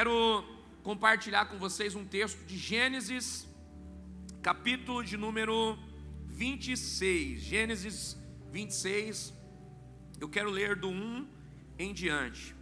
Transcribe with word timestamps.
quero 0.00 0.42
compartilhar 0.82 1.44
com 1.44 1.58
vocês 1.58 1.94
um 1.94 2.06
texto 2.06 2.42
de 2.46 2.56
Gênesis, 2.56 3.46
capítulo 4.40 5.04
de 5.04 5.14
número 5.14 5.78
26. 6.26 7.42
Gênesis 7.42 8.16
26. 8.50 9.34
Eu 10.18 10.26
quero 10.26 10.48
ler 10.48 10.74
do 10.74 10.88
1 10.88 11.28
em 11.78 11.92
diante. 11.92 12.56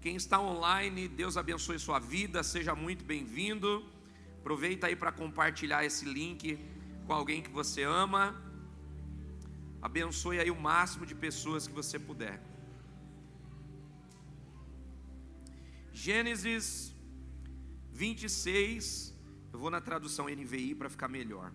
Quem 0.00 0.14
está 0.14 0.38
online, 0.40 1.08
Deus 1.08 1.36
abençoe 1.36 1.76
sua 1.80 1.98
vida, 1.98 2.44
seja 2.44 2.72
muito 2.72 3.04
bem-vindo. 3.04 3.84
Aproveita 4.38 4.86
aí 4.86 4.94
para 4.94 5.10
compartilhar 5.10 5.84
esse 5.84 6.04
link 6.04 6.56
com 7.04 7.12
alguém 7.12 7.42
que 7.42 7.50
você 7.50 7.82
ama. 7.82 8.40
Abençoe 9.82 10.38
aí 10.38 10.52
o 10.52 10.60
máximo 10.70 11.04
de 11.04 11.16
pessoas 11.16 11.66
que 11.66 11.74
você 11.74 11.98
puder. 11.98 12.40
Gênesis 16.04 16.94
26, 17.90 19.14
eu 19.50 19.58
vou 19.58 19.70
na 19.70 19.80
tradução 19.80 20.26
NVI 20.26 20.74
para 20.74 20.90
ficar 20.90 21.08
melhor. 21.08 21.50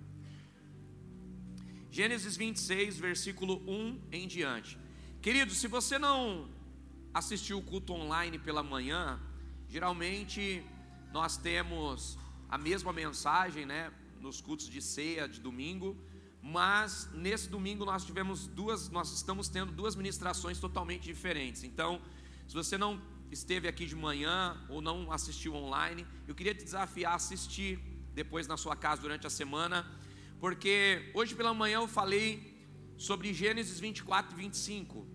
Gênesis 1.92 2.36
26, 2.36 2.98
versículo 2.98 3.62
1 3.68 4.02
em 4.12 4.28
diante. 4.28 4.80
Querido, 5.22 5.54
se 5.54 5.68
você 5.68 6.00
não 6.00 6.50
assistiu 7.14 7.60
o 7.60 7.62
culto 7.62 7.94
online 7.94 8.40
pela 8.40 8.64
manhã, 8.64 9.20
geralmente 9.70 10.66
nós 11.14 11.38
temos 11.38 12.18
a 12.50 12.58
mesma 12.58 12.92
mensagem, 12.92 13.64
né, 13.68 13.94
nos 14.20 14.42
cultos 14.42 14.68
de 14.68 14.82
ceia 14.82 15.30
de 15.30 15.40
domingo, 15.40 15.96
mas 16.42 17.08
nesse 17.14 17.48
domingo 17.48 17.86
nós 17.86 18.04
tivemos 18.04 18.48
duas, 18.48 18.90
nós 18.90 19.14
estamos 19.14 19.48
tendo 19.50 19.72
duas 19.72 19.96
ministrações 19.96 20.60
totalmente 20.60 21.04
diferentes. 21.04 21.64
Então, 21.64 22.02
se 22.48 22.56
você 22.56 22.76
não 22.76 23.00
esteve 23.32 23.68
aqui 23.68 23.86
de 23.86 23.96
manhã 23.96 24.58
ou 24.68 24.82
não 24.82 25.12
assistiu 25.12 25.56
online, 25.56 26.06
eu 26.28 26.36
queria 26.36 26.54
te 26.54 26.64
desafiar 26.64 27.14
a 27.14 27.16
assistir 27.16 27.80
depois 28.14 28.46
na 28.46 28.58
sua 28.58 28.76
casa 28.76 29.02
durante 29.02 29.26
a 29.26 29.30
semana, 29.30 29.90
porque 30.40 31.12
hoje 31.14 31.34
pela 31.34 31.54
manhã 31.54 31.78
eu 31.78 31.88
falei 31.88 32.28
sobre 32.98 33.34
Gênesis 33.34 33.80
24 33.80 34.34
e 34.34 34.42
25. 34.44 35.08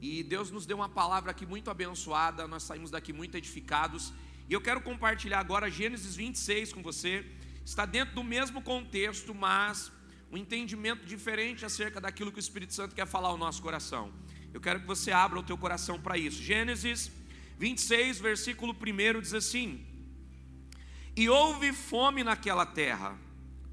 E 0.00 0.22
Deus 0.22 0.50
nos 0.50 0.64
deu 0.64 0.76
uma 0.76 0.88
palavra 0.88 1.30
aqui 1.32 1.44
muito 1.44 1.70
abençoada, 1.70 2.46
nós 2.46 2.62
saímos 2.62 2.90
daqui 2.90 3.12
muito 3.12 3.36
edificados. 3.36 4.12
E 4.48 4.52
eu 4.52 4.60
quero 4.60 4.80
compartilhar 4.80 5.40
agora 5.40 5.70
Gênesis 5.70 6.14
26 6.14 6.72
com 6.72 6.82
você. 6.82 7.24
Está 7.64 7.86
dentro 7.86 8.14
do 8.14 8.22
mesmo 8.22 8.62
contexto, 8.62 9.34
mas 9.34 9.90
um 10.30 10.36
entendimento 10.36 11.06
diferente 11.06 11.64
acerca 11.64 12.00
daquilo 12.00 12.30
que 12.30 12.38
o 12.38 12.46
Espírito 12.46 12.74
Santo 12.74 12.94
quer 12.94 13.06
falar 13.06 13.28
ao 13.28 13.38
nosso 13.38 13.62
coração. 13.62 14.12
Eu 14.52 14.60
quero 14.60 14.80
que 14.80 14.86
você 14.86 15.10
abra 15.10 15.38
o 15.38 15.42
teu 15.42 15.56
coração 15.56 15.98
para 16.00 16.18
isso. 16.18 16.42
Gênesis 16.42 17.10
26, 17.58 18.20
versículo 18.20 18.74
1 18.74 19.20
diz 19.20 19.34
assim: 19.34 19.84
E 21.16 21.28
houve 21.28 21.72
fome 21.72 22.24
naquela 22.24 22.66
terra, 22.66 23.18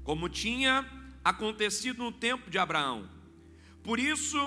como 0.04 0.28
tinha 0.28 0.88
acontecido 1.24 2.02
no 2.02 2.12
tempo 2.12 2.50
de 2.50 2.58
Abraão. 2.58 3.08
Por 3.82 3.98
isso 3.98 4.38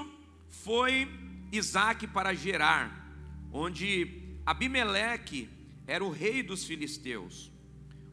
foi 0.50 1.08
Isaac 1.52 2.08
para 2.08 2.33
Gerar, 2.33 3.13
onde 3.52 4.38
Abimeleque 4.45 5.50
era 5.86 6.03
o 6.03 6.09
rei 6.09 6.41
dos 6.41 6.66
filisteus. 6.66 7.52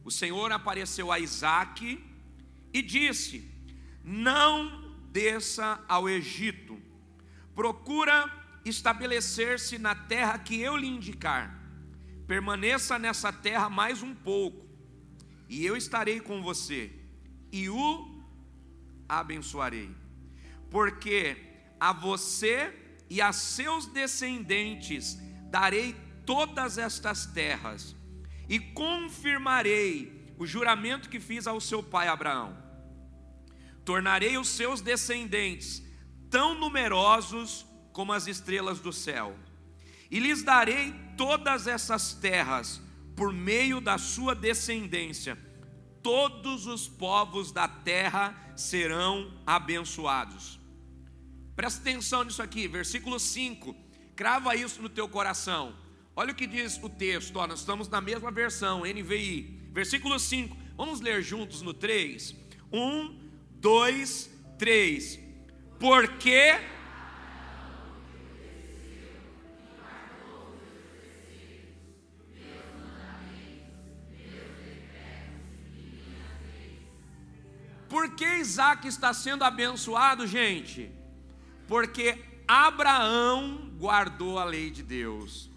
O 0.03 0.11
Senhor 0.11 0.51
apareceu 0.51 1.11
a 1.11 1.19
Isaac 1.19 2.03
e 2.73 2.81
disse: 2.81 3.49
Não 4.03 4.93
desça 5.11 5.83
ao 5.87 6.09
Egito, 6.09 6.77
procura 7.55 8.42
estabelecer-se 8.65 9.77
na 9.77 9.95
terra 9.95 10.37
que 10.37 10.59
eu 10.59 10.75
lhe 10.77 10.87
indicar. 10.87 11.59
Permaneça 12.27 12.97
nessa 12.97 13.31
terra 13.31 13.69
mais 13.69 14.01
um 14.01 14.15
pouco, 14.15 14.65
e 15.49 15.65
eu 15.65 15.75
estarei 15.75 16.19
com 16.19 16.41
você, 16.41 16.91
e 17.51 17.69
o 17.69 18.23
abençoarei. 19.07 19.91
Porque 20.69 21.37
a 21.79 21.91
você 21.91 22.73
e 23.09 23.21
a 23.21 23.33
seus 23.33 23.85
descendentes 23.85 25.17
darei 25.51 25.95
todas 26.25 26.77
estas 26.77 27.25
terras, 27.25 27.95
e 28.47 28.59
confirmarei 28.59 30.33
o 30.37 30.45
juramento 30.45 31.09
que 31.09 31.19
fiz 31.19 31.45
ao 31.45 31.59
seu 31.59 31.83
pai 31.83 32.07
Abraão. 32.07 32.57
Tornarei 33.85 34.37
os 34.37 34.47
seus 34.47 34.81
descendentes 34.81 35.83
tão 36.29 36.55
numerosos 36.55 37.65
como 37.93 38.11
as 38.11 38.27
estrelas 38.27 38.79
do 38.79 38.91
céu. 38.91 39.37
E 40.11 40.19
lhes 40.19 40.43
darei 40.43 40.93
todas 41.15 41.67
essas 41.67 42.13
terras 42.13 42.81
por 43.15 43.31
meio 43.31 43.79
da 43.79 43.97
sua 43.97 44.35
descendência. 44.35 45.37
Todos 46.01 46.67
os 46.67 46.87
povos 46.87 47.51
da 47.51 47.67
terra 47.67 48.35
serão 48.55 49.31
abençoados. 49.45 50.59
Presta 51.55 51.79
atenção 51.81 52.23
nisso 52.23 52.41
aqui, 52.41 52.67
versículo 52.67 53.19
5. 53.19 53.75
Crava 54.15 54.55
isso 54.55 54.81
no 54.81 54.89
teu 54.89 55.07
coração. 55.07 55.75
Olha 56.15 56.31
o 56.31 56.35
que 56.35 56.45
diz 56.45 56.79
o 56.83 56.89
texto, 56.89 57.37
ó, 57.37 57.47
nós 57.47 57.59
estamos 57.59 57.87
na 57.87 58.01
mesma 58.01 58.31
versão, 58.31 58.81
NVI. 58.81 59.69
Versículo 59.71 60.19
5. 60.19 60.55
Vamos 60.75 60.99
ler 60.99 61.23
juntos 61.23 61.61
no 61.61 61.73
3. 61.73 62.35
1, 62.71 63.19
2, 63.53 64.29
3. 64.59 65.19
Porque 65.79 66.59
Por 77.93 78.15
que 78.15 78.25
Isaac 78.25 78.87
está 78.87 79.13
sendo 79.13 79.43
abençoado, 79.43 80.25
gente? 80.25 80.91
Porque 81.67 82.17
Abraão 82.47 83.69
guardou 83.77 84.39
a 84.39 84.43
lei 84.43 84.71
de 84.71 84.81
Deus. 84.81 85.47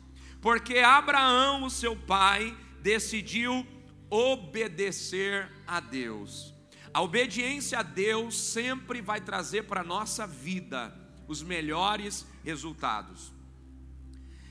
Porque 0.43 0.81
Abraão, 0.81 1.65
o 1.65 1.71
seu 1.71 1.97
pai, 1.97 2.55
decidiu 2.83 3.67
obedecer 4.11 5.51
a 5.67 5.81
Deus. 5.81 6.53
A 6.93 7.01
obediência 7.01 7.79
a 7.79 7.83
Deus 7.83 8.39
sempre 8.39 9.01
vai 9.01 9.23
trazer 9.23 9.63
para 9.63 9.81
a 9.81 9.91
nossa 9.97 10.27
vida 10.27 10.95
os 11.27 11.43
melhores 11.43 12.27
resultados. 12.45 13.33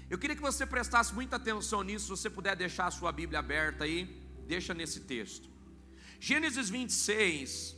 Eu 0.10 0.18
queria 0.18 0.36
que 0.36 0.42
você 0.42 0.66
prestasse 0.66 1.14
muita 1.14 1.36
atenção 1.36 1.84
nisso, 1.84 2.06
se 2.06 2.24
você 2.24 2.32
puder 2.32 2.56
deixar 2.56 2.88
a 2.88 2.92
sua 2.92 3.12
Bíblia 3.12 3.38
aberta 3.38 3.84
aí, 3.84 4.06
deixa 4.48 4.74
nesse 4.74 5.02
texto. 5.02 5.48
Gênesis 6.20 6.68
26 6.68 7.75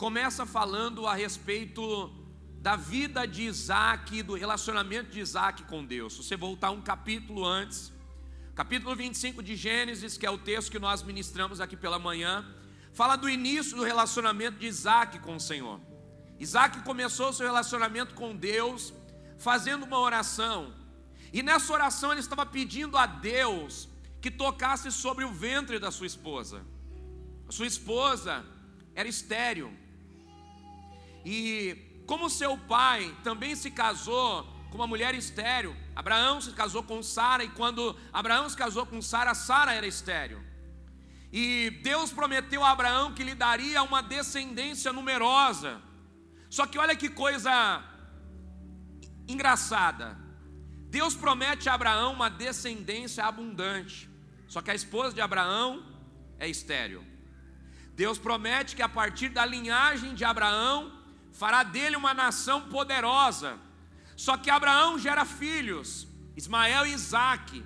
começa 0.00 0.46
falando 0.46 1.06
a 1.06 1.12
respeito 1.14 2.10
da 2.58 2.74
vida 2.74 3.26
de 3.26 3.42
Isaac, 3.42 4.22
do 4.22 4.32
relacionamento 4.32 5.10
de 5.10 5.20
Isaac 5.20 5.64
com 5.64 5.84
Deus. 5.84 6.14
Se 6.14 6.22
você 6.22 6.36
voltar 6.38 6.70
um 6.70 6.80
capítulo 6.80 7.44
antes, 7.44 7.92
capítulo 8.54 8.96
25 8.96 9.42
de 9.42 9.54
Gênesis, 9.54 10.16
que 10.16 10.24
é 10.24 10.30
o 10.30 10.38
texto 10.38 10.70
que 10.70 10.78
nós 10.78 11.02
ministramos 11.02 11.60
aqui 11.60 11.76
pela 11.76 11.98
manhã, 11.98 12.46
fala 12.94 13.14
do 13.14 13.28
início 13.28 13.76
do 13.76 13.82
relacionamento 13.82 14.58
de 14.58 14.66
Isaac 14.68 15.18
com 15.18 15.36
o 15.36 15.40
Senhor. 15.40 15.78
Isaac 16.38 16.80
começou 16.80 17.30
seu 17.34 17.44
relacionamento 17.44 18.14
com 18.14 18.34
Deus 18.34 18.94
fazendo 19.36 19.84
uma 19.84 19.98
oração, 19.98 20.72
e 21.30 21.42
nessa 21.42 21.70
oração 21.74 22.10
ele 22.10 22.20
estava 22.20 22.46
pedindo 22.46 22.96
a 22.96 23.04
Deus 23.04 23.86
que 24.22 24.30
tocasse 24.30 24.90
sobre 24.90 25.26
o 25.26 25.30
ventre 25.30 25.78
da 25.78 25.90
sua 25.90 26.06
esposa. 26.06 26.64
A 27.46 27.52
sua 27.52 27.66
esposa 27.66 28.42
era 28.94 29.06
estéril. 29.06 29.79
E 31.24 32.02
como 32.06 32.30
seu 32.30 32.56
pai 32.56 33.16
também 33.22 33.54
se 33.54 33.70
casou 33.70 34.44
com 34.70 34.76
uma 34.76 34.86
mulher 34.86 35.14
estéril, 35.14 35.76
Abraão 35.94 36.40
se 36.40 36.52
casou 36.52 36.82
com 36.82 37.02
Sara, 37.02 37.44
e 37.44 37.48
quando 37.48 37.96
Abraão 38.12 38.48
se 38.48 38.56
casou 38.56 38.86
com 38.86 39.02
Sara, 39.02 39.34
Sara 39.34 39.74
era 39.74 39.86
estéril. 39.86 40.40
E 41.32 41.70
Deus 41.82 42.12
prometeu 42.12 42.64
a 42.64 42.70
Abraão 42.70 43.14
que 43.14 43.22
lhe 43.22 43.34
daria 43.34 43.82
uma 43.82 44.02
descendência 44.02 44.92
numerosa. 44.92 45.80
Só 46.48 46.66
que 46.66 46.78
olha 46.78 46.96
que 46.96 47.08
coisa 47.08 47.84
engraçada. 49.28 50.18
Deus 50.88 51.14
promete 51.14 51.68
a 51.68 51.74
Abraão 51.74 52.12
uma 52.12 52.28
descendência 52.28 53.24
abundante. 53.24 54.10
Só 54.48 54.60
que 54.60 54.72
a 54.72 54.74
esposa 54.74 55.14
de 55.14 55.20
Abraão 55.20 55.86
é 56.40 56.48
estéril. 56.48 57.04
Deus 57.94 58.18
promete 58.18 58.74
que 58.74 58.82
a 58.82 58.88
partir 58.88 59.28
da 59.28 59.44
linhagem 59.44 60.14
de 60.14 60.24
Abraão 60.24 60.99
fará 61.40 61.62
dele 61.62 61.96
uma 61.96 62.12
nação 62.12 62.58
poderosa. 62.68 63.58
Só 64.14 64.36
que 64.36 64.50
Abraão 64.50 64.98
gera 64.98 65.24
filhos, 65.24 66.06
Ismael 66.36 66.84
e 66.86 66.92
Isaac. 66.92 67.64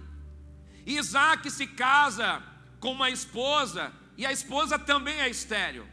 E 0.86 0.96
Isaac 0.96 1.50
se 1.50 1.66
casa 1.66 2.40
com 2.78 2.92
uma 2.92 3.10
esposa, 3.10 3.92
e 4.16 4.24
a 4.24 4.30
esposa 4.30 4.78
também 4.78 5.18
é 5.20 5.28
estéreo. 5.28 5.88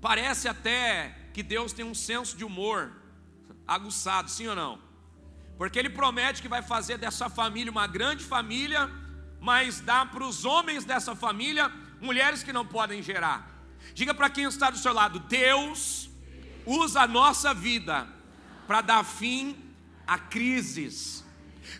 Parece 0.00 0.48
até 0.48 1.14
que 1.34 1.42
Deus 1.42 1.74
tem 1.74 1.84
um 1.84 1.94
senso 1.94 2.34
de 2.34 2.44
humor 2.44 2.80
aguçado, 3.66 4.30
sim 4.30 4.46
ou 4.46 4.56
não? 4.56 4.80
Porque 5.58 5.78
ele 5.78 5.90
promete 5.90 6.40
que 6.40 6.48
vai 6.48 6.62
fazer 6.62 6.96
dessa 6.96 7.28
família 7.28 7.70
uma 7.70 7.86
grande 7.86 8.24
família, 8.24 8.90
mas 9.38 9.80
dá 9.80 10.06
para 10.06 10.24
os 10.24 10.46
homens 10.46 10.82
dessa 10.82 11.14
família 11.14 11.70
mulheres 12.00 12.42
que 12.42 12.54
não 12.54 12.66
podem 12.66 13.02
gerar. 13.02 13.38
Diga 13.92 14.14
para 14.14 14.30
quem 14.30 14.44
está 14.44 14.70
do 14.70 14.78
seu 14.78 14.94
lado: 14.94 15.18
Deus 15.18 16.13
usa 16.66 17.02
a 17.02 17.06
nossa 17.06 17.52
vida 17.52 18.06
para 18.66 18.80
dar 18.80 19.04
fim 19.04 19.56
a 20.06 20.18
crises. 20.18 21.24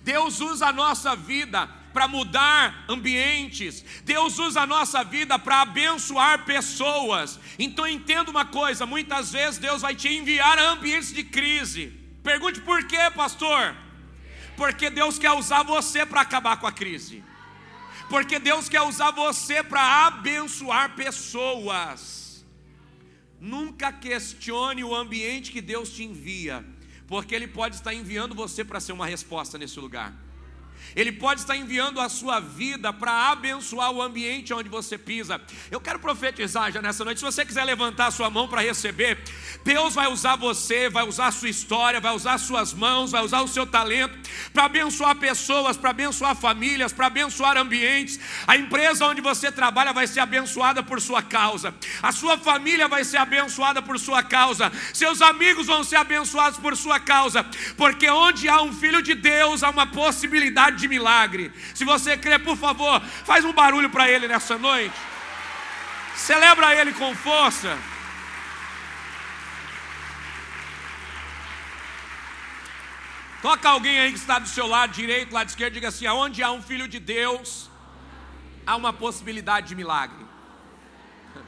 Deus 0.02 0.40
usa 0.40 0.66
a 0.66 0.72
nossa 0.72 1.14
vida 1.14 1.66
para 1.92 2.08
mudar 2.08 2.84
ambientes. 2.88 3.84
Deus 4.04 4.38
usa 4.38 4.62
a 4.62 4.66
nossa 4.66 5.04
vida 5.04 5.38
para 5.38 5.62
abençoar 5.62 6.44
pessoas. 6.44 7.38
Então 7.58 7.86
entenda 7.86 8.30
uma 8.30 8.44
coisa: 8.44 8.84
muitas 8.84 9.32
vezes 9.32 9.58
Deus 9.58 9.82
vai 9.82 9.94
te 9.94 10.08
enviar 10.08 10.58
a 10.58 10.70
ambientes 10.70 11.12
de 11.12 11.22
crise. 11.22 11.86
Pergunte 12.22 12.60
por 12.60 12.84
quê, 12.86 13.10
pastor? 13.14 13.76
Porque 14.56 14.90
Deus 14.90 15.18
quer 15.18 15.32
usar 15.32 15.62
você 15.62 16.06
para 16.06 16.22
acabar 16.22 16.56
com 16.56 16.66
a 16.66 16.72
crise. 16.72 17.22
Porque 18.08 18.38
Deus 18.38 18.68
quer 18.68 18.82
usar 18.82 19.10
você 19.10 19.62
para 19.62 20.06
abençoar 20.06 20.94
pessoas. 20.94 22.23
Nunca 23.44 23.92
questione 23.92 24.82
o 24.82 24.94
ambiente 24.94 25.52
que 25.52 25.60
Deus 25.60 25.90
te 25.90 26.02
envia, 26.02 26.64
porque 27.06 27.34
Ele 27.34 27.46
pode 27.46 27.76
estar 27.76 27.92
enviando 27.92 28.34
você 28.34 28.64
para 28.64 28.80
ser 28.80 28.92
uma 28.92 29.04
resposta 29.04 29.58
nesse 29.58 29.78
lugar. 29.78 30.16
Ele 30.94 31.12
pode 31.12 31.40
estar 31.40 31.56
enviando 31.56 32.00
a 32.00 32.08
sua 32.08 32.40
vida 32.40 32.92
para 32.92 33.30
abençoar 33.30 33.90
o 33.90 34.02
ambiente 34.02 34.52
onde 34.54 34.68
você 34.68 34.96
pisa. 34.96 35.40
Eu 35.70 35.80
quero 35.80 35.98
profetizar 35.98 36.70
já 36.70 36.80
nessa 36.80 37.04
noite. 37.04 37.18
Se 37.18 37.24
você 37.24 37.44
quiser 37.44 37.64
levantar 37.64 38.06
a 38.06 38.10
sua 38.10 38.30
mão 38.30 38.48
para 38.48 38.60
receber, 38.60 39.18
Deus 39.64 39.94
vai 39.94 40.06
usar 40.06 40.36
você, 40.36 40.88
vai 40.88 41.06
usar 41.06 41.28
a 41.28 41.32
sua 41.32 41.48
história, 41.48 42.00
vai 42.00 42.14
usar 42.14 42.38
suas 42.38 42.72
mãos, 42.72 43.10
vai 43.10 43.22
usar 43.22 43.40
o 43.40 43.48
seu 43.48 43.66
talento 43.66 44.18
para 44.52 44.64
abençoar 44.64 45.16
pessoas, 45.16 45.76
para 45.76 45.90
abençoar 45.90 46.36
famílias, 46.36 46.92
para 46.92 47.06
abençoar 47.06 47.56
ambientes. 47.56 48.18
A 48.46 48.56
empresa 48.56 49.06
onde 49.06 49.20
você 49.20 49.50
trabalha 49.50 49.92
vai 49.92 50.06
ser 50.06 50.20
abençoada 50.20 50.82
por 50.82 51.00
sua 51.00 51.22
causa. 51.22 51.74
A 52.02 52.12
sua 52.12 52.38
família 52.38 52.88
vai 52.88 53.04
ser 53.04 53.18
abençoada 53.18 53.82
por 53.82 53.98
sua 53.98 54.22
causa. 54.22 54.70
Seus 54.92 55.20
amigos 55.20 55.66
vão 55.66 55.82
ser 55.82 55.96
abençoados 55.96 56.58
por 56.58 56.76
sua 56.76 57.00
causa. 57.00 57.44
Porque 57.76 58.08
onde 58.08 58.48
há 58.48 58.62
um 58.62 58.72
filho 58.72 59.02
de 59.02 59.14
Deus, 59.14 59.62
há 59.62 59.70
uma 59.70 59.86
possibilidade 59.86 60.73
de 60.74 60.88
milagre. 60.88 61.52
Se 61.74 61.84
você 61.84 62.16
crê, 62.16 62.38
por 62.38 62.56
favor, 62.56 63.00
faz 63.24 63.44
um 63.44 63.52
barulho 63.52 63.90
para 63.90 64.08
ele 64.10 64.28
nessa 64.28 64.58
noite. 64.58 64.94
Celebra 66.16 66.74
ele 66.74 66.92
com 66.92 67.14
força. 67.14 67.76
Toca 73.42 73.68
alguém 73.68 73.98
aí 73.98 74.10
que 74.10 74.18
está 74.18 74.38
do 74.38 74.48
seu 74.48 74.66
lado 74.66 74.92
direito, 74.92 75.34
lado 75.34 75.50
esquerdo, 75.50 75.74
diga 75.74 75.88
assim: 75.88 76.06
aonde 76.06 76.42
há 76.42 76.50
um 76.50 76.62
filho 76.62 76.88
de 76.88 76.98
Deus, 76.98 77.68
há 78.66 78.74
uma 78.74 78.90
possibilidade 78.90 79.68
de 79.68 79.74
milagre. 79.74 80.24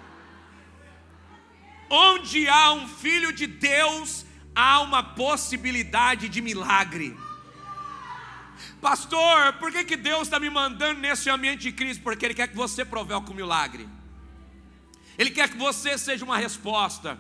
Onde 1.89 2.47
há 2.49 2.73
um 2.73 2.87
filho 2.87 3.33
de 3.33 3.47
Deus, 3.47 4.27
há 4.55 4.81
uma 4.81 5.03
possibilidade 5.03 6.29
de 6.29 6.43
milagre. 6.43 7.17
Pastor, 8.81 9.55
por 9.55 9.73
que, 9.73 9.85
que 9.85 9.97
Deus 9.97 10.23
está 10.23 10.39
me 10.39 10.51
mandando 10.51 11.01
nesse 11.01 11.29
ambiente 11.31 11.63
de 11.63 11.73
crise? 11.73 11.99
Porque 11.99 12.25
Ele 12.25 12.35
quer 12.35 12.49
que 12.49 12.57
você 12.57 12.85
provoque 12.85 13.31
o 13.31 13.33
um 13.33 13.37
milagre. 13.37 13.89
Ele 15.19 15.31
quer 15.31 15.49
que 15.49 15.57
você 15.57 15.97
seja 15.97 16.25
uma 16.25 16.37
resposta. 16.37 17.19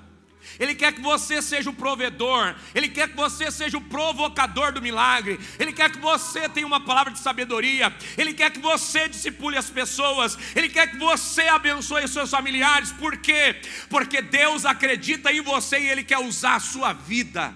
Ele 0.59 0.75
quer 0.75 0.93
que 0.93 1.01
você 1.01 1.43
seja 1.43 1.69
o 1.69 1.75
provedor, 1.75 2.55
Ele 2.75 2.89
quer 2.89 3.09
que 3.09 3.17
você 3.17 3.51
seja 3.51 3.77
o 3.77 3.81
provocador 3.81 4.73
do 4.73 4.81
milagre, 4.81 5.39
Ele 5.59 5.73
quer 5.73 5.91
que 5.91 5.99
você 5.99 6.49
tenha 6.49 6.67
uma 6.67 6.81
palavra 6.81 7.13
de 7.13 7.19
sabedoria, 7.19 7.93
Ele 8.17 8.33
quer 8.33 8.51
que 8.51 8.61
você 8.61 9.09
discipule 9.09 9.57
as 9.57 9.69
pessoas, 9.69 10.39
Ele 10.55 10.69
quer 10.69 10.91
que 10.91 10.99
você 10.99 11.43
abençoe 11.49 12.07
seus 12.09 12.31
familiares, 12.31 12.93
por 12.93 13.17
quê? 13.17 13.61
Porque 13.91 14.23
Deus 14.23 14.65
acredita 14.65 15.33
em 15.33 15.41
você 15.41 15.81
e 15.81 15.89
Ele 15.89 16.05
quer 16.05 16.19
usar 16.19 16.55
a 16.55 16.61
sua 16.61 16.93
vida, 16.93 17.53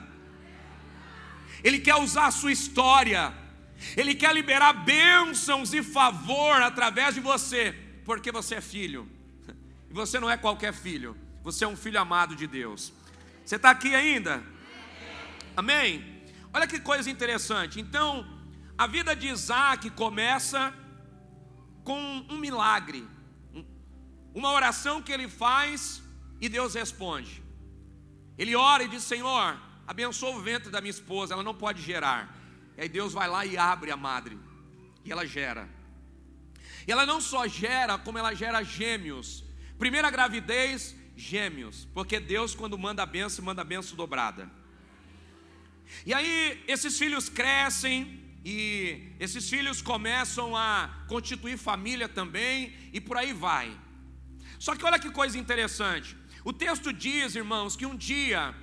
Ele 1.62 1.78
quer 1.78 1.94
usar 1.94 2.26
a 2.26 2.32
sua 2.32 2.52
história, 2.52 3.32
Ele 3.96 4.14
quer 4.14 4.34
liberar 4.34 4.72
bênçãos 4.72 5.72
e 5.72 5.82
favor 5.82 6.60
através 6.62 7.14
de 7.14 7.20
você, 7.20 7.72
porque 8.04 8.30
você 8.30 8.56
é 8.56 8.60
filho, 8.60 9.08
e 9.88 9.92
você 9.92 10.20
não 10.20 10.30
é 10.30 10.36
qualquer 10.36 10.72
filho. 10.72 11.16
Você 11.42 11.64
é 11.64 11.68
um 11.68 11.76
filho 11.76 11.98
amado 11.98 12.36
de 12.36 12.46
Deus. 12.46 12.92
Você 13.44 13.56
está 13.56 13.70
aqui 13.70 13.94
ainda? 13.94 14.42
Amém? 15.56 16.22
Olha 16.52 16.66
que 16.66 16.78
coisa 16.78 17.10
interessante. 17.10 17.80
Então, 17.80 18.26
a 18.76 18.86
vida 18.86 19.16
de 19.16 19.28
Isaac 19.28 19.88
começa 19.90 20.72
com 21.82 21.98
um 22.28 22.36
milagre, 22.36 23.06
uma 24.34 24.52
oração 24.52 25.02
que 25.02 25.12
ele 25.12 25.28
faz 25.28 26.02
e 26.40 26.48
Deus 26.48 26.74
responde. 26.74 27.42
Ele 28.38 28.54
ora 28.54 28.82
e 28.82 28.88
diz: 28.88 29.02
Senhor, 29.02 29.58
abençoa 29.86 30.36
o 30.36 30.40
ventre 30.40 30.70
da 30.70 30.80
minha 30.80 30.90
esposa, 30.90 31.34
ela 31.34 31.42
não 31.42 31.54
pode 31.54 31.82
gerar. 31.82 32.39
E 32.80 32.84
aí 32.84 32.88
Deus 32.88 33.12
vai 33.12 33.28
lá 33.28 33.44
e 33.44 33.58
abre 33.58 33.90
a 33.90 33.96
madre, 33.96 34.38
e 35.04 35.12
ela 35.12 35.26
gera. 35.26 35.68
E 36.86 36.90
ela 36.90 37.04
não 37.04 37.20
só 37.20 37.46
gera, 37.46 37.98
como 37.98 38.16
ela 38.16 38.32
gera 38.32 38.62
gêmeos. 38.62 39.44
Primeira 39.78 40.10
gravidez, 40.10 40.96
gêmeos, 41.14 41.86
porque 41.92 42.18
Deus, 42.18 42.54
quando 42.54 42.78
manda 42.78 43.02
a 43.02 43.06
benção, 43.06 43.44
manda 43.44 43.60
a 43.60 43.66
benção 43.66 43.98
dobrada. 43.98 44.50
E 46.06 46.14
aí, 46.14 46.64
esses 46.66 46.98
filhos 46.98 47.28
crescem, 47.28 48.18
e 48.42 49.12
esses 49.20 49.50
filhos 49.50 49.82
começam 49.82 50.56
a 50.56 51.04
constituir 51.06 51.58
família 51.58 52.08
também, 52.08 52.74
e 52.94 52.98
por 52.98 53.18
aí 53.18 53.34
vai. 53.34 53.78
Só 54.58 54.74
que 54.74 54.86
olha 54.86 54.98
que 54.98 55.10
coisa 55.10 55.36
interessante. 55.36 56.16
O 56.42 56.50
texto 56.50 56.94
diz, 56.94 57.34
irmãos, 57.34 57.76
que 57.76 57.84
um 57.84 57.94
dia 57.94 58.54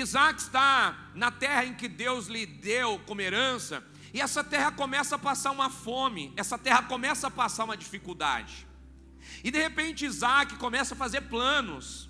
Isaac 0.00 0.40
está 0.40 1.10
na 1.14 1.30
terra 1.30 1.64
em 1.64 1.74
que 1.74 1.88
Deus 1.88 2.26
lhe 2.26 2.46
deu 2.46 2.98
como 3.06 3.20
herança, 3.20 3.82
e 4.12 4.20
essa 4.20 4.42
terra 4.42 4.72
começa 4.72 5.16
a 5.16 5.18
passar 5.18 5.50
uma 5.50 5.68
fome, 5.68 6.32
essa 6.36 6.56
terra 6.56 6.82
começa 6.82 7.26
a 7.26 7.30
passar 7.30 7.64
uma 7.64 7.76
dificuldade. 7.76 8.66
E 9.44 9.50
de 9.50 9.58
repente 9.58 10.06
Isaac 10.06 10.56
começa 10.56 10.94
a 10.94 10.96
fazer 10.96 11.22
planos. 11.22 12.08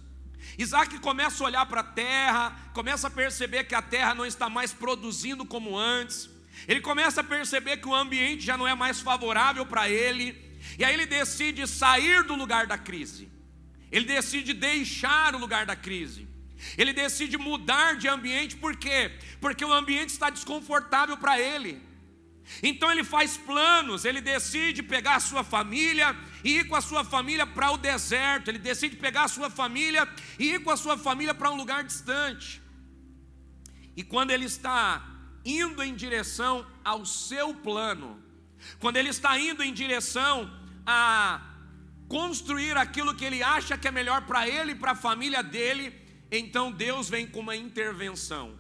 Isaac 0.57 0.99
começa 1.01 1.43
a 1.43 1.47
olhar 1.47 1.67
para 1.67 1.81
a 1.81 1.85
terra, 1.85 2.57
começa 2.73 3.09
a 3.09 3.11
perceber 3.11 3.65
que 3.65 3.75
a 3.75 3.83
terra 3.83 4.15
não 4.15 4.25
está 4.25 4.49
mais 4.49 4.73
produzindo 4.73 5.45
como 5.45 5.77
antes. 5.77 6.31
Ele 6.67 6.81
começa 6.81 7.21
a 7.21 7.25
perceber 7.25 7.79
que 7.79 7.89
o 7.89 7.95
ambiente 7.95 8.45
já 8.45 8.57
não 8.57 8.67
é 8.67 8.75
mais 8.75 9.01
favorável 9.01 9.67
para 9.67 9.89
ele. 9.89 10.37
E 10.79 10.85
aí 10.85 10.95
ele 10.95 11.07
decide 11.07 11.67
sair 11.67 12.23
do 12.25 12.35
lugar 12.35 12.67
da 12.67 12.79
crise. 12.79 13.29
Ele 13.91 14.05
decide 14.05 14.53
deixar 14.53 15.35
o 15.35 15.39
lugar 15.39 15.67
da 15.67 15.75
crise. 15.75 16.28
Ele 16.77 16.93
decide 16.93 17.37
mudar 17.37 17.97
de 17.97 18.09
ambiente, 18.09 18.57
por 18.57 18.77
quê? 18.77 19.13
Porque 19.41 19.65
o 19.65 19.73
ambiente 19.73 20.11
está 20.11 20.31
desconfortável 20.31 21.17
para 21.17 21.41
ele. 21.41 21.81
Então 22.63 22.91
ele 22.91 23.05
faz 23.05 23.37
planos, 23.37 24.05
ele 24.05 24.21
decide 24.21 24.83
pegar 24.83 25.17
a 25.17 25.21
sua 25.21 25.45
família 25.45 26.17
e 26.43 26.59
ir 26.59 26.69
com 26.69 26.75
a 26.75 26.81
sua 26.81 27.05
família 27.05 27.47
para 27.47 27.71
o 27.71 27.77
deserto, 27.77 28.49
ele 28.49 28.59
decide 28.59 28.97
pegar 28.97 29.25
a 29.25 29.29
sua 29.29 29.51
família 29.51 30.09
e 30.39 30.55
ir 30.55 30.61
com 30.61 30.71
a 30.71 30.77
sua 30.77 30.97
família 30.97 31.35
para 31.35 31.51
um 31.51 31.57
lugar 31.57 31.85
distante. 31.85 32.63
E 33.97 34.03
quando 34.03 34.31
ele 34.31 34.47
está 34.47 35.07
indo 35.45 35.83
em 35.83 35.95
direção 35.95 36.67
ao 36.85 37.05
seu 37.05 37.55
plano, 37.55 38.23
quando 38.81 38.97
ele 38.97 39.11
está 39.11 39.39
indo 39.39 39.63
em 39.63 39.73
direção 39.73 40.51
a 40.87 41.43
construir 42.09 42.77
aquilo 42.77 43.15
que 43.15 43.25
ele 43.25 43.43
acha 43.43 43.77
que 43.77 43.87
é 43.87 43.91
melhor 43.91 44.23
para 44.23 44.49
ele 44.49 44.73
e 44.73 44.75
para 44.75 44.93
a 44.93 44.97
família 44.97 45.43
dele, 45.43 46.08
então 46.31 46.71
Deus 46.71 47.09
vem 47.09 47.27
com 47.27 47.41
uma 47.41 47.57
intervenção. 47.57 48.59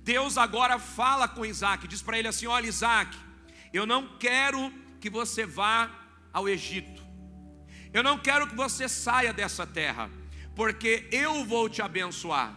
Deus 0.00 0.36
agora 0.36 0.78
fala 0.78 1.26
com 1.26 1.46
Isaac, 1.46 1.88
diz 1.88 2.02
para 2.02 2.18
ele 2.18 2.28
assim: 2.28 2.46
Olha, 2.46 2.66
Isaac, 2.66 3.16
eu 3.72 3.86
não 3.86 4.18
quero 4.18 4.72
que 5.00 5.08
você 5.08 5.46
vá 5.46 5.90
ao 6.32 6.48
Egito, 6.48 7.02
eu 7.92 8.02
não 8.02 8.18
quero 8.18 8.46
que 8.46 8.54
você 8.54 8.88
saia 8.88 9.32
dessa 9.32 9.66
terra, 9.66 10.10
porque 10.54 11.08
eu 11.10 11.44
vou 11.44 11.68
te 11.68 11.80
abençoar. 11.80 12.54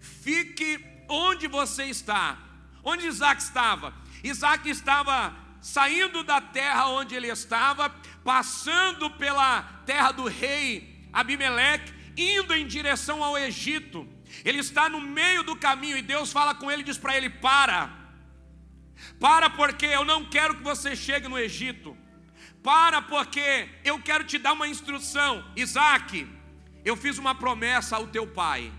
Fique 0.00 0.84
onde 1.08 1.46
você 1.46 1.84
está. 1.84 2.38
Onde 2.82 3.06
Isaac 3.06 3.40
estava? 3.40 3.94
Isaac 4.24 4.68
estava 4.68 5.34
saindo 5.60 6.24
da 6.24 6.40
terra 6.40 6.88
onde 6.88 7.14
ele 7.14 7.28
estava, 7.28 7.88
passando 8.24 9.08
pela 9.10 9.62
terra 9.86 10.10
do 10.10 10.26
rei 10.26 11.08
Abimeleque, 11.12 11.92
indo 12.16 12.54
em 12.54 12.66
direção 12.66 13.22
ao 13.22 13.36
Egito. 13.38 14.06
Ele 14.44 14.58
está 14.58 14.88
no 14.88 15.00
meio 15.00 15.42
do 15.42 15.56
caminho 15.56 15.96
e 15.96 16.02
Deus 16.02 16.32
fala 16.32 16.54
com 16.54 16.70
ele 16.70 16.82
e 16.82 16.84
diz 16.84 16.98
para 16.98 17.16
ele: 17.16 17.28
Para, 17.28 17.90
para, 19.20 19.50
porque 19.50 19.86
eu 19.86 20.04
não 20.04 20.24
quero 20.24 20.56
que 20.56 20.62
você 20.62 20.96
chegue 20.96 21.28
no 21.28 21.38
Egito. 21.38 21.96
Para, 22.62 23.02
porque 23.02 23.68
eu 23.84 24.00
quero 24.00 24.24
te 24.24 24.38
dar 24.38 24.52
uma 24.52 24.68
instrução. 24.68 25.44
Isaac, 25.56 26.26
eu 26.84 26.96
fiz 26.96 27.18
uma 27.18 27.34
promessa 27.34 27.96
ao 27.96 28.06
teu 28.06 28.26
pai, 28.26 28.72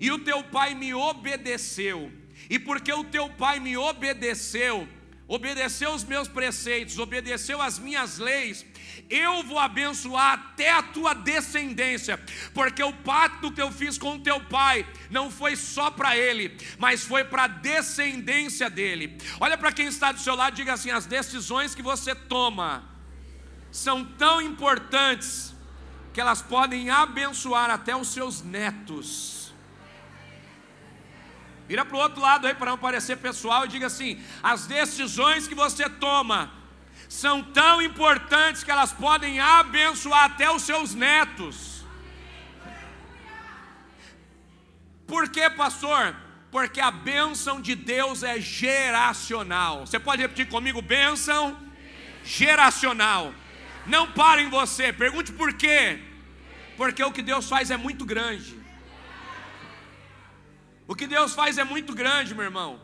e 0.00 0.10
o 0.10 0.18
teu 0.18 0.42
pai 0.44 0.74
me 0.74 0.92
obedeceu. 0.94 2.12
e 2.48 2.58
porque 2.58 2.92
o 2.92 3.04
teu 3.04 3.28
pai 3.28 3.60
me 3.60 3.76
obedeceu, 3.76 4.88
obedeceu 5.30 5.92
os 5.92 6.02
meus 6.02 6.26
preceitos, 6.26 6.98
obedeceu 6.98 7.62
as 7.62 7.78
minhas 7.78 8.18
leis, 8.18 8.66
eu 9.08 9.44
vou 9.44 9.60
abençoar 9.60 10.32
até 10.32 10.72
a 10.72 10.82
tua 10.82 11.14
descendência, 11.14 12.18
porque 12.52 12.82
o 12.82 12.92
pacto 12.92 13.52
que 13.52 13.62
eu 13.62 13.70
fiz 13.70 13.96
com 13.96 14.16
o 14.16 14.18
teu 14.18 14.40
pai 14.40 14.84
não 15.08 15.30
foi 15.30 15.54
só 15.54 15.88
para 15.88 16.16
ele, 16.16 16.58
mas 16.78 17.04
foi 17.04 17.22
para 17.22 17.44
a 17.44 17.46
descendência 17.46 18.68
dele. 18.68 19.18
Olha 19.38 19.56
para 19.56 19.70
quem 19.70 19.86
está 19.86 20.10
do 20.10 20.18
seu 20.18 20.34
lado, 20.34 20.56
diga 20.56 20.72
assim: 20.72 20.90
as 20.90 21.06
decisões 21.06 21.76
que 21.76 21.82
você 21.82 22.12
toma 22.12 22.90
são 23.70 24.04
tão 24.04 24.42
importantes 24.42 25.54
que 26.12 26.20
elas 26.20 26.42
podem 26.42 26.90
abençoar 26.90 27.70
até 27.70 27.94
os 27.94 28.08
seus 28.08 28.42
netos. 28.42 29.39
Vira 31.70 31.84
para 31.84 31.96
o 31.96 32.00
outro 32.00 32.20
lado 32.20 32.48
aí 32.48 32.54
para 32.54 32.72
não 32.72 32.76
parecer 32.76 33.16
pessoal 33.18 33.64
e 33.64 33.68
diga 33.68 33.86
assim: 33.86 34.20
as 34.42 34.66
decisões 34.66 35.46
que 35.46 35.54
você 35.54 35.88
toma 35.88 36.52
são 37.08 37.44
tão 37.44 37.80
importantes 37.80 38.64
que 38.64 38.72
elas 38.72 38.92
podem 38.92 39.38
abençoar 39.38 40.24
até 40.24 40.50
os 40.50 40.62
seus 40.62 40.96
netos. 40.96 41.84
Por 45.06 45.28
quê, 45.28 45.48
pastor? 45.48 46.16
Porque 46.50 46.80
a 46.80 46.90
bênção 46.90 47.60
de 47.60 47.76
Deus 47.76 48.24
é 48.24 48.40
geracional. 48.40 49.86
Você 49.86 50.00
pode 50.00 50.22
repetir 50.22 50.48
comigo: 50.48 50.82
bênção 50.82 51.56
geracional. 52.24 53.32
Não 53.86 54.10
pare 54.10 54.42
em 54.42 54.50
você, 54.50 54.92
pergunte 54.92 55.30
por 55.30 55.52
quê. 55.52 56.00
Porque 56.76 57.04
o 57.04 57.12
que 57.12 57.22
Deus 57.22 57.48
faz 57.48 57.70
é 57.70 57.76
muito 57.76 58.04
grande. 58.04 58.59
O 60.90 60.94
que 60.96 61.06
Deus 61.06 61.34
faz 61.34 61.56
é 61.56 61.62
muito 61.62 61.94
grande, 61.94 62.34
meu 62.34 62.42
irmão. 62.42 62.80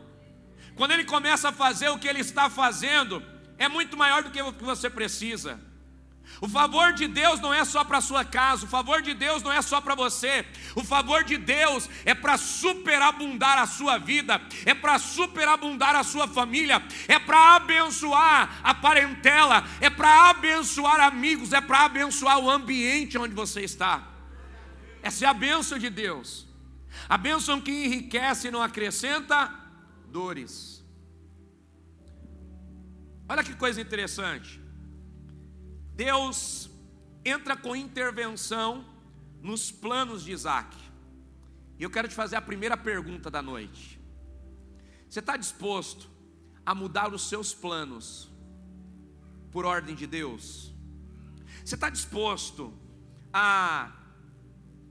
Quando 0.77 0.93
Ele 0.93 1.03
começa 1.03 1.49
a 1.49 1.51
fazer 1.51 1.89
o 1.89 1.99
que 1.99 2.07
Ele 2.07 2.21
está 2.21 2.49
fazendo, 2.49 3.21
é 3.57 3.67
muito 3.67 3.97
maior 3.97 4.23
do 4.23 4.31
que 4.31 4.41
o 4.41 4.53
que 4.53 4.63
você 4.63 4.89
precisa. 4.89 5.59
O 6.39 6.47
favor 6.47 6.93
de 6.93 7.05
Deus 7.05 7.41
não 7.41 7.53
é 7.53 7.65
só 7.65 7.83
para 7.83 7.97
a 7.97 8.01
sua 8.09 8.23
casa, 8.23 8.63
o 8.63 8.69
favor 8.69 9.01
de 9.01 9.13
Deus 9.13 9.43
não 9.43 9.51
é 9.51 9.61
só 9.61 9.81
para 9.81 9.93
você, 9.93 10.45
o 10.73 10.85
favor 10.85 11.25
de 11.25 11.35
Deus 11.35 11.89
é 12.05 12.13
para 12.13 12.37
superabundar 12.37 13.57
a 13.57 13.67
sua 13.67 13.97
vida, 13.97 14.41
é 14.65 14.73
para 14.73 14.97
superabundar 14.99 15.93
a 15.93 16.03
sua 16.05 16.29
família, 16.29 16.81
é 17.09 17.19
para 17.19 17.57
abençoar 17.57 18.61
a 18.63 18.73
parentela, 18.73 19.65
é 19.81 19.89
para 19.89 20.29
abençoar 20.29 21.01
amigos, 21.01 21.51
é 21.51 21.59
para 21.59 21.83
abençoar 21.83 22.39
o 22.39 22.49
ambiente 22.49 23.17
onde 23.17 23.35
você 23.35 23.65
está. 23.65 24.01
Essa 25.03 25.25
é 25.25 25.27
a 25.27 25.33
bênção 25.33 25.77
de 25.77 25.89
Deus. 25.89 26.46
A 27.09 27.17
bênção 27.17 27.61
que 27.61 27.71
enriquece 27.71 28.51
não 28.51 28.61
acrescenta 28.61 29.53
dores. 30.09 30.83
Olha 33.29 33.43
que 33.43 33.55
coisa 33.55 33.81
interessante. 33.81 34.61
Deus 35.93 36.69
entra 37.25 37.57
com 37.57 37.75
intervenção 37.75 38.85
nos 39.41 39.71
planos 39.71 40.23
de 40.23 40.31
Isaac. 40.31 40.75
E 41.77 41.83
eu 41.83 41.89
quero 41.89 42.07
te 42.07 42.15
fazer 42.15 42.35
a 42.35 42.41
primeira 42.41 42.77
pergunta 42.77 43.29
da 43.29 43.41
noite. 43.41 43.99
Você 45.09 45.19
está 45.19 45.37
disposto 45.37 46.09
a 46.65 46.73
mudar 46.73 47.13
os 47.13 47.27
seus 47.27 47.53
planos 47.53 48.29
por 49.51 49.65
ordem 49.65 49.95
de 49.95 50.07
Deus? 50.07 50.73
Você 51.63 51.75
está 51.75 51.89
disposto 51.89 52.73
a 53.31 53.91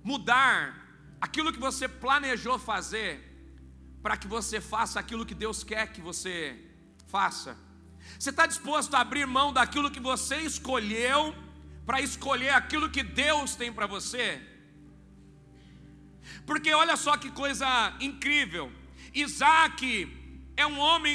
mudar 0.04 0.85
aquilo 1.26 1.52
que 1.54 1.64
você 1.68 1.86
planejou 2.04 2.56
fazer, 2.70 3.12
para 4.04 4.16
que 4.20 4.28
você 4.36 4.58
faça 4.72 4.96
aquilo 5.02 5.26
que 5.30 5.36
Deus 5.44 5.58
quer 5.70 5.84
que 5.94 6.02
você 6.10 6.34
faça? 7.14 7.52
Você 8.18 8.30
está 8.30 8.44
disposto 8.52 8.94
a 8.94 9.00
abrir 9.00 9.26
mão 9.38 9.48
daquilo 9.58 9.92
que 9.94 10.02
você 10.10 10.36
escolheu, 10.52 11.20
para 11.88 12.00
escolher 12.08 12.52
aquilo 12.60 12.92
que 12.94 13.02
Deus 13.24 13.54
tem 13.60 13.70
para 13.72 13.86
você? 13.96 14.26
Porque 16.48 16.70
olha 16.82 16.96
só 17.04 17.12
que 17.22 17.30
coisa 17.42 17.68
incrível, 18.08 18.66
Isaac 19.26 19.82
é 20.56 20.66
um 20.72 20.78
homem 20.78 21.14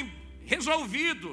resolvido, 0.54 1.28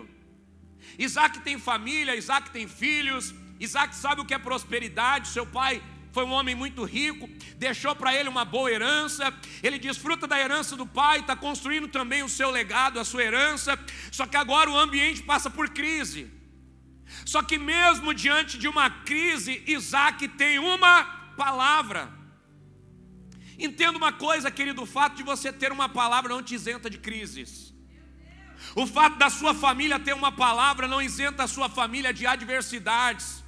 Isaac 1.07 1.39
tem 1.47 1.57
família, 1.71 2.19
Isaac 2.23 2.49
tem 2.57 2.65
filhos, 2.83 3.25
Isaac 3.67 3.93
sabe 4.03 4.21
o 4.21 4.27
que 4.27 4.37
é 4.37 4.47
prosperidade, 4.49 5.33
seu 5.37 5.45
pai 5.59 5.73
foi 6.11 6.23
um 6.23 6.31
homem 6.31 6.55
muito 6.55 6.83
rico, 6.83 7.29
deixou 7.57 7.95
para 7.95 8.13
ele 8.15 8.29
uma 8.29 8.43
boa 8.43 8.71
herança. 8.71 9.33
Ele 9.61 9.77
desfruta 9.77 10.27
da 10.27 10.39
herança 10.39 10.75
do 10.75 10.85
pai, 10.85 11.19
está 11.19 11.35
construindo 11.35 11.87
também 11.87 12.23
o 12.23 12.29
seu 12.29 12.49
legado, 12.49 12.99
a 12.99 13.05
sua 13.05 13.23
herança. 13.23 13.77
Só 14.11 14.25
que 14.25 14.37
agora 14.37 14.69
o 14.69 14.77
ambiente 14.77 15.21
passa 15.23 15.49
por 15.49 15.69
crise. 15.69 16.31
Só 17.25 17.41
que 17.41 17.57
mesmo 17.57 18.13
diante 18.13 18.57
de 18.57 18.67
uma 18.67 18.89
crise, 18.89 19.63
Isaac 19.67 20.27
tem 20.29 20.59
uma 20.59 21.03
palavra. 21.37 22.11
Entenda 23.57 23.97
uma 23.97 24.11
coisa, 24.11 24.49
querido: 24.49 24.83
o 24.83 24.85
fato 24.85 25.17
de 25.17 25.23
você 25.23 25.51
ter 25.51 25.71
uma 25.71 25.89
palavra 25.89 26.33
não 26.33 26.41
te 26.41 26.55
isenta 26.55 26.89
de 26.89 26.97
crises. 26.97 27.73
O 28.75 28.85
fato 28.85 29.17
da 29.17 29.29
sua 29.29 29.53
família 29.53 29.99
ter 29.99 30.13
uma 30.13 30.31
palavra 30.31 30.87
não 30.87 31.01
isenta 31.01 31.43
a 31.43 31.47
sua 31.47 31.69
família 31.69 32.13
de 32.13 32.25
adversidades. 32.25 33.43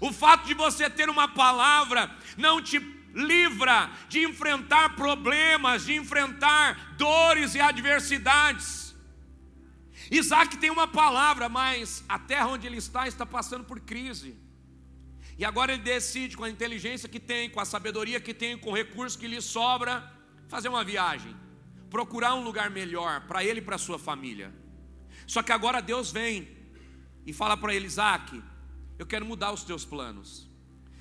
O 0.00 0.12
fato 0.12 0.46
de 0.46 0.54
você 0.54 0.88
ter 0.88 1.08
uma 1.08 1.28
palavra 1.28 2.14
não 2.36 2.60
te 2.62 2.78
livra 3.14 3.90
de 4.08 4.24
enfrentar 4.24 4.96
problemas, 4.96 5.84
de 5.84 5.94
enfrentar 5.94 6.94
dores 6.96 7.54
e 7.54 7.60
adversidades. 7.60 8.94
Isaac 10.10 10.56
tem 10.56 10.70
uma 10.70 10.86
palavra, 10.86 11.48
mas 11.48 12.04
a 12.08 12.18
terra 12.18 12.48
onde 12.48 12.66
ele 12.66 12.78
está 12.78 13.06
está 13.06 13.24
passando 13.24 13.64
por 13.64 13.80
crise. 13.80 14.36
E 15.38 15.44
agora 15.44 15.72
ele 15.72 15.82
decide, 15.82 16.36
com 16.36 16.44
a 16.44 16.50
inteligência 16.50 17.08
que 17.08 17.18
tem, 17.18 17.48
com 17.48 17.60
a 17.60 17.64
sabedoria 17.64 18.20
que 18.20 18.34
tem, 18.34 18.56
com 18.58 18.70
o 18.70 18.74
recurso 18.74 19.18
que 19.18 19.26
lhe 19.26 19.40
sobra, 19.40 20.10
fazer 20.48 20.68
uma 20.68 20.84
viagem, 20.84 21.34
procurar 21.90 22.34
um 22.34 22.44
lugar 22.44 22.70
melhor 22.70 23.22
para 23.22 23.42
ele 23.42 23.60
e 23.60 23.62
para 23.62 23.78
sua 23.78 23.98
família. 23.98 24.52
Só 25.26 25.42
que 25.42 25.52
agora 25.52 25.80
Deus 25.80 26.12
vem 26.12 26.48
e 27.24 27.32
fala 27.32 27.56
para 27.56 27.74
ele: 27.74 27.86
Isaac, 27.86 28.42
eu 29.02 29.06
quero 29.06 29.26
mudar 29.26 29.52
os 29.52 29.64
teus 29.64 29.84
planos. 29.84 30.48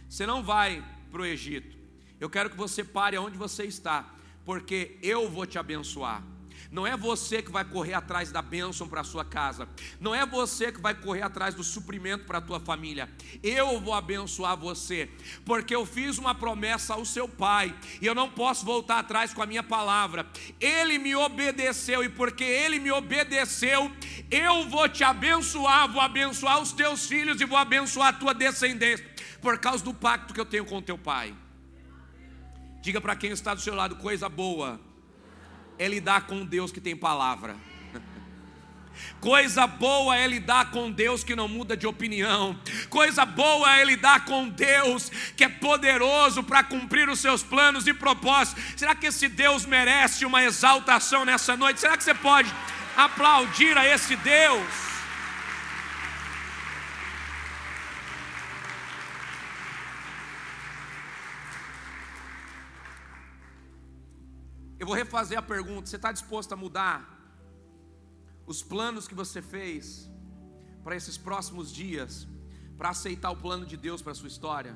Você 0.09 0.25
não 0.25 0.43
vai 0.43 0.83
para 1.11 1.21
o 1.21 1.25
Egito. 1.25 1.77
Eu 2.19 2.29
quero 2.29 2.49
que 2.49 2.57
você 2.57 2.83
pare 2.83 3.17
onde 3.17 3.37
você 3.37 3.63
está, 3.63 4.13
porque 4.43 4.97
eu 5.03 5.29
vou 5.29 5.45
te 5.45 5.59
abençoar. 5.59 6.23
Não 6.71 6.87
é 6.87 6.95
você 6.95 7.41
que 7.41 7.51
vai 7.51 7.65
correr 7.65 7.93
atrás 7.93 8.31
da 8.31 8.41
bênção 8.41 8.87
para 8.87 9.01
a 9.01 9.03
sua 9.03 9.25
casa. 9.25 9.67
Não 9.99 10.15
é 10.15 10.25
você 10.25 10.71
que 10.71 10.79
vai 10.79 10.95
correr 10.95 11.21
atrás 11.21 11.53
do 11.53 11.65
suprimento 11.65 12.23
para 12.23 12.37
a 12.37 12.41
tua 12.41 12.61
família. 12.61 13.09
Eu 13.43 13.81
vou 13.81 13.93
abençoar 13.93 14.55
você, 14.55 15.09
porque 15.43 15.75
eu 15.75 15.85
fiz 15.85 16.17
uma 16.17 16.33
promessa 16.33 16.93
ao 16.93 17.03
seu 17.03 17.27
pai 17.27 17.75
e 18.01 18.05
eu 18.05 18.15
não 18.15 18.29
posso 18.29 18.65
voltar 18.65 18.99
atrás 18.99 19.33
com 19.33 19.43
a 19.43 19.45
minha 19.45 19.61
palavra. 19.61 20.25
Ele 20.61 20.97
me 20.97 21.13
obedeceu 21.13 22.05
e 22.05 22.09
porque 22.09 22.45
ele 22.45 22.79
me 22.79 22.89
obedeceu, 22.89 23.91
eu 24.29 24.69
vou 24.69 24.87
te 24.87 25.03
abençoar, 25.03 25.91
vou 25.91 26.01
abençoar 26.01 26.61
os 26.61 26.71
teus 26.71 27.05
filhos 27.05 27.41
e 27.41 27.45
vou 27.45 27.57
abençoar 27.57 28.07
a 28.07 28.13
tua 28.13 28.33
descendência 28.33 29.05
por 29.41 29.57
causa 29.57 29.83
do 29.83 29.93
pacto 29.93 30.33
que 30.33 30.39
eu 30.39 30.45
tenho 30.45 30.63
com 30.63 30.81
teu 30.81 30.97
pai. 30.97 31.35
Diga 32.81 33.01
para 33.01 33.15
quem 33.15 33.31
está 33.31 33.53
do 33.53 33.59
seu 33.59 33.75
lado 33.75 33.97
coisa 33.97 34.29
boa 34.29 34.79
é 35.81 35.87
lidar 35.87 36.27
com 36.27 36.45
Deus 36.45 36.71
que 36.71 36.79
tem 36.79 36.95
palavra. 36.95 37.55
Coisa 39.19 39.65
boa 39.65 40.15
é 40.15 40.27
lidar 40.27 40.69
com 40.69 40.91
Deus 40.91 41.23
que 41.23 41.35
não 41.35 41.47
muda 41.47 41.75
de 41.75 41.87
opinião. 41.87 42.55
Coisa 42.87 43.25
boa 43.25 43.79
é 43.79 43.83
lidar 43.83 44.25
com 44.25 44.47
Deus 44.47 45.09
que 45.35 45.43
é 45.43 45.49
poderoso 45.49 46.43
para 46.43 46.63
cumprir 46.63 47.09
os 47.09 47.19
seus 47.19 47.41
planos 47.41 47.87
e 47.87 47.95
propósitos. 47.95 48.63
Será 48.77 48.93
que 48.93 49.07
esse 49.07 49.27
Deus 49.27 49.65
merece 49.65 50.23
uma 50.23 50.43
exaltação 50.43 51.25
nessa 51.25 51.57
noite? 51.57 51.79
Será 51.79 51.97
que 51.97 52.03
você 52.03 52.13
pode 52.13 52.53
aplaudir 52.95 53.75
a 53.75 53.83
esse 53.83 54.15
Deus? 54.17 54.90
Eu 64.81 64.87
vou 64.87 64.95
refazer 64.95 65.37
a 65.37 65.43
pergunta: 65.43 65.85
você 65.85 65.95
está 65.95 66.11
disposto 66.11 66.53
a 66.53 66.55
mudar 66.55 66.97
os 68.47 68.63
planos 68.63 69.07
que 69.07 69.13
você 69.13 69.39
fez 69.39 70.09
para 70.83 70.95
esses 70.95 71.19
próximos 71.19 71.71
dias, 71.71 72.27
para 72.79 72.89
aceitar 72.89 73.29
o 73.29 73.35
plano 73.35 73.63
de 73.63 73.77
Deus 73.77 74.01
para 74.01 74.13
a 74.13 74.15
sua 74.15 74.27
história? 74.27 74.75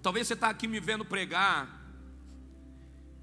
Talvez 0.00 0.26
você 0.26 0.32
está 0.32 0.48
aqui 0.48 0.66
me 0.66 0.80
vendo 0.80 1.04
pregar 1.04 1.62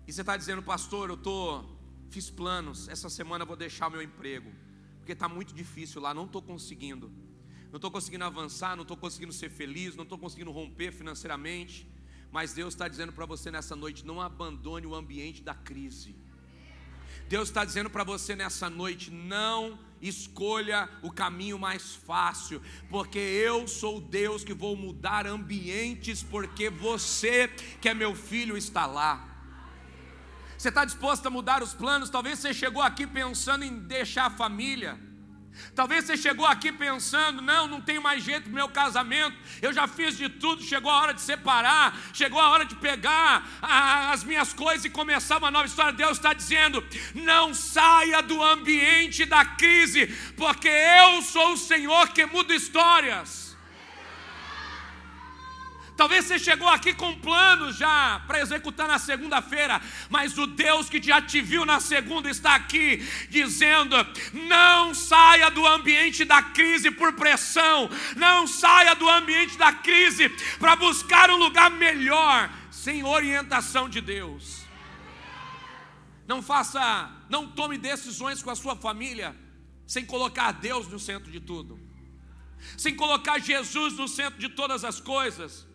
e 0.05 0.13
você 0.13 0.21
está 0.21 0.37
dizendo, 0.37 0.61
pastor, 0.61 1.09
eu 1.09 1.17
tô, 1.17 1.63
fiz 2.11 2.29
planos, 2.29 2.87
essa 2.87 3.09
semana 3.09 3.41
eu 3.41 3.47
vou 3.47 3.55
deixar 3.55 3.87
o 3.87 3.91
meu 3.91 4.03
emprego, 4.03 4.51
porque 4.99 5.13
está 5.13 5.27
muito 5.27 5.51
difícil 5.51 5.99
lá, 5.99 6.13
não 6.13 6.25
estou 6.25 6.43
conseguindo, 6.43 7.11
não 7.71 7.77
estou 7.77 7.89
conseguindo 7.89 8.23
avançar, 8.23 8.75
não 8.75 8.83
estou 8.83 8.97
conseguindo 8.97 9.33
ser 9.33 9.49
feliz, 9.49 9.95
não 9.95 10.03
estou 10.03 10.19
conseguindo 10.19 10.51
romper 10.51 10.91
financeiramente. 10.91 11.89
Mas 12.35 12.51
Deus 12.51 12.73
está 12.73 12.89
dizendo 12.89 13.13
para 13.13 13.25
você 13.25 13.49
nessa 13.49 13.77
noite: 13.77 14.05
não 14.05 14.19
abandone 14.19 14.85
o 14.85 14.93
ambiente 14.93 15.41
da 15.41 15.53
crise. 15.53 16.13
Deus 17.29 17.47
está 17.47 17.63
dizendo 17.63 17.89
para 17.89 18.03
você 18.03 18.35
nessa 18.35 18.69
noite: 18.69 19.09
não 19.09 19.79
escolha 20.01 20.89
o 21.01 21.09
caminho 21.09 21.57
mais 21.57 21.95
fácil, 21.95 22.61
porque 22.89 23.17
eu 23.17 23.69
sou 23.69 24.01
Deus 24.01 24.43
que 24.43 24.53
vou 24.53 24.75
mudar 24.75 25.25
ambientes, 25.25 26.23
porque 26.23 26.69
você, 26.69 27.47
que 27.79 27.87
é 27.87 27.93
meu 27.93 28.13
filho, 28.13 28.57
está 28.57 28.85
lá. 28.85 29.13
Você 30.57 30.67
está 30.67 30.83
disposto 30.83 31.25
a 31.27 31.29
mudar 31.29 31.63
os 31.63 31.73
planos? 31.73 32.09
Talvez 32.09 32.39
você 32.39 32.53
chegou 32.53 32.81
aqui 32.81 33.07
pensando 33.07 33.63
em 33.63 33.79
deixar 33.79 34.25
a 34.25 34.29
família. 34.29 34.99
Talvez 35.73 36.05
você 36.05 36.17
chegou 36.17 36.45
aqui 36.45 36.71
pensando: 36.71 37.41
não, 37.41 37.67
não 37.67 37.81
tem 37.81 37.99
mais 37.99 38.23
jeito 38.23 38.43
para 38.43 38.53
meu 38.53 38.69
casamento, 38.69 39.37
eu 39.61 39.71
já 39.73 39.87
fiz 39.87 40.17
de 40.17 40.29
tudo, 40.29 40.63
chegou 40.63 40.91
a 40.91 41.01
hora 41.01 41.13
de 41.13 41.21
separar, 41.21 41.97
chegou 42.13 42.39
a 42.39 42.49
hora 42.49 42.65
de 42.65 42.75
pegar 42.75 43.47
a, 43.61 44.11
as 44.11 44.23
minhas 44.23 44.53
coisas 44.53 44.85
e 44.85 44.89
começar 44.89 45.37
uma 45.37 45.51
nova 45.51 45.65
história. 45.65 45.93
Deus 45.93 46.17
está 46.17 46.33
dizendo: 46.33 46.83
não 47.13 47.53
saia 47.53 48.21
do 48.21 48.41
ambiente 48.41 49.25
da 49.25 49.45
crise, 49.45 50.07
porque 50.37 50.69
eu 50.69 51.21
sou 51.21 51.53
o 51.53 51.57
Senhor 51.57 52.09
que 52.09 52.25
muda 52.25 52.55
histórias. 52.55 53.44
Talvez 55.95 56.25
você 56.25 56.37
chegou 56.37 56.67
aqui 56.67 56.93
com 56.93 57.17
planos 57.19 57.77
já 57.77 58.21
para 58.27 58.41
executar 58.41 58.85
na 58.85 58.99
segunda-feira, 58.99 59.81
mas 60.09 60.37
o 60.37 60.45
Deus 60.45 60.89
que 60.89 61.01
já 61.01 61.21
te 61.21 61.39
viu 61.39 61.65
na 61.65 61.79
segunda 61.79 62.29
está 62.29 62.53
aqui 62.53 62.97
dizendo: 63.29 63.95
não 64.33 64.93
saia 64.93 65.49
do 65.49 65.65
ambiente 65.65 66.25
da 66.25 66.41
crise 66.41 66.91
por 66.91 67.13
pressão, 67.13 67.89
não 68.17 68.45
saia 68.45 68.93
do 68.93 69.09
ambiente 69.09 69.57
da 69.57 69.71
crise 69.71 70.27
para 70.59 70.75
buscar 70.75 71.29
um 71.29 71.37
lugar 71.37 71.71
melhor, 71.71 72.51
sem 72.69 73.03
orientação 73.03 73.87
de 73.87 74.01
Deus. 74.01 74.65
Não 76.27 76.41
faça, 76.41 77.09
não 77.29 77.47
tome 77.47 77.77
decisões 77.77 78.43
com 78.43 78.49
a 78.49 78.55
sua 78.55 78.75
família 78.75 79.33
sem 79.87 80.03
colocar 80.03 80.51
Deus 80.51 80.87
no 80.87 80.99
centro 80.99 81.31
de 81.31 81.39
tudo, 81.39 81.79
sem 82.77 82.95
colocar 82.95 83.39
Jesus 83.39 83.93
no 83.93 84.07
centro 84.09 84.39
de 84.39 84.49
todas 84.49 84.83
as 84.83 84.99
coisas. 84.99 85.65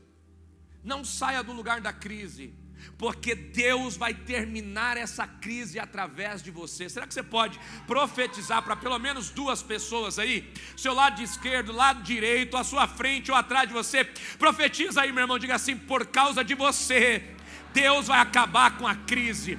Não 0.82 1.04
saia 1.04 1.42
do 1.42 1.52
lugar 1.52 1.80
da 1.80 1.92
crise, 1.92 2.54
porque 2.96 3.34
Deus 3.34 3.96
vai 3.96 4.14
terminar 4.14 4.96
essa 4.96 5.26
crise 5.26 5.78
através 5.78 6.42
de 6.42 6.50
você. 6.50 6.88
Será 6.88 7.06
que 7.06 7.12
você 7.12 7.22
pode 7.22 7.58
profetizar 7.86 8.62
para 8.62 8.76
pelo 8.76 8.98
menos 8.98 9.30
duas 9.30 9.62
pessoas 9.62 10.18
aí? 10.18 10.50
Seu 10.76 10.94
lado 10.94 11.22
esquerdo, 11.22 11.72
lado 11.72 12.02
direito, 12.02 12.56
à 12.56 12.64
sua 12.64 12.88
frente 12.88 13.30
ou 13.30 13.36
atrás 13.36 13.68
de 13.68 13.74
você? 13.74 14.04
Profetiza 14.38 15.02
aí, 15.02 15.12
meu 15.12 15.22
irmão, 15.22 15.38
diga 15.38 15.54
assim: 15.54 15.76
por 15.76 16.06
causa 16.06 16.42
de 16.42 16.54
você, 16.54 17.34
Deus 17.72 18.06
vai 18.06 18.20
acabar 18.20 18.78
com 18.78 18.86
a 18.86 18.94
crise. 18.94 19.58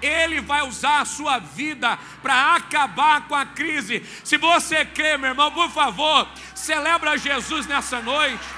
Ele 0.00 0.40
vai 0.40 0.62
usar 0.62 1.00
a 1.00 1.04
sua 1.04 1.38
vida 1.38 1.98
para 2.22 2.54
acabar 2.54 3.26
com 3.26 3.34
a 3.34 3.44
crise. 3.44 4.04
Se 4.22 4.36
você 4.36 4.84
crê, 4.84 5.16
meu 5.16 5.30
irmão, 5.30 5.50
por 5.50 5.70
favor, 5.70 6.28
celebra 6.54 7.18
Jesus 7.18 7.66
nessa 7.66 8.00
noite. 8.00 8.57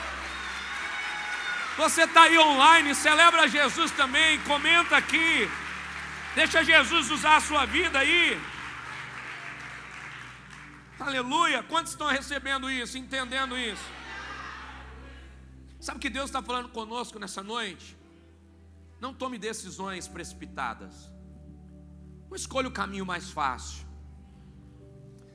Você 1.82 2.02
está 2.02 2.24
aí 2.24 2.38
online, 2.38 2.94
celebra 2.94 3.48
Jesus 3.48 3.90
também, 3.92 4.38
comenta 4.40 4.98
aqui. 4.98 5.48
Deixa 6.34 6.62
Jesus 6.62 7.10
usar 7.10 7.36
a 7.36 7.40
sua 7.40 7.64
vida 7.64 7.98
aí. 8.00 8.38
Aleluia. 10.98 11.62
Quantos 11.62 11.92
estão 11.92 12.08
recebendo 12.08 12.70
isso, 12.70 12.98
entendendo 12.98 13.56
isso? 13.56 13.82
Sabe 15.80 15.96
o 15.96 16.00
que 16.02 16.10
Deus 16.10 16.26
está 16.26 16.42
falando 16.42 16.68
conosco 16.68 17.18
nessa 17.18 17.42
noite? 17.42 17.96
Não 19.00 19.14
tome 19.14 19.38
decisões 19.38 20.06
precipitadas. 20.06 21.10
Não 22.28 22.36
escolha 22.36 22.68
o 22.68 22.78
caminho 22.82 23.06
mais 23.06 23.30
fácil. 23.30 23.86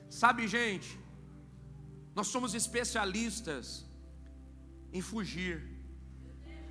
Sabe, 0.08 0.46
gente, 0.46 0.96
nós 2.14 2.28
somos 2.28 2.54
especialistas 2.54 3.84
em 4.92 5.02
fugir. 5.02 5.75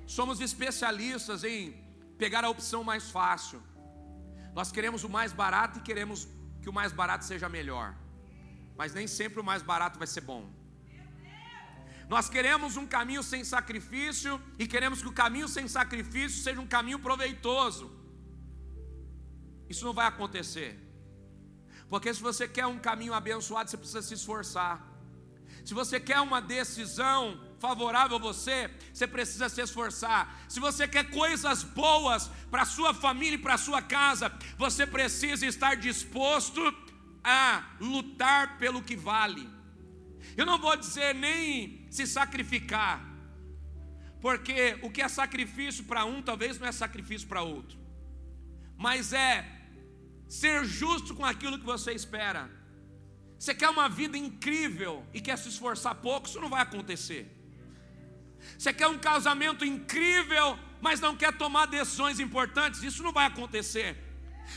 Somos 0.06 0.40
especialistas 0.40 1.42
em 1.44 1.74
pegar 2.16 2.44
a 2.44 2.48
opção 2.48 2.82
mais 2.84 3.10
fácil. 3.10 3.60
Nós 4.54 4.70
queremos 4.70 5.04
o 5.04 5.08
mais 5.08 5.32
barato 5.32 5.78
e 5.78 5.82
queremos 5.82 6.28
que 6.62 6.68
o 6.68 6.72
mais 6.72 6.92
barato 6.92 7.24
seja 7.24 7.48
melhor. 7.48 7.94
Mas 8.76 8.94
nem 8.94 9.06
sempre 9.06 9.40
o 9.40 9.44
mais 9.44 9.62
barato 9.62 9.98
vai 9.98 10.06
ser 10.06 10.22
bom. 10.22 10.42
Nós 12.08 12.28
queremos 12.28 12.76
um 12.76 12.86
caminho 12.86 13.22
sem 13.22 13.42
sacrifício 13.42 14.40
e 14.58 14.66
queremos 14.66 15.02
que 15.02 15.08
o 15.08 15.12
caminho 15.12 15.48
sem 15.48 15.66
sacrifício 15.66 16.42
seja 16.42 16.60
um 16.60 16.66
caminho 16.66 17.00
proveitoso. 17.00 17.86
Isso 19.68 19.84
não 19.84 19.92
vai 19.92 20.06
acontecer. 20.06 20.70
Porque 21.90 22.12
se 22.14 22.22
você 22.22 22.46
quer 22.46 22.66
um 22.66 22.78
caminho 22.78 23.12
abençoado, 23.12 23.68
você 23.68 23.76
precisa 23.76 24.02
se 24.02 24.14
esforçar. 24.14 24.76
Se 25.64 25.74
você 25.74 25.98
quer 25.98 26.20
uma 26.20 26.40
decisão 26.40 27.20
favorável 27.58 28.16
a 28.16 28.20
você, 28.20 28.70
você 28.92 29.06
precisa 29.06 29.48
se 29.48 29.60
esforçar. 29.60 30.44
Se 30.48 30.60
você 30.60 30.86
quer 30.86 31.10
coisas 31.10 31.62
boas 31.62 32.28
para 32.50 32.64
sua 32.64 32.92
família 32.94 33.36
e 33.36 33.42
para 33.42 33.58
sua 33.58 33.82
casa, 33.82 34.32
você 34.56 34.86
precisa 34.86 35.46
estar 35.46 35.74
disposto 35.76 36.60
a 37.22 37.64
lutar 37.80 38.58
pelo 38.58 38.82
que 38.82 38.96
vale. 38.96 39.48
Eu 40.36 40.46
não 40.46 40.58
vou 40.58 40.76
dizer 40.76 41.14
nem 41.14 41.86
se 41.90 42.06
sacrificar, 42.06 43.04
porque 44.20 44.78
o 44.82 44.90
que 44.90 45.02
é 45.02 45.08
sacrifício 45.08 45.84
para 45.84 46.04
um 46.04 46.22
talvez 46.22 46.58
não 46.58 46.66
é 46.66 46.72
sacrifício 46.72 47.26
para 47.26 47.42
outro, 47.42 47.78
mas 48.76 49.12
é 49.12 49.56
ser 50.28 50.64
justo 50.64 51.14
com 51.14 51.24
aquilo 51.24 51.58
que 51.58 51.64
você 51.64 51.92
espera. 51.92 52.50
Você 53.38 53.54
quer 53.54 53.68
uma 53.68 53.88
vida 53.88 54.16
incrível 54.16 55.04
e 55.12 55.20
quer 55.20 55.36
se 55.36 55.48
esforçar 55.48 55.94
pouco, 55.96 56.26
isso 56.26 56.40
não 56.40 56.48
vai 56.48 56.62
acontecer. 56.62 57.35
Você 58.58 58.72
quer 58.72 58.88
um 58.88 58.98
casamento 58.98 59.64
incrível, 59.64 60.58
mas 60.80 61.00
não 61.00 61.16
quer 61.16 61.32
tomar 61.32 61.66
decisões 61.66 62.20
importantes, 62.20 62.82
isso 62.82 63.02
não 63.02 63.12
vai 63.12 63.26
acontecer. 63.26 63.96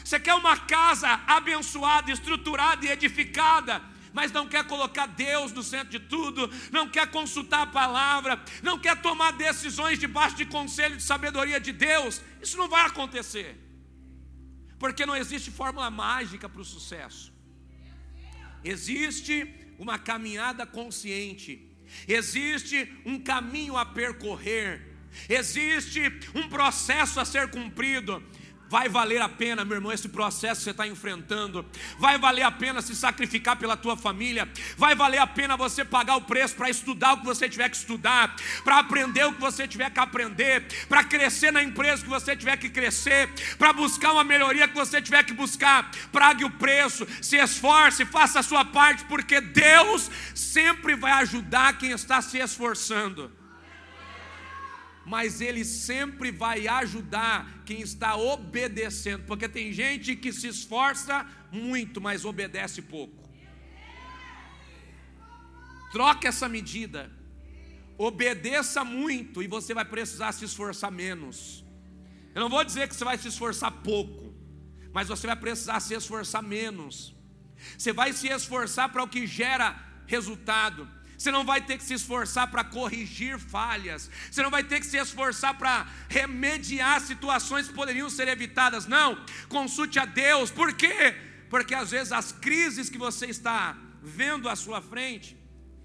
Você 0.03 0.19
quer 0.19 0.35
uma 0.35 0.57
casa 0.57 1.07
abençoada, 1.27 2.11
estruturada 2.11 2.85
e 2.85 2.89
edificada, 2.89 3.81
mas 4.13 4.31
não 4.31 4.47
quer 4.47 4.65
colocar 4.65 5.07
Deus 5.07 5.51
no 5.51 5.63
centro 5.63 5.89
de 5.89 5.99
tudo, 5.99 6.49
não 6.71 6.87
quer 6.89 7.07
consultar 7.11 7.63
a 7.63 7.67
palavra, 7.67 8.41
não 8.61 8.79
quer 8.79 9.01
tomar 9.01 9.31
decisões 9.31 9.99
debaixo 9.99 10.35
de 10.35 10.45
conselho 10.45 10.97
de 10.97 11.03
sabedoria 11.03 11.59
de 11.59 11.71
Deus, 11.71 12.21
isso 12.41 12.57
não 12.57 12.67
vai 12.67 12.85
acontecer, 12.85 13.57
porque 14.77 15.05
não 15.05 15.15
existe 15.15 15.51
fórmula 15.51 15.89
mágica 15.89 16.47
para 16.47 16.61
o 16.61 16.65
sucesso, 16.65 17.33
existe 18.63 19.55
uma 19.77 19.97
caminhada 19.97 20.65
consciente 20.65 21.68
existe 22.07 22.91
um 23.05 23.19
caminho 23.19 23.77
a 23.77 23.85
percorrer, 23.85 24.81
existe 25.27 26.01
um 26.35 26.47
processo 26.49 27.19
a 27.19 27.25
ser 27.25 27.49
cumprido. 27.49 28.23
Vai 28.69 28.87
valer 28.87 29.19
a 29.19 29.27
pena, 29.27 29.65
meu 29.65 29.77
irmão, 29.77 29.91
esse 29.91 30.07
processo 30.07 30.59
que 30.61 30.65
você 30.65 30.69
está 30.69 30.87
enfrentando. 30.87 31.65
Vai 31.97 32.19
valer 32.19 32.43
a 32.43 32.51
pena 32.51 32.83
se 32.83 32.95
sacrificar 32.95 33.57
pela 33.57 33.75
tua 33.75 33.97
família. 33.97 34.47
Vai 34.77 34.93
valer 34.93 35.17
a 35.17 35.25
pena 35.25 35.57
você 35.57 35.83
pagar 35.83 36.17
o 36.17 36.21
preço 36.21 36.55
para 36.55 36.69
estudar 36.69 37.13
o 37.13 37.17
que 37.17 37.25
você 37.25 37.49
tiver 37.49 37.67
que 37.67 37.77
estudar, 37.77 38.35
para 38.63 38.77
aprender 38.77 39.25
o 39.25 39.33
que 39.33 39.41
você 39.41 39.67
tiver 39.67 39.89
que 39.89 39.99
aprender, 39.99 40.67
para 40.87 41.03
crescer 41.03 41.51
na 41.51 41.63
empresa 41.63 42.03
que 42.03 42.09
você 42.09 42.35
tiver 42.35 42.57
que 42.57 42.69
crescer, 42.69 43.27
para 43.57 43.73
buscar 43.73 44.13
uma 44.13 44.23
melhoria 44.23 44.67
que 44.67 44.75
você 44.75 45.01
tiver 45.01 45.23
que 45.23 45.33
buscar. 45.33 45.89
Prague 46.11 46.45
o 46.45 46.51
preço, 46.51 47.07
se 47.21 47.37
esforce, 47.37 48.05
faça 48.05 48.39
a 48.39 48.43
sua 48.43 48.63
parte, 48.63 49.03
porque 49.05 49.41
Deus 49.41 50.11
sempre 50.35 50.95
vai 50.95 51.13
ajudar 51.13 51.75
quem 51.79 51.89
está 51.89 52.21
se 52.21 52.37
esforçando 52.37 53.38
mas 55.09 55.41
Ele 55.41 55.65
sempre 55.65 56.31
vai 56.31 56.67
ajudar 56.67 57.63
quem 57.65 57.81
está 57.81 58.15
obedecendo, 58.15 59.23
porque 59.25 59.49
tem 59.49 59.73
gente 59.73 60.15
que 60.15 60.31
se 60.31 60.47
esforça 60.47 61.25
muito, 61.51 61.99
mas 61.99 62.25
obedece 62.25 62.79
pouco. 62.79 63.27
Troque 65.91 66.27
essa 66.27 66.47
medida, 66.47 67.11
obedeça 67.97 68.83
muito 68.83 69.41
e 69.41 69.47
você 69.47 69.73
vai 69.73 69.83
precisar 69.83 70.31
se 70.31 70.45
esforçar 70.45 70.91
menos. 70.91 71.65
Eu 72.35 72.41
não 72.41 72.49
vou 72.49 72.63
dizer 72.63 72.87
que 72.87 72.95
você 72.95 73.03
vai 73.03 73.17
se 73.17 73.29
esforçar 73.29 73.71
pouco, 73.71 74.31
mas 74.93 75.07
você 75.07 75.25
vai 75.25 75.35
precisar 75.35 75.79
se 75.79 75.95
esforçar 75.95 76.43
menos. 76.43 77.15
Você 77.75 77.91
vai 77.91 78.13
se 78.13 78.27
esforçar 78.27 78.89
para 78.89 79.01
o 79.01 79.07
que 79.07 79.25
gera 79.25 79.75
resultado. 80.05 80.87
Você 81.19 81.31
não 81.31 81.43
vai 81.43 81.59
ter 81.59 81.77
que 81.77 81.83
se 81.83 81.95
esforçar 81.95 82.49
para 82.49 82.63
corrigir 82.63 83.37
falhas. 83.37 84.09
Você 84.31 84.41
não 84.41 84.49
vai 84.49 84.63
ter 84.63 84.79
que 84.79 84.85
se 84.85 84.95
esforçar 84.95 85.57
para 85.57 85.85
remediar 86.07 87.01
situações 87.01 87.67
que 87.67 87.73
poderiam 87.73 88.09
ser 88.09 88.29
evitadas. 88.29 88.85
Não. 88.85 89.21
Consulte 89.49 89.99
a 89.99 90.05
Deus. 90.05 90.49
Por 90.49 90.73
quê? 90.73 91.13
Porque 91.49 91.75
às 91.75 91.91
vezes 91.91 92.13
as 92.13 92.31
crises 92.31 92.89
que 92.89 92.97
você 92.97 93.25
está 93.25 93.77
vendo 94.01 94.47
à 94.47 94.55
sua 94.55 94.81
frente 94.81 95.37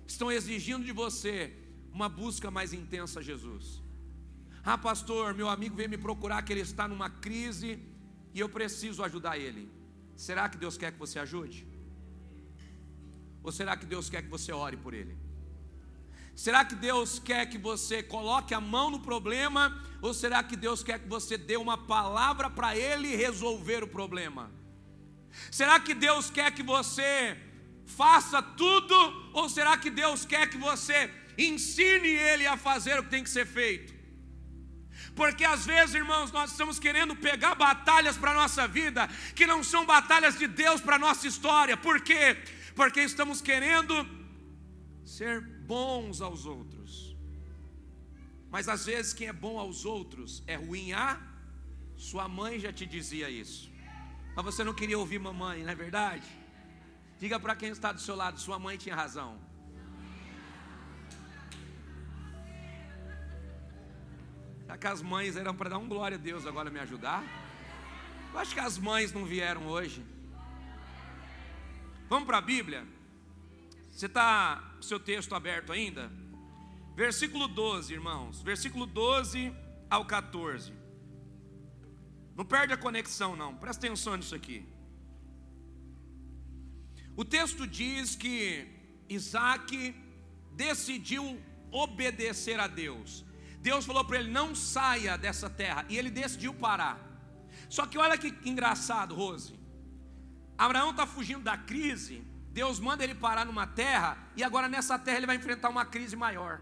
estão 0.07 0.31
exigindo 0.31 0.85
de 0.85 0.93
você 0.93 1.53
uma 1.93 2.09
busca 2.09 2.49
mais 2.49 2.73
intensa 2.73 3.19
a 3.19 3.23
Jesus. 3.23 3.83
Ah, 4.63 4.79
pastor, 4.79 5.35
meu 5.35 5.49
amigo 5.49 5.75
veio 5.75 5.91
me 5.91 5.99
procurar 5.99 6.43
que 6.43 6.53
ele 6.53 6.61
está 6.61 6.87
numa 6.87 7.11
crise 7.11 7.81
e 8.33 8.39
eu 8.39 8.49
preciso 8.49 9.03
ajudar 9.03 9.37
ele. 9.37 9.69
será 10.17 10.49
que 10.49 10.57
Deus 10.57 10.77
quer 10.77 10.93
que 10.93 10.99
você 10.99 11.19
ajude? 11.19 11.67
Ou 13.43 13.51
será 13.51 13.77
que 13.77 13.85
Deus 13.85 14.09
quer 14.09 14.23
que 14.23 14.29
você 14.29 14.53
ore 14.53 14.77
por 14.77 14.95
ele? 14.95 15.24
Será 16.35 16.65
que 16.65 16.75
Deus 16.75 17.19
quer 17.19 17.47
que 17.47 17.59
você 17.59 18.03
coloque 18.03 18.53
a 18.53 18.61
mão 18.61 18.91
no 18.91 19.01
problema? 19.01 19.81
Ou 20.03 20.13
será 20.13 20.43
que 20.43 20.57
Deus 20.57 20.83
quer 20.83 20.99
que 20.99 21.09
você 21.09 21.39
dê 21.39 21.57
uma 21.57 21.79
palavra 21.79 22.51
para 22.51 22.77
Ele 22.77 23.15
resolver 23.15 23.83
o 23.85 23.89
problema? 23.89 24.51
Será 25.51 25.79
que 25.79 25.95
Deus 25.95 26.31
quer 26.31 26.53
que 26.53 26.63
você 26.63 27.37
faça 27.87 28.43
tudo? 28.43 28.95
Ou 29.33 29.49
será 29.49 29.77
que 29.77 29.91
Deus 29.91 30.25
quer 30.25 30.49
que 30.49 30.59
você 30.59 31.11
ensine 31.39 32.09
Ele 32.09 32.47
a 32.47 32.57
fazer 32.57 32.99
o 32.99 33.05
que 33.05 33.11
tem 33.11 33.23
que 33.23 33.31
ser 33.31 33.47
feito? 33.47 33.95
Porque 35.15 35.45
às 35.45 35.65
vezes, 35.65 35.95
irmãos, 35.95 36.33
nós 36.33 36.51
estamos 36.51 36.79
querendo 36.79 37.15
pegar 37.15 37.55
batalhas 37.55 38.17
para 38.17 38.33
a 38.33 38.35
nossa 38.35 38.67
vida 38.67 39.09
que 39.35 39.47
não 39.47 39.63
são 39.63 39.87
batalhas 39.87 40.37
de 40.37 40.49
Deus 40.49 40.81
para 40.81 40.97
a 40.97 40.99
nossa 40.99 41.27
história. 41.29 41.77
Por 41.77 42.01
quê? 42.01 42.37
Porque 42.75 43.01
estamos 43.01 43.41
querendo 43.41 43.95
ser 45.05 45.54
bons 45.73 46.21
aos 46.21 46.47
outros. 46.47 47.17
Mas 48.51 48.69
às 48.69 48.87
vezes 48.87 49.13
quem 49.13 49.29
é 49.29 49.33
bom 49.33 49.59
aos 49.59 49.85
outros 49.85 50.43
é 50.47 50.57
ruim 50.57 50.93
a 50.93 51.21
sua 51.97 52.29
mãe 52.29 52.59
já 52.59 52.73
te 52.73 52.87
dizia 52.87 53.29
isso. 53.31 53.71
Mas 54.37 54.45
você 54.45 54.63
não 54.65 54.75
queria 54.75 54.99
ouvir 54.99 55.19
mamãe, 55.19 55.63
não 55.63 55.71
é 55.71 55.75
verdade? 55.75 56.27
Diga 57.19 57.39
para 57.39 57.55
quem 57.55 57.71
está 57.71 57.93
do 57.93 58.01
seu 58.01 58.17
lado, 58.17 58.41
sua 58.41 58.59
mãe 58.59 58.77
tinha 58.77 58.95
razão. 58.95 59.39
Será 64.63 64.77
que 64.79 64.87
as 64.87 65.03
mães 65.03 65.37
eram 65.37 65.55
para 65.55 65.71
dar 65.71 65.79
um 65.79 65.89
glória 65.89 66.17
a 66.17 66.21
Deus 66.21 66.47
agora 66.47 66.71
me 66.71 66.81
ajudar? 66.81 67.23
Eu 68.33 68.39
acho 68.39 68.53
que 68.53 68.61
as 68.61 68.77
mães 68.77 69.13
não 69.13 69.25
vieram 69.25 69.69
hoje. 69.69 70.05
Vamos 72.09 72.27
para 72.27 72.39
a 72.39 72.41
Bíblia? 72.41 72.85
Você 73.91 74.07
está 74.07 74.74
com 74.85 74.89
seu 74.89 75.01
texto 75.01 75.35
aberto 75.35 75.73
ainda? 75.73 76.13
Versículo 76.95 77.49
12, 77.49 77.95
irmãos. 77.95 78.43
Versículo 78.43 78.85
12 78.85 79.53
ao 79.89 80.05
14. 80.05 80.73
Não 82.37 82.45
perde 82.45 82.75
a 82.75 82.77
conexão, 82.77 83.35
não. 83.35 83.57
Presta 83.57 83.87
atenção 83.87 84.17
nisso 84.17 84.35
aqui. 84.35 84.67
O 87.17 87.25
texto 87.25 87.67
diz 87.67 88.15
que 88.15 88.69
Isaac 89.09 89.95
decidiu 90.53 91.41
obedecer 91.71 92.61
a 92.61 92.67
Deus. 92.67 93.25
Deus 93.61 93.87
falou 93.87 94.05
para 94.05 94.19
ele: 94.19 94.31
não 94.31 94.55
saia 94.55 95.17
dessa 95.17 95.49
terra. 95.49 95.87
E 95.89 95.97
ele 95.97 96.11
decidiu 96.11 96.53
parar. 96.53 96.99
Só 97.71 97.87
que 97.87 97.97
olha 97.97 98.19
que 98.19 98.35
engraçado, 98.49 99.15
Rose. 99.15 99.59
Abraão 100.59 100.91
está 100.91 101.07
fugindo 101.07 101.43
da 101.43 101.57
crise 101.57 102.34
Deus 102.59 102.79
manda 102.87 103.03
ele 103.03 103.17
parar 103.27 103.45
numa 103.45 103.67
terra 103.67 104.11
e 104.39 104.45
agora 104.49 104.69
nessa 104.75 104.97
terra 104.97 105.17
ele 105.19 105.31
vai 105.31 105.37
enfrentar 105.41 105.69
uma 105.69 105.85
crise 105.85 106.17
maior. 106.25 106.61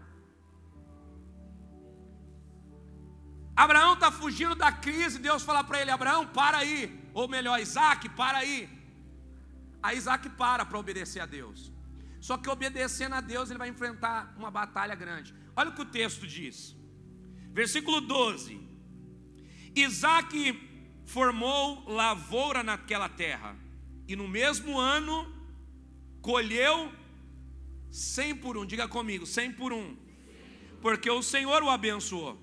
Abraão 3.55 3.93
está 3.93 4.09
fugindo 4.11 4.55
da 4.55 4.71
crise, 4.71 5.19
Deus 5.19 5.43
fala 5.43 5.63
para 5.63 5.79
ele: 5.81 5.91
Abraão, 5.91 6.25
para 6.39 6.57
aí. 6.63 6.79
Ou 7.13 7.27
melhor, 7.27 7.59
Isaac, 7.59 8.09
para 8.21 8.39
aí. 8.39 8.57
Aí 9.83 9.95
Isaac 9.95 10.27
para 10.29 10.65
para 10.65 10.79
obedecer 10.79 11.19
a 11.19 11.27
Deus. 11.27 11.71
Só 12.19 12.37
que 12.37 12.49
obedecendo 12.49 13.13
a 13.13 13.21
Deus, 13.21 13.49
ele 13.49 13.59
vai 13.59 13.69
enfrentar 13.69 14.33
uma 14.35 14.49
batalha 14.49 14.95
grande. 14.95 15.35
Olha 15.55 15.69
o 15.69 15.75
que 15.75 15.83
o 15.83 15.93
texto 15.99 16.25
diz. 16.25 16.75
Versículo 17.51 18.01
12: 18.01 18.59
Isaac 19.75 20.31
formou 21.05 21.87
lavoura 21.87 22.63
naquela 22.63 23.07
terra, 23.07 23.55
e 24.07 24.15
no 24.15 24.27
mesmo 24.27 24.79
ano 24.79 25.42
colheu 26.29 26.75
cem 27.91 28.31
por 28.43 28.57
um, 28.57 28.65
diga 28.65 28.87
comigo, 28.97 29.25
cem 29.35 29.49
por 29.59 29.71
um, 29.79 29.87
porque 30.81 31.09
o 31.19 31.21
Senhor 31.21 31.61
o 31.61 31.69
abençoou. 31.69 32.33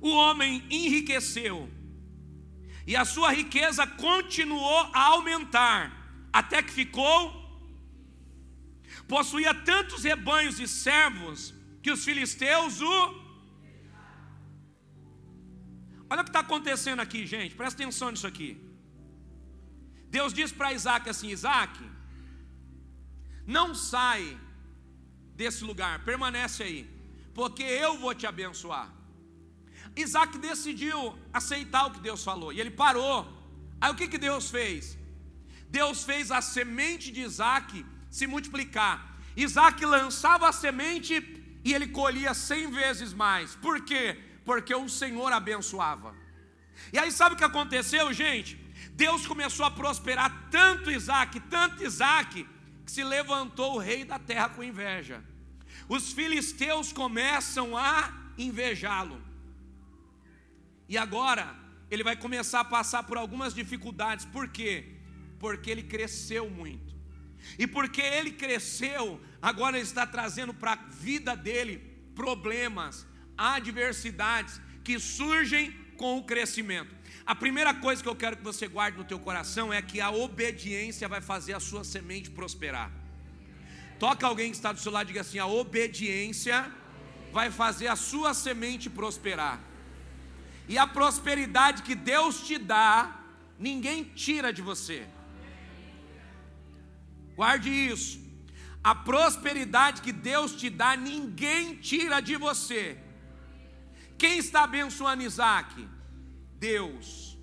O 0.00 0.10
homem 0.22 0.52
enriqueceu, 0.70 1.56
e 2.86 2.94
a 3.02 3.04
sua 3.14 3.30
riqueza 3.40 3.84
continuou 3.86 4.80
a 5.00 5.02
aumentar, 5.14 5.80
até 6.40 6.62
que 6.62 6.72
ficou, 6.80 7.18
possuía 9.14 9.52
tantos 9.72 10.04
rebanhos 10.04 10.60
e 10.60 10.68
servos, 10.68 11.38
que 11.82 11.90
os 11.90 12.04
filisteus 12.04 12.80
o. 12.80 12.98
Olha 16.08 16.20
o 16.20 16.24
que 16.24 16.30
está 16.34 16.40
acontecendo 16.40 17.00
aqui, 17.00 17.26
gente, 17.34 17.56
presta 17.60 17.82
atenção 17.82 18.10
nisso 18.12 18.28
aqui. 18.32 18.50
Deus 20.16 20.32
diz 20.32 20.52
para 20.52 20.72
Isaac 20.72 21.10
assim: 21.10 21.28
Isaac, 21.36 21.76
não 23.46 23.74
sai 23.74 24.38
desse 25.34 25.62
lugar, 25.64 26.04
permanece 26.04 26.62
aí, 26.62 26.90
porque 27.34 27.62
eu 27.62 27.98
vou 27.98 28.14
te 28.14 28.26
abençoar. 28.26 28.88
Isaac 29.94 30.36
decidiu 30.38 31.18
aceitar 31.32 31.86
o 31.86 31.92
que 31.92 32.00
Deus 32.00 32.22
falou, 32.24 32.52
e 32.52 32.60
ele 32.60 32.70
parou. 32.70 33.18
Aí 33.80 33.90
o 33.90 33.94
que, 33.94 34.08
que 34.08 34.18
Deus 34.18 34.50
fez? 34.50 34.96
Deus 35.68 36.04
fez 36.04 36.30
a 36.30 36.40
semente 36.40 37.10
de 37.10 37.20
Isaac 37.20 37.84
se 38.10 38.26
multiplicar. 38.26 38.94
Isaac 39.36 39.84
lançava 39.84 40.48
a 40.48 40.52
semente 40.52 41.14
e 41.64 41.74
ele 41.74 41.88
colhia 41.88 42.32
cem 42.32 42.70
vezes 42.70 43.12
mais. 43.12 43.54
Por 43.56 43.84
quê? 43.84 44.18
Porque 44.44 44.74
o 44.74 44.88
Senhor 44.88 45.32
abençoava. 45.32 46.14
E 46.92 46.98
aí 46.98 47.10
sabe 47.10 47.34
o 47.34 47.38
que 47.38 47.44
aconteceu, 47.44 48.12
gente? 48.12 48.56
Deus 48.92 49.26
começou 49.26 49.66
a 49.66 49.70
prosperar 49.70 50.48
tanto 50.50 50.90
Isaac, 50.90 51.40
tanto 51.40 51.82
Isaac, 51.84 52.46
se 52.86 53.02
levantou 53.04 53.74
o 53.74 53.78
rei 53.78 54.04
da 54.04 54.18
terra 54.18 54.48
com 54.48 54.62
inveja. 54.62 55.22
Os 55.88 56.12
filisteus 56.12 56.92
começam 56.92 57.76
a 57.76 58.32
invejá-lo. 58.38 59.20
E 60.88 60.96
agora 60.96 61.54
ele 61.90 62.02
vai 62.02 62.16
começar 62.16 62.60
a 62.60 62.64
passar 62.64 63.02
por 63.02 63.16
algumas 63.16 63.54
dificuldades. 63.54 64.24
Por 64.24 64.48
quê? 64.48 64.96
Porque 65.38 65.70
ele 65.70 65.82
cresceu 65.82 66.48
muito. 66.48 66.94
E 67.58 67.66
porque 67.66 68.00
ele 68.00 68.32
cresceu, 68.32 69.20
agora 69.40 69.76
ele 69.76 69.84
está 69.84 70.06
trazendo 70.06 70.52
para 70.54 70.72
a 70.72 70.76
vida 70.76 71.36
dele 71.36 71.78
problemas, 72.14 73.06
adversidades 73.36 74.60
que 74.82 74.98
surgem 74.98 75.70
com 75.96 76.18
o 76.18 76.24
crescimento. 76.24 76.95
A 77.26 77.34
primeira 77.34 77.74
coisa 77.74 78.00
que 78.00 78.08
eu 78.08 78.14
quero 78.14 78.36
que 78.36 78.44
você 78.44 78.68
guarde 78.68 78.98
no 78.98 79.04
teu 79.04 79.18
coração 79.18 79.72
é 79.72 79.82
que 79.82 80.00
a 80.00 80.10
obediência 80.10 81.08
vai 81.08 81.20
fazer 81.20 81.54
a 81.54 81.60
sua 81.60 81.82
semente 81.82 82.30
prosperar. 82.30 82.88
Toca 83.98 84.24
alguém 84.26 84.50
que 84.50 84.56
está 84.56 84.72
do 84.72 84.78
seu 84.78 84.92
lado 84.92 85.06
e 85.06 85.08
diga 85.08 85.22
assim: 85.22 85.38
a 85.38 85.46
obediência 85.46 86.70
vai 87.32 87.50
fazer 87.50 87.88
a 87.88 87.96
sua 87.96 88.32
semente 88.32 88.88
prosperar. 88.88 89.58
E 90.68 90.78
a 90.78 90.86
prosperidade 90.86 91.82
que 91.82 91.96
Deus 91.96 92.46
te 92.46 92.58
dá, 92.58 93.20
ninguém 93.58 94.04
tira 94.04 94.52
de 94.52 94.62
você. 94.62 95.04
Guarde 97.34 97.70
isso. 97.70 98.20
A 98.84 98.94
prosperidade 98.94 100.00
que 100.00 100.12
Deus 100.12 100.52
te 100.52 100.70
dá, 100.70 100.96
ninguém 100.96 101.74
tira 101.74 102.20
de 102.20 102.36
você. 102.36 102.96
Quem 104.16 104.38
está 104.38 104.62
abençoando 104.62 105.24
Isaac? 105.24 105.95
Deus. 106.58 107.38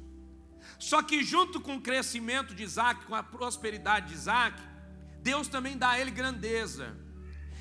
Só 0.79 1.01
que 1.01 1.23
junto 1.23 1.61
com 1.61 1.77
o 1.77 1.81
crescimento 1.81 2.53
de 2.53 2.63
Isaac, 2.63 3.05
com 3.05 3.15
a 3.15 3.23
prosperidade 3.23 4.09
de 4.09 4.13
Isaac, 4.15 4.61
Deus 5.21 5.47
também 5.47 5.77
dá 5.77 5.91
a 5.91 5.99
ele 5.99 6.11
grandeza. 6.11 6.97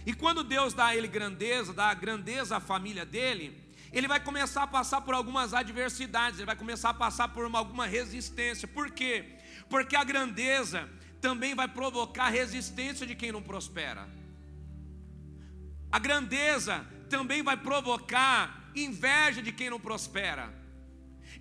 E 0.04 0.12
quando 0.12 0.42
Deus 0.42 0.74
dá 0.74 0.86
a 0.86 0.96
ele 0.96 1.06
grandeza, 1.06 1.72
dá 1.72 1.86
a 1.86 1.94
grandeza 1.94 2.56
à 2.56 2.60
família 2.60 3.06
dele, 3.06 3.62
ele 3.92 4.08
vai 4.08 4.18
começar 4.18 4.64
a 4.64 4.66
passar 4.66 5.02
por 5.02 5.14
algumas 5.14 5.54
adversidades, 5.54 6.38
ele 6.38 6.46
vai 6.46 6.56
começar 6.56 6.90
a 6.90 6.94
passar 6.94 7.28
por 7.28 7.44
uma, 7.44 7.58
alguma 7.58 7.86
resistência. 7.86 8.66
Por 8.66 8.90
quê? 8.90 9.36
Porque 9.68 9.94
a 9.94 10.02
grandeza 10.02 10.88
também 11.20 11.54
vai 11.54 11.68
provocar 11.68 12.28
resistência 12.30 13.06
de 13.06 13.14
quem 13.14 13.30
não 13.30 13.42
prospera. 13.42 14.08
A 15.92 15.98
grandeza 15.98 16.84
também 17.08 17.42
vai 17.42 17.56
provocar 17.56 18.70
inveja 18.74 19.42
de 19.42 19.52
quem 19.52 19.70
não 19.70 19.78
prospera. 19.78 20.61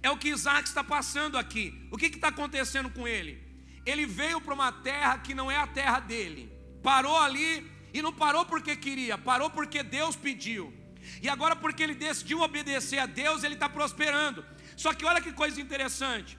É 0.03 0.09
o 0.09 0.17
que 0.17 0.29
Isaac 0.29 0.67
está 0.67 0.83
passando 0.83 1.37
aqui. 1.37 1.87
O 1.91 1.97
que 1.97 2.07
está 2.07 2.29
acontecendo 2.29 2.89
com 2.89 3.07
ele? 3.07 3.41
Ele 3.85 4.05
veio 4.05 4.41
para 4.41 4.53
uma 4.53 4.71
terra 4.71 5.17
que 5.19 5.33
não 5.33 5.49
é 5.49 5.57
a 5.57 5.67
terra 5.67 5.99
dele. 5.99 6.51
Parou 6.81 7.17
ali 7.19 7.69
e 7.93 8.01
não 8.01 8.13
parou 8.13 8.45
porque 8.45 8.75
queria, 8.75 9.17
parou 9.17 9.49
porque 9.49 9.83
Deus 9.83 10.15
pediu. 10.15 10.73
E 11.21 11.29
agora, 11.29 11.55
porque 11.55 11.83
ele 11.83 11.95
decidiu 11.95 12.41
obedecer 12.41 12.99
a 12.99 13.05
Deus, 13.05 13.43
ele 13.43 13.55
está 13.55 13.67
prosperando. 13.67 14.45
Só 14.77 14.93
que 14.93 15.05
olha 15.05 15.21
que 15.21 15.33
coisa 15.33 15.59
interessante: 15.59 16.37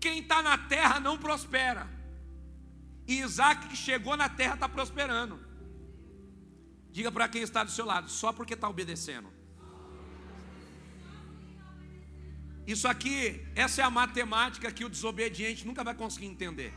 quem 0.00 0.20
está 0.20 0.42
na 0.42 0.58
terra 0.58 1.00
não 1.00 1.16
prospera. 1.16 1.88
E 3.06 3.20
Isaac, 3.20 3.68
que 3.68 3.76
chegou 3.76 4.16
na 4.16 4.28
terra, 4.28 4.54
está 4.54 4.68
prosperando. 4.68 5.40
Diga 6.90 7.10
para 7.10 7.28
quem 7.28 7.42
está 7.42 7.62
do 7.64 7.70
seu 7.70 7.84
lado, 7.84 8.10
só 8.10 8.32
porque 8.32 8.54
está 8.54 8.68
obedecendo. 8.68 9.32
Isso 12.72 12.86
aqui, 12.86 13.44
essa 13.56 13.80
é 13.80 13.84
a 13.84 13.90
matemática 13.90 14.70
que 14.70 14.84
o 14.84 14.88
desobediente 14.88 15.66
nunca 15.66 15.82
vai 15.82 15.92
conseguir 15.92 16.26
entender. 16.26 16.72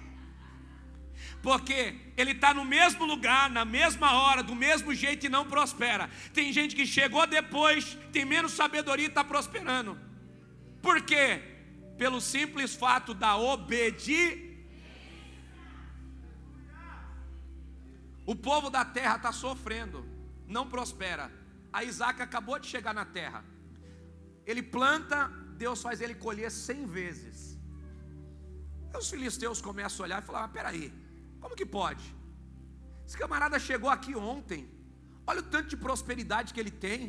Porque 1.48 1.96
ele 2.18 2.32
está 2.32 2.52
no 2.52 2.66
mesmo 2.66 3.06
lugar, 3.06 3.48
na 3.58 3.64
mesma 3.64 4.14
hora, 4.14 4.42
do 4.42 4.56
mesmo 4.56 4.92
jeito 4.96 5.28
e 5.28 5.30
não 5.30 5.46
prospera. 5.46 6.10
Tem 6.34 6.52
gente 6.52 6.76
que 6.76 6.88
chegou 6.88 7.28
depois, 7.28 7.96
tem 8.12 8.26
menos 8.26 8.54
sabedoria 8.54 9.06
e 9.06 9.10
está 9.10 9.24
prosperando. 9.24 9.96
Por 10.82 11.00
quê? 11.04 11.28
Pelo 11.96 12.20
simples 12.20 12.74
fato 12.74 13.14
da 13.14 13.38
obediência. 13.38 14.52
O 18.26 18.36
povo 18.36 18.72
da 18.72 18.84
terra 18.84 19.18
está 19.18 19.32
sofrendo, 19.32 20.04
não 20.48 20.68
prospera. 20.68 21.32
A 21.72 21.84
Isaac 21.84 22.20
acabou 22.20 22.58
de 22.58 22.66
chegar 22.66 22.96
na 22.96 23.06
terra. 23.06 23.46
Ele 24.46 24.64
planta, 24.64 25.32
Deus 25.64 25.82
faz 25.86 25.98
ele 26.04 26.16
colher 26.26 26.50
cem 26.52 26.82
vezes. 26.98 27.38
Aí 28.92 29.00
os 29.02 29.10
filisteus 29.14 29.60
começam 29.70 30.00
a 30.02 30.06
olhar 30.08 30.20
e 30.22 30.26
falar: 30.30 30.42
mas 30.46 30.52
peraí, 30.58 30.86
como 31.42 31.58
que 31.60 31.68
pode? 31.80 32.06
Esse 33.08 33.18
camarada 33.24 33.58
chegou 33.68 33.90
aqui 33.90 34.14
ontem. 34.16 34.62
Olha 35.26 35.40
o 35.40 35.50
tanto 35.54 35.70
de 35.74 35.78
prosperidade 35.78 36.54
que 36.54 36.60
ele 36.64 36.74
tem. 36.88 37.00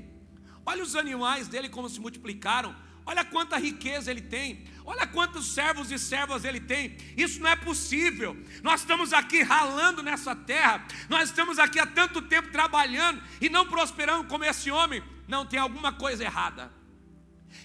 Olha 0.71 0.83
os 0.87 0.95
animais 0.95 1.49
dele 1.53 1.69
como 1.77 1.89
se 1.95 2.01
multiplicaram. 2.05 2.73
Olha 3.11 3.25
quanta 3.25 3.57
riqueza 3.59 4.11
ele 4.13 4.25
tem. 4.37 4.49
Olha 4.85 5.07
quantos 5.17 5.45
servos 5.57 5.91
e 5.91 5.99
servas 5.99 6.45
ele 6.49 6.61
tem. 6.73 6.97
Isso 7.25 7.41
não 7.43 7.51
é 7.51 7.57
possível. 7.57 8.31
Nós 8.63 8.81
estamos 8.81 9.13
aqui 9.13 9.43
ralando 9.43 10.01
nessa 10.09 10.35
terra. 10.35 10.87
Nós 11.09 11.25
estamos 11.31 11.59
aqui 11.59 11.79
há 11.79 11.87
tanto 12.01 12.23
tempo 12.35 12.53
trabalhando 12.59 13.21
e 13.41 13.49
não 13.57 13.67
prosperando 13.75 14.29
como 14.33 14.45
esse 14.45 14.71
homem. 14.71 15.03
Não 15.35 15.45
tem 15.45 15.59
alguma 15.59 15.93
coisa 15.93 16.23
errada. 16.25 16.73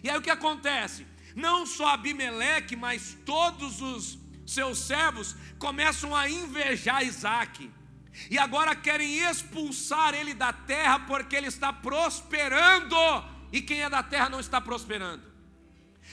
E 0.03 0.09
aí 0.09 0.17
o 0.17 0.21
que 0.21 0.29
acontece? 0.29 1.05
Não 1.35 1.65
só 1.65 1.89
Abimeleque, 1.89 2.75
mas 2.75 3.17
todos 3.25 3.81
os 3.81 4.17
seus 4.45 4.79
servos 4.79 5.35
começam 5.57 6.15
a 6.15 6.29
invejar 6.29 7.03
Isaac. 7.03 7.71
E 8.29 8.37
agora 8.37 8.75
querem 8.75 9.19
expulsar 9.19 10.13
ele 10.13 10.33
da 10.33 10.51
terra 10.51 10.99
porque 10.99 11.35
ele 11.35 11.47
está 11.47 11.71
prosperando. 11.71 12.95
E 13.51 13.61
quem 13.61 13.81
é 13.81 13.89
da 13.89 14.03
terra 14.03 14.29
não 14.29 14.39
está 14.39 14.59
prosperando. 14.59 15.23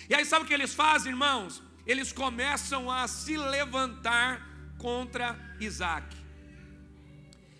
E 0.08 0.14
aí 0.14 0.24
sabe 0.24 0.44
o 0.44 0.48
que 0.48 0.54
eles 0.54 0.74
fazem, 0.74 1.12
irmãos? 1.12 1.62
Eles 1.86 2.12
começam 2.12 2.90
a 2.90 3.06
se 3.08 3.36
levantar 3.36 4.46
contra 4.78 5.38
Isaac. 5.60 6.16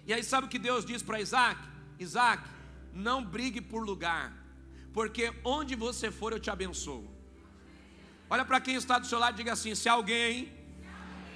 E 0.07 0.13
aí 0.13 0.23
sabe 0.23 0.47
o 0.47 0.51
que 0.51 0.59
Deus 0.59 0.85
diz 0.85 1.03
para 1.03 1.21
Isaac? 1.21 1.61
Isaac, 1.99 2.43
não 2.93 3.25
brigue 3.25 3.61
por 3.61 3.85
lugar, 3.85 4.33
porque 4.97 5.25
onde 5.57 5.75
você 5.85 6.07
for 6.19 6.29
eu 6.33 6.41
te 6.45 6.51
abençoo. 6.55 7.05
Olha 8.33 8.45
para 8.51 8.59
quem 8.67 8.77
está 8.83 8.95
do 8.99 9.09
seu 9.11 9.19
lado 9.23 9.35
e 9.35 9.41
diga 9.41 9.53
assim: 9.57 9.75
se 9.81 9.89
alguém 9.95 10.31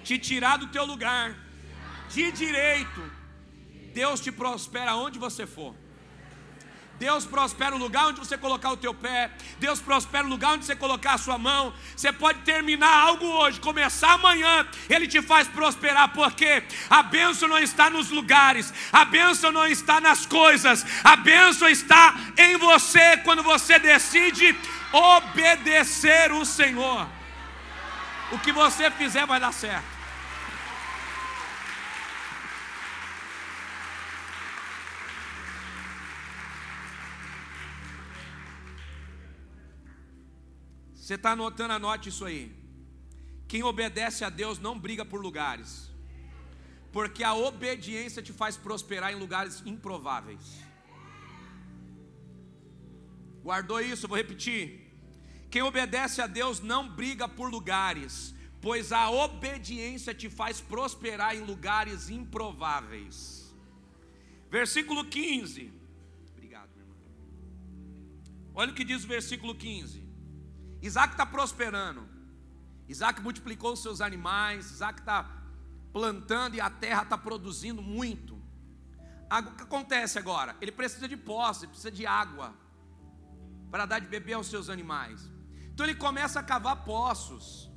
te 0.03 0.16
tirar 0.29 0.57
do 0.62 0.68
teu 0.77 0.85
lugar 0.92 1.27
de 2.14 2.25
direito, 2.42 3.03
Deus 4.01 4.18
te 4.25 4.33
prospera 4.40 4.96
onde 5.05 5.18
você 5.27 5.44
for. 5.57 5.73
Deus 7.00 7.24
prospera 7.24 7.74
o 7.74 7.78
lugar 7.78 8.08
onde 8.08 8.20
você 8.20 8.36
colocar 8.36 8.70
o 8.72 8.76
teu 8.76 8.92
pé. 8.92 9.30
Deus 9.58 9.80
prospera 9.80 10.22
o 10.22 10.28
lugar 10.28 10.52
onde 10.52 10.66
você 10.66 10.76
colocar 10.76 11.14
a 11.14 11.18
sua 11.18 11.38
mão. 11.38 11.72
Você 11.96 12.12
pode 12.12 12.40
terminar 12.40 12.94
algo 12.94 13.24
hoje, 13.24 13.58
começar 13.58 14.12
amanhã. 14.12 14.68
Ele 14.86 15.08
te 15.08 15.22
faz 15.22 15.48
prosperar, 15.48 16.12
porque 16.12 16.62
a 16.90 17.02
bênção 17.02 17.48
não 17.48 17.58
está 17.58 17.88
nos 17.88 18.10
lugares, 18.10 18.70
a 18.92 19.06
bênção 19.06 19.50
não 19.50 19.66
está 19.66 19.98
nas 19.98 20.26
coisas, 20.26 20.84
a 21.02 21.16
bênção 21.16 21.70
está 21.70 22.14
em 22.36 22.58
você 22.58 23.16
quando 23.24 23.42
você 23.42 23.78
decide 23.78 24.54
obedecer 24.92 26.30
o 26.32 26.44
Senhor. 26.44 27.08
O 28.30 28.38
que 28.40 28.52
você 28.52 28.90
fizer 28.90 29.24
vai 29.24 29.40
dar 29.40 29.54
certo. 29.54 29.99
Você 41.11 41.16
está 41.16 41.33
anotando, 41.33 41.73
anote 41.73 42.09
isso 42.09 42.25
aí. 42.25 42.53
Quem 43.49 43.64
obedece 43.64 44.25
a 44.25 44.31
Deus 44.31 44.61
não 44.61 44.79
briga 44.79 45.05
por 45.05 45.20
lugares, 45.20 45.90
porque 46.92 47.25
a 47.25 47.35
obediência 47.35 48.23
te 48.23 48.33
faz 48.33 48.57
prosperar 48.57 49.12
em 49.12 49.16
lugares 49.16 49.61
improváveis. 49.66 50.61
Guardou 53.42 53.81
isso? 53.81 54.07
Vou 54.07 54.16
repetir. 54.16 54.62
Quem 55.51 55.62
obedece 55.62 56.23
a 56.23 56.29
Deus 56.29 56.61
não 56.61 56.88
briga 56.88 57.27
por 57.27 57.51
lugares, 57.51 58.33
pois 58.61 58.92
a 58.92 59.11
obediência 59.11 60.14
te 60.14 60.31
faz 60.31 60.61
prosperar 60.61 61.35
em 61.35 61.40
lugares 61.40 62.09
improváveis. 62.09 63.53
Versículo 64.49 65.05
15. 65.07 65.73
Obrigado, 66.35 66.70
meu 66.77 66.85
irmão. 66.85 66.99
Olha 68.55 68.70
o 68.70 68.75
que 68.77 68.85
diz 68.85 69.03
o 69.03 69.09
versículo 69.09 69.57
15. 69.57 70.10
Isaac 70.82 71.12
está 71.12 71.26
prosperando. 71.26 72.08
Isaac 72.88 73.20
multiplicou 73.20 73.72
os 73.72 73.82
seus 73.82 74.00
animais. 74.00 74.70
Isaac 74.70 75.00
está 75.00 75.28
plantando 75.92 76.54
e 76.56 76.60
a 76.60 76.70
terra 76.70 77.02
está 77.02 77.18
produzindo 77.18 77.82
muito. 77.82 78.34
O 79.30 79.54
que 79.56 79.62
acontece 79.62 80.18
agora? 80.18 80.56
Ele 80.60 80.72
precisa 80.72 81.06
de 81.06 81.16
posse, 81.16 81.66
precisa 81.66 81.90
de 81.90 82.04
água 82.04 82.54
para 83.70 83.86
dar 83.86 84.00
de 84.00 84.08
beber 84.08 84.32
aos 84.32 84.48
seus 84.48 84.68
animais. 84.68 85.30
Então 85.72 85.86
ele 85.86 85.94
começa 85.94 86.40
a 86.40 86.42
cavar 86.42 86.84
poços. 86.84 87.70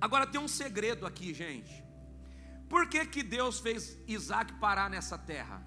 Agora 0.00 0.26
tem 0.26 0.40
um 0.40 0.48
segredo 0.48 1.06
aqui, 1.06 1.34
gente. 1.34 1.84
Por 2.68 2.88
que, 2.88 3.04
que 3.04 3.22
Deus 3.22 3.60
fez 3.60 3.98
Isaac 4.06 4.54
parar 4.54 4.88
nessa 4.88 5.18
terra? 5.18 5.66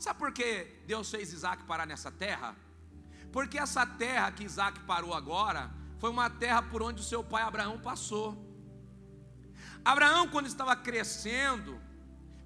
Sabe 0.00 0.18
por 0.18 0.32
que 0.32 0.82
Deus 0.86 1.08
fez 1.08 1.32
Isaac 1.32 1.62
parar 1.62 1.86
nessa 1.86 2.10
terra? 2.10 2.56
Porque 3.32 3.58
essa 3.58 3.86
terra 3.86 4.30
que 4.30 4.44
Isaac 4.44 4.80
parou 4.80 5.14
agora, 5.14 5.70
foi 5.98 6.10
uma 6.10 6.28
terra 6.28 6.62
por 6.62 6.82
onde 6.82 7.00
o 7.00 7.04
seu 7.04 7.24
pai 7.24 7.42
Abraão 7.42 7.78
passou. 7.78 8.28
Abraão, 9.82 10.28
quando 10.28 10.46
estava 10.46 10.76
crescendo, 10.76 11.80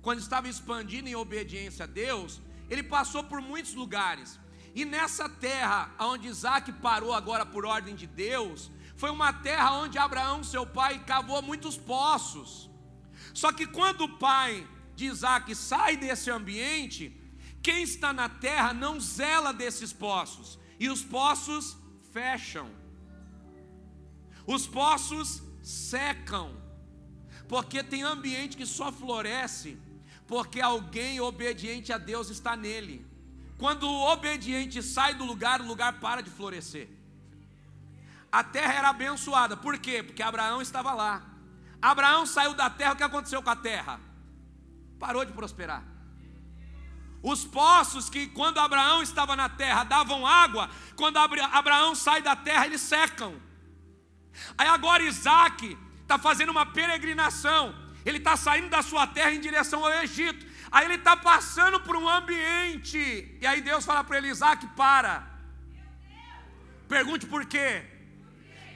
quando 0.00 0.20
estava 0.20 0.48
expandindo 0.48 1.08
em 1.08 1.16
obediência 1.16 1.84
a 1.84 1.86
Deus, 1.86 2.40
ele 2.70 2.82
passou 2.82 3.24
por 3.24 3.40
muitos 3.40 3.74
lugares. 3.74 4.38
E 4.74 4.84
nessa 4.84 5.28
terra, 5.28 5.90
onde 5.98 6.28
Isaac 6.28 6.70
parou 6.74 7.12
agora 7.12 7.44
por 7.44 7.66
ordem 7.66 7.96
de 7.96 8.06
Deus, 8.06 8.70
foi 8.94 9.10
uma 9.10 9.32
terra 9.32 9.72
onde 9.72 9.98
Abraão, 9.98 10.44
seu 10.44 10.64
pai, 10.64 11.02
cavou 11.04 11.42
muitos 11.42 11.76
poços. 11.76 12.70
Só 13.34 13.52
que 13.52 13.66
quando 13.66 14.02
o 14.02 14.18
pai 14.18 14.66
de 14.94 15.06
Isaac 15.06 15.52
sai 15.54 15.96
desse 15.96 16.30
ambiente, 16.30 17.04
quem 17.60 17.82
está 17.82 18.12
na 18.12 18.28
terra 18.28 18.72
não 18.72 19.00
zela 19.00 19.52
desses 19.52 19.92
poços 19.92 20.58
e 20.78 20.88
os 20.88 21.02
poços 21.02 21.76
fecham, 22.12 22.70
os 24.46 24.66
poços 24.66 25.42
secam, 25.62 26.54
porque 27.48 27.82
tem 27.82 28.02
ambiente 28.02 28.56
que 28.56 28.66
só 28.66 28.92
floresce 28.92 29.78
porque 30.26 30.60
alguém 30.60 31.20
obediente 31.20 31.92
a 31.92 31.98
Deus 31.98 32.30
está 32.30 32.56
nele. 32.56 33.06
Quando 33.58 33.88
o 33.88 34.12
obediente 34.12 34.82
sai 34.82 35.14
do 35.14 35.24
lugar, 35.24 35.60
o 35.60 35.66
lugar 35.66 36.00
para 36.00 36.20
de 36.20 36.30
florescer. 36.30 36.88
A 38.30 38.42
terra 38.44 38.74
era 38.74 38.88
abençoada, 38.90 39.56
por 39.56 39.78
quê? 39.78 40.02
Porque 40.02 40.22
Abraão 40.22 40.60
estava 40.60 40.92
lá. 40.92 41.24
Abraão 41.80 42.26
saiu 42.26 42.54
da 42.54 42.68
terra, 42.68 42.92
o 42.92 42.96
que 42.96 43.02
aconteceu 43.02 43.42
com 43.42 43.48
a 43.48 43.56
terra? 43.56 44.00
Parou 44.98 45.24
de 45.24 45.32
prosperar. 45.32 45.84
Os 47.32 47.44
poços 47.44 48.08
que, 48.08 48.28
quando 48.28 48.58
Abraão 48.58 49.02
estava 49.02 49.34
na 49.34 49.48
terra, 49.48 49.82
davam 49.82 50.24
água, 50.24 50.70
quando 50.94 51.16
Abraão 51.16 51.92
sai 51.92 52.22
da 52.22 52.36
terra, 52.36 52.66
eles 52.66 52.80
secam. 52.80 53.34
Aí 54.56 54.68
agora 54.68 55.02
Isaac 55.02 55.76
está 56.02 56.18
fazendo 56.20 56.50
uma 56.50 56.64
peregrinação, 56.64 57.74
ele 58.04 58.18
está 58.18 58.36
saindo 58.36 58.68
da 58.68 58.80
sua 58.80 59.08
terra 59.08 59.32
em 59.32 59.40
direção 59.40 59.84
ao 59.84 59.92
Egito. 60.04 60.46
Aí 60.70 60.84
ele 60.84 60.94
está 60.94 61.16
passando 61.16 61.80
por 61.80 61.96
um 61.96 62.08
ambiente, 62.08 63.36
e 63.40 63.44
aí 63.44 63.60
Deus 63.60 63.84
fala 63.84 64.04
para 64.04 64.18
ele: 64.18 64.28
Isaac, 64.28 64.64
para. 64.76 65.26
Pergunte 66.88 67.26
por 67.26 67.44
quê? 67.44 67.84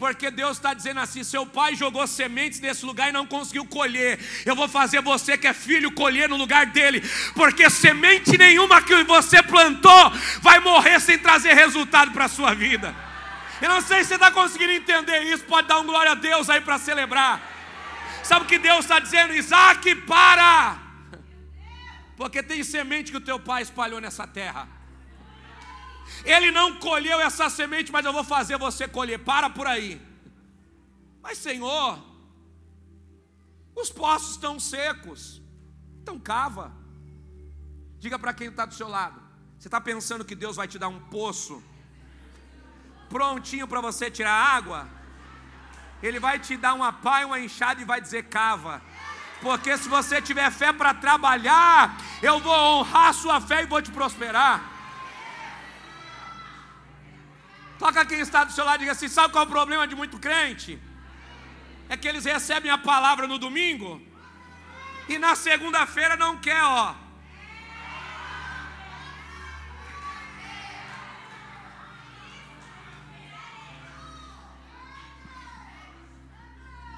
Porque 0.00 0.30
Deus 0.30 0.56
está 0.56 0.72
dizendo 0.72 0.98
assim: 0.98 1.22
seu 1.22 1.44
pai 1.44 1.76
jogou 1.76 2.06
sementes 2.06 2.58
nesse 2.58 2.86
lugar 2.86 3.10
e 3.10 3.12
não 3.12 3.26
conseguiu 3.26 3.66
colher. 3.66 4.18
Eu 4.46 4.56
vou 4.56 4.66
fazer 4.66 5.02
você 5.02 5.36
que 5.36 5.46
é 5.46 5.52
filho 5.52 5.92
colher 5.92 6.26
no 6.26 6.38
lugar 6.38 6.64
dele, 6.64 7.02
porque 7.34 7.68
semente 7.68 8.38
nenhuma 8.38 8.80
que 8.80 9.04
você 9.04 9.42
plantou 9.42 10.10
vai 10.40 10.58
morrer 10.58 10.98
sem 11.00 11.18
trazer 11.18 11.52
resultado 11.52 12.12
para 12.12 12.24
a 12.24 12.28
sua 12.28 12.54
vida. 12.54 12.96
Eu 13.60 13.68
não 13.68 13.82
sei 13.82 13.98
se 13.98 14.08
você 14.08 14.14
está 14.14 14.30
conseguindo 14.30 14.72
entender 14.72 15.20
isso, 15.24 15.44
pode 15.44 15.68
dar 15.68 15.78
um 15.80 15.84
glória 15.84 16.12
a 16.12 16.14
Deus 16.14 16.48
aí 16.48 16.62
para 16.62 16.78
celebrar. 16.78 17.38
Sabe 18.22 18.46
o 18.46 18.48
que 18.48 18.58
Deus 18.58 18.80
está 18.80 18.98
dizendo? 18.98 19.34
Isaac, 19.34 19.94
para! 20.06 20.78
Porque 22.16 22.42
tem 22.42 22.64
semente 22.64 23.10
que 23.10 23.18
o 23.18 23.20
teu 23.20 23.38
pai 23.38 23.60
espalhou 23.60 24.00
nessa 24.00 24.26
terra. 24.26 24.66
Ele 26.24 26.50
não 26.50 26.78
colheu 26.78 27.20
essa 27.20 27.48
semente, 27.48 27.92
mas 27.92 28.04
eu 28.04 28.12
vou 28.12 28.24
fazer 28.24 28.58
você 28.58 28.86
colher. 28.86 29.18
Para 29.18 29.48
por 29.50 29.66
aí. 29.66 30.00
Mas, 31.22 31.38
Senhor, 31.38 31.98
os 33.74 33.90
poços 33.90 34.32
estão 34.32 34.58
secos. 34.58 35.40
Então 36.02 36.18
cava. 36.18 36.72
Diga 37.98 38.18
para 38.18 38.32
quem 38.32 38.48
está 38.48 38.64
do 38.64 38.74
seu 38.74 38.88
lado. 38.88 39.20
Você 39.58 39.68
está 39.68 39.80
pensando 39.80 40.24
que 40.24 40.34
Deus 40.34 40.56
vai 40.56 40.66
te 40.66 40.78
dar 40.78 40.88
um 40.88 41.00
poço 41.00 41.62
prontinho 43.08 43.68
para 43.68 43.80
você 43.80 44.10
tirar 44.10 44.32
água? 44.32 44.88
Ele 46.02 46.18
vai 46.18 46.38
te 46.38 46.56
dar 46.56 46.72
uma 46.74 46.92
pá 46.92 47.20
e 47.20 47.24
uma 47.26 47.40
enxada 47.40 47.80
e 47.80 47.84
vai 47.84 48.00
dizer 48.00 48.24
cava. 48.24 48.80
Porque 49.42 49.76
se 49.76 49.88
você 49.88 50.20
tiver 50.20 50.50
fé 50.50 50.72
para 50.72 50.94
trabalhar, 50.94 51.96
eu 52.22 52.38
vou 52.40 52.54
honrar 52.54 53.12
sua 53.12 53.40
fé 53.40 53.62
e 53.62 53.66
vou 53.66 53.82
te 53.82 53.90
prosperar. 53.90 54.69
Toca 57.80 58.04
quem 58.04 58.20
está 58.20 58.44
do 58.44 58.52
seu 58.52 58.62
lado 58.62 58.80
e 58.80 58.80
diga 58.80 58.92
assim: 58.92 59.08
sabe 59.08 59.32
qual 59.32 59.44
é 59.44 59.46
o 59.46 59.50
problema 59.50 59.86
de 59.88 59.96
muito 59.96 60.18
crente? 60.18 60.78
É 61.88 61.96
que 61.96 62.06
eles 62.06 62.26
recebem 62.26 62.70
a 62.70 62.76
palavra 62.76 63.26
no 63.26 63.38
domingo 63.38 63.90
e 65.08 65.18
na 65.18 65.34
segunda-feira 65.34 66.14
não 66.14 66.36
quer, 66.36 66.62
ó. 66.62 66.94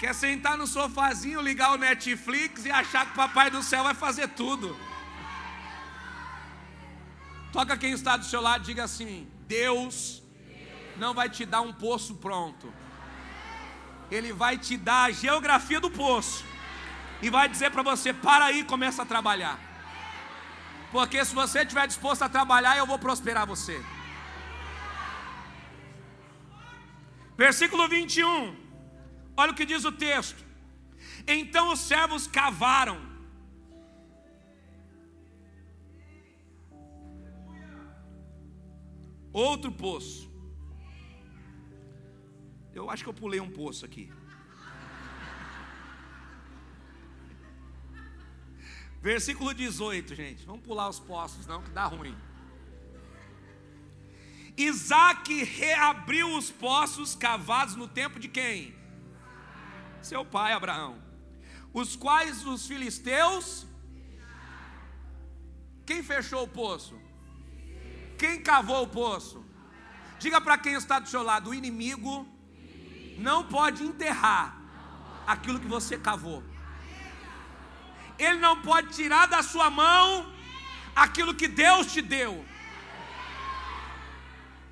Quer 0.01 0.13
sentar 0.13 0.57
no 0.57 0.67
sofazinho, 0.67 1.39
ligar 1.39 1.71
o 1.71 1.77
Netflix 1.77 2.65
e 2.65 2.71
achar 2.71 3.05
que 3.05 3.13
o 3.13 3.15
papai 3.15 3.49
do 3.49 3.63
céu 3.63 3.85
vai 3.85 3.93
fazer 3.93 4.27
tudo. 4.27 4.77
Toca 7.53 7.77
quem 7.77 7.93
está 7.93 8.17
do 8.17 8.25
seu 8.25 8.41
lado 8.41 8.63
e 8.63 8.65
diga 8.65 8.83
assim: 8.83 9.31
Deus 9.47 10.22
não 10.97 11.13
vai 11.13 11.29
te 11.29 11.45
dar 11.45 11.61
um 11.61 11.73
poço 11.73 12.15
pronto. 12.15 12.73
Ele 14.11 14.31
vai 14.31 14.57
te 14.57 14.77
dar 14.77 15.03
a 15.05 15.11
geografia 15.11 15.79
do 15.79 15.89
poço. 15.89 16.45
E 17.21 17.29
vai 17.29 17.47
dizer 17.49 17.71
para 17.71 17.83
você: 17.83 18.13
para 18.13 18.45
aí 18.45 18.63
começa 18.63 19.03
a 19.03 19.05
trabalhar. 19.05 19.59
Porque 20.91 21.23
se 21.25 21.33
você 21.33 21.61
estiver 21.61 21.87
disposto 21.87 22.21
a 22.21 22.29
trabalhar, 22.29 22.77
eu 22.77 22.85
vou 22.85 22.99
prosperar 22.99 23.47
você. 23.47 23.83
Versículo 27.35 27.87
21. 27.87 28.55
Olha 29.35 29.51
o 29.51 29.55
que 29.55 29.65
diz 29.65 29.83
o 29.85 29.91
texto. 29.91 30.43
Então 31.27 31.71
os 31.71 31.79
servos 31.79 32.27
cavaram. 32.27 33.01
Outro 39.31 39.71
poço. 39.71 40.32
Eu 42.73 42.89
acho 42.89 43.03
que 43.03 43.09
eu 43.09 43.13
pulei 43.13 43.39
um 43.39 43.49
poço 43.49 43.85
aqui. 43.85 44.11
Versículo 49.01 49.53
18, 49.53 50.15
gente. 50.15 50.45
Vamos 50.45 50.63
pular 50.63 50.87
os 50.89 50.99
poços, 50.99 51.45
não, 51.45 51.61
que 51.61 51.71
dá 51.71 51.85
ruim. 51.85 52.15
Isaac 54.55 55.43
reabriu 55.43 56.37
os 56.37 56.49
poços 56.51 57.15
cavados 57.15 57.75
no 57.75 57.87
tempo 57.87 58.19
de 58.19 58.27
quem? 58.27 58.83
seu 60.03 60.25
pai 60.25 60.51
Abraão, 60.51 61.01
os 61.73 61.95
quais 61.95 62.45
os 62.45 62.67
filisteus. 62.67 63.65
Quem 65.85 66.03
fechou 66.03 66.43
o 66.43 66.47
poço? 66.47 66.99
Quem 68.17 68.41
cavou 68.41 68.83
o 68.83 68.87
poço? 68.87 69.43
Diga 70.19 70.39
para 70.39 70.57
quem 70.57 70.73
está 70.73 70.99
do 70.99 71.09
seu 71.09 71.23
lado: 71.23 71.49
o 71.49 71.53
inimigo 71.53 72.27
não 73.17 73.43
pode 73.43 73.83
enterrar 73.83 74.57
aquilo 75.25 75.59
que 75.59 75.67
você 75.67 75.97
cavou. 75.97 76.43
Ele 78.17 78.39
não 78.39 78.61
pode 78.61 78.89
tirar 78.89 79.25
da 79.27 79.41
sua 79.41 79.69
mão 79.69 80.31
aquilo 80.95 81.33
que 81.33 81.47
Deus 81.47 81.91
te 81.91 82.01
deu. 82.01 82.45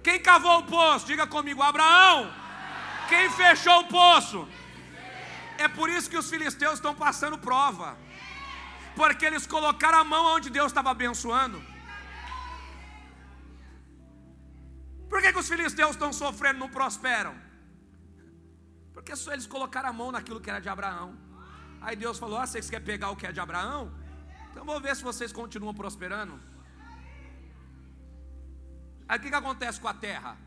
Quem 0.04 0.20
cavou 0.20 0.60
o 0.60 0.64
poço? 0.64 1.06
Diga 1.06 1.28
comigo, 1.28 1.62
Abraão. 1.62 2.32
Quem 3.10 3.30
fechou 3.30 3.80
o 3.82 3.88
poço? 3.88 4.48
É 5.58 5.68
por 5.68 5.90
isso 5.90 6.10
que 6.10 6.18
os 6.18 6.30
filisteus 6.30 6.76
estão 6.76 6.94
passando 6.96 7.38
prova. 7.38 7.98
Porque 8.96 9.26
eles 9.26 9.46
colocaram 9.46 10.00
a 10.00 10.04
mão 10.04 10.36
onde 10.36 10.50
Deus 10.50 10.68
estava 10.72 10.92
abençoando. 10.92 11.62
Por 15.10 15.22
que, 15.22 15.32
que 15.34 15.40
os 15.40 15.48
filisteus 15.48 15.92
estão 15.92 16.12
sofrendo 16.14 16.60
não 16.60 16.70
prosperam? 16.70 17.36
Porque 19.02 19.16
só 19.16 19.34
eles 19.34 19.48
colocaram 19.48 19.90
a 19.90 19.94
mão 20.00 20.12
naquilo 20.16 20.40
que 20.40 20.50
era 20.54 20.60
de 20.66 20.70
Abraão. 20.70 21.10
Aí 21.82 21.96
Deus 21.96 22.20
falou: 22.20 22.38
Ah, 22.38 22.46
vocês 22.46 22.70
querem 22.70 22.86
pegar 22.86 23.10
o 23.10 23.16
que 23.16 23.26
é 23.26 23.32
de 23.32 23.40
Abraão? 23.40 23.92
Então 24.50 24.64
vou 24.64 24.80
ver 24.80 24.96
se 24.96 25.04
vocês 25.04 25.32
continuam 25.34 25.74
prosperando. 25.74 26.40
Aí 29.10 29.18
o 29.18 29.22
que, 29.22 29.30
que 29.30 29.36
acontece 29.36 29.82
com 29.82 29.88
a 29.88 29.94
terra? 29.94 30.38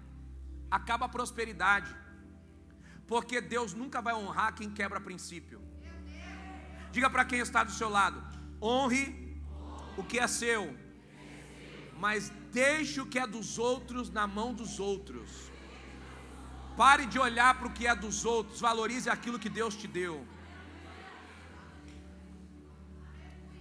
Acaba 0.70 1.06
a 1.06 1.08
prosperidade. 1.08 1.92
Porque 3.08 3.40
Deus 3.40 3.74
nunca 3.74 4.00
vai 4.00 4.14
honrar 4.14 4.54
quem 4.54 4.70
quebra 4.70 5.00
princípio. 5.00 5.60
Diga 6.92 7.10
para 7.10 7.24
quem 7.24 7.40
está 7.40 7.64
do 7.64 7.72
seu 7.72 7.88
lado: 7.88 8.22
honre 8.62 9.04
o 9.96 10.04
que 10.04 10.20
é 10.20 10.28
seu, 10.28 10.78
mas 11.98 12.30
deixe 12.52 13.00
o 13.00 13.06
que 13.06 13.18
é 13.18 13.26
dos 13.26 13.58
outros 13.58 14.10
na 14.10 14.28
mão 14.28 14.54
dos 14.54 14.78
outros. 14.78 15.43
Pare 16.76 17.06
de 17.06 17.18
olhar 17.18 17.54
para 17.58 17.68
o 17.68 17.72
que 17.72 17.86
é 17.86 17.94
dos 17.94 18.24
outros, 18.24 18.60
valorize 18.60 19.08
aquilo 19.08 19.38
que 19.38 19.48
Deus 19.48 19.74
te 19.76 19.86
deu. 19.86 20.26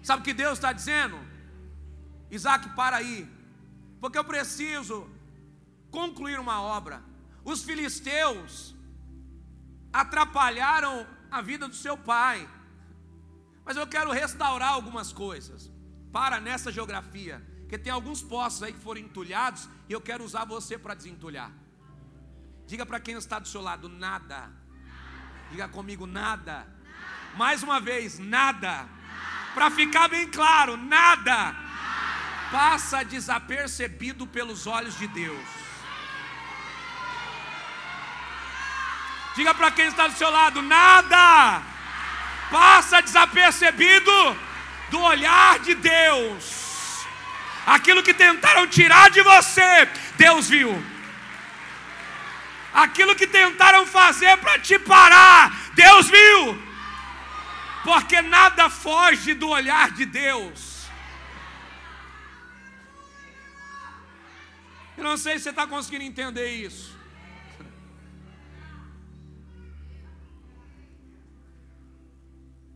Sabe 0.01 0.21
o 0.21 0.25
que 0.25 0.33
Deus 0.33 0.53
está 0.53 0.73
dizendo? 0.73 1.17
Isaac, 2.29 2.69
para 2.69 2.97
aí, 2.97 3.29
porque 4.01 4.17
eu 4.17 4.23
preciso 4.23 5.07
concluir 5.91 6.39
uma 6.39 6.61
obra. 6.61 7.03
Os 7.45 7.63
filisteus 7.63 8.75
atrapalharam 9.93 11.05
a 11.29 11.41
vida 11.41 11.67
do 11.67 11.75
seu 11.75 11.95
pai. 11.95 12.49
Mas 13.63 13.77
eu 13.77 13.87
quero 13.87 14.11
restaurar 14.11 14.73
algumas 14.73 15.13
coisas. 15.13 15.71
Para 16.11 16.39
nessa 16.39 16.71
geografia, 16.71 17.41
que 17.69 17.77
tem 17.77 17.93
alguns 17.93 18.21
poços 18.21 18.63
aí 18.63 18.73
que 18.73 18.79
foram 18.79 19.01
entulhados 19.01 19.69
e 19.87 19.93
eu 19.93 20.01
quero 20.01 20.23
usar 20.23 20.45
você 20.45 20.77
para 20.77 20.93
desentulhar. 20.95 21.51
Diga 22.67 22.85
para 22.85 22.99
quem 22.99 23.15
está 23.15 23.39
do 23.39 23.47
seu 23.47 23.61
lado, 23.61 23.87
nada. 23.89 24.49
Diga 25.51 25.67
comigo, 25.67 26.05
nada. 26.05 26.67
Mais 27.35 27.63
uma 27.63 27.79
vez, 27.79 28.19
nada. 28.19 28.87
Para 29.53 29.69
ficar 29.71 30.07
bem 30.07 30.27
claro, 30.29 30.77
nada. 30.77 31.55
Passa 32.51 33.03
desapercebido 33.03 34.25
pelos 34.27 34.67
olhos 34.67 34.97
de 34.97 35.07
Deus. 35.07 35.47
Diga 39.35 39.53
para 39.53 39.71
quem 39.71 39.87
está 39.87 40.07
do 40.07 40.15
seu 40.15 40.29
lado: 40.29 40.61
nada 40.61 41.73
passa 42.53 43.01
desapercebido 43.01 44.11
do 44.91 44.99
olhar 45.01 45.57
de 45.59 45.73
Deus. 45.73 47.03
Aquilo 47.65 48.03
que 48.03 48.13
tentaram 48.13 48.67
tirar 48.67 49.09
de 49.09 49.23
você, 49.23 49.89
Deus 50.17 50.47
viu. 50.47 50.92
Aquilo 52.73 53.15
que 53.15 53.27
tentaram 53.27 53.85
fazer 53.85 54.35
para 54.37 54.57
te 54.59 54.79
parar, 54.79 55.73
Deus 55.75 56.09
viu. 56.09 56.57
Porque 57.83 58.21
nada 58.21 58.69
foge 58.69 59.33
do 59.33 59.49
olhar 59.49 59.91
de 59.91 60.05
Deus. 60.05 60.87
Eu 64.97 65.03
não 65.03 65.17
sei 65.17 65.37
se 65.37 65.43
você 65.43 65.49
está 65.49 65.67
conseguindo 65.67 66.03
entender 66.03 66.49
isso. 66.49 66.97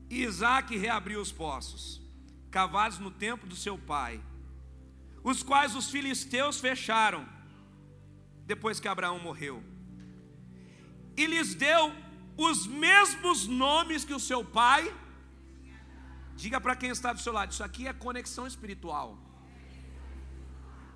Isaac 0.09 0.75
reabriu 0.77 1.19
os 1.19 1.31
poços, 1.31 2.01
cavados 2.49 2.97
no 2.97 3.11
tempo 3.11 3.45
do 3.45 3.55
seu 3.55 3.77
pai, 3.77 4.21
os 5.23 5.43
quais 5.43 5.75
os 5.75 5.89
filisteus 5.89 6.59
fecharam, 6.59 7.27
depois 8.45 8.79
que 8.79 8.87
Abraão 8.87 9.19
morreu. 9.19 9.63
E 11.17 11.25
lhes 11.25 11.55
deu 11.55 11.83
os 12.37 12.67
mesmos 12.67 13.47
nomes 13.47 14.05
que 14.05 14.13
o 14.13 14.19
seu 14.19 14.41
pai. 14.45 14.81
Diga 16.35 16.61
para 16.61 16.75
quem 16.75 16.91
está 16.91 17.11
do 17.11 17.19
seu 17.19 17.33
lado, 17.33 17.51
isso 17.51 17.63
aqui 17.63 17.87
é 17.87 17.93
conexão 17.93 18.45
espiritual. 18.45 19.17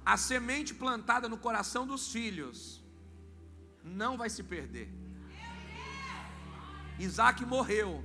A 0.06 0.16
semente 0.18 0.72
plantada 0.74 1.28
no 1.28 1.38
coração 1.38 1.86
dos 1.92 2.12
filhos 2.12 2.58
não 3.84 4.18
vai 4.18 4.30
se 4.30 4.44
perder. 4.44 4.88
Isaac 7.00 7.44
morreu, 7.44 8.04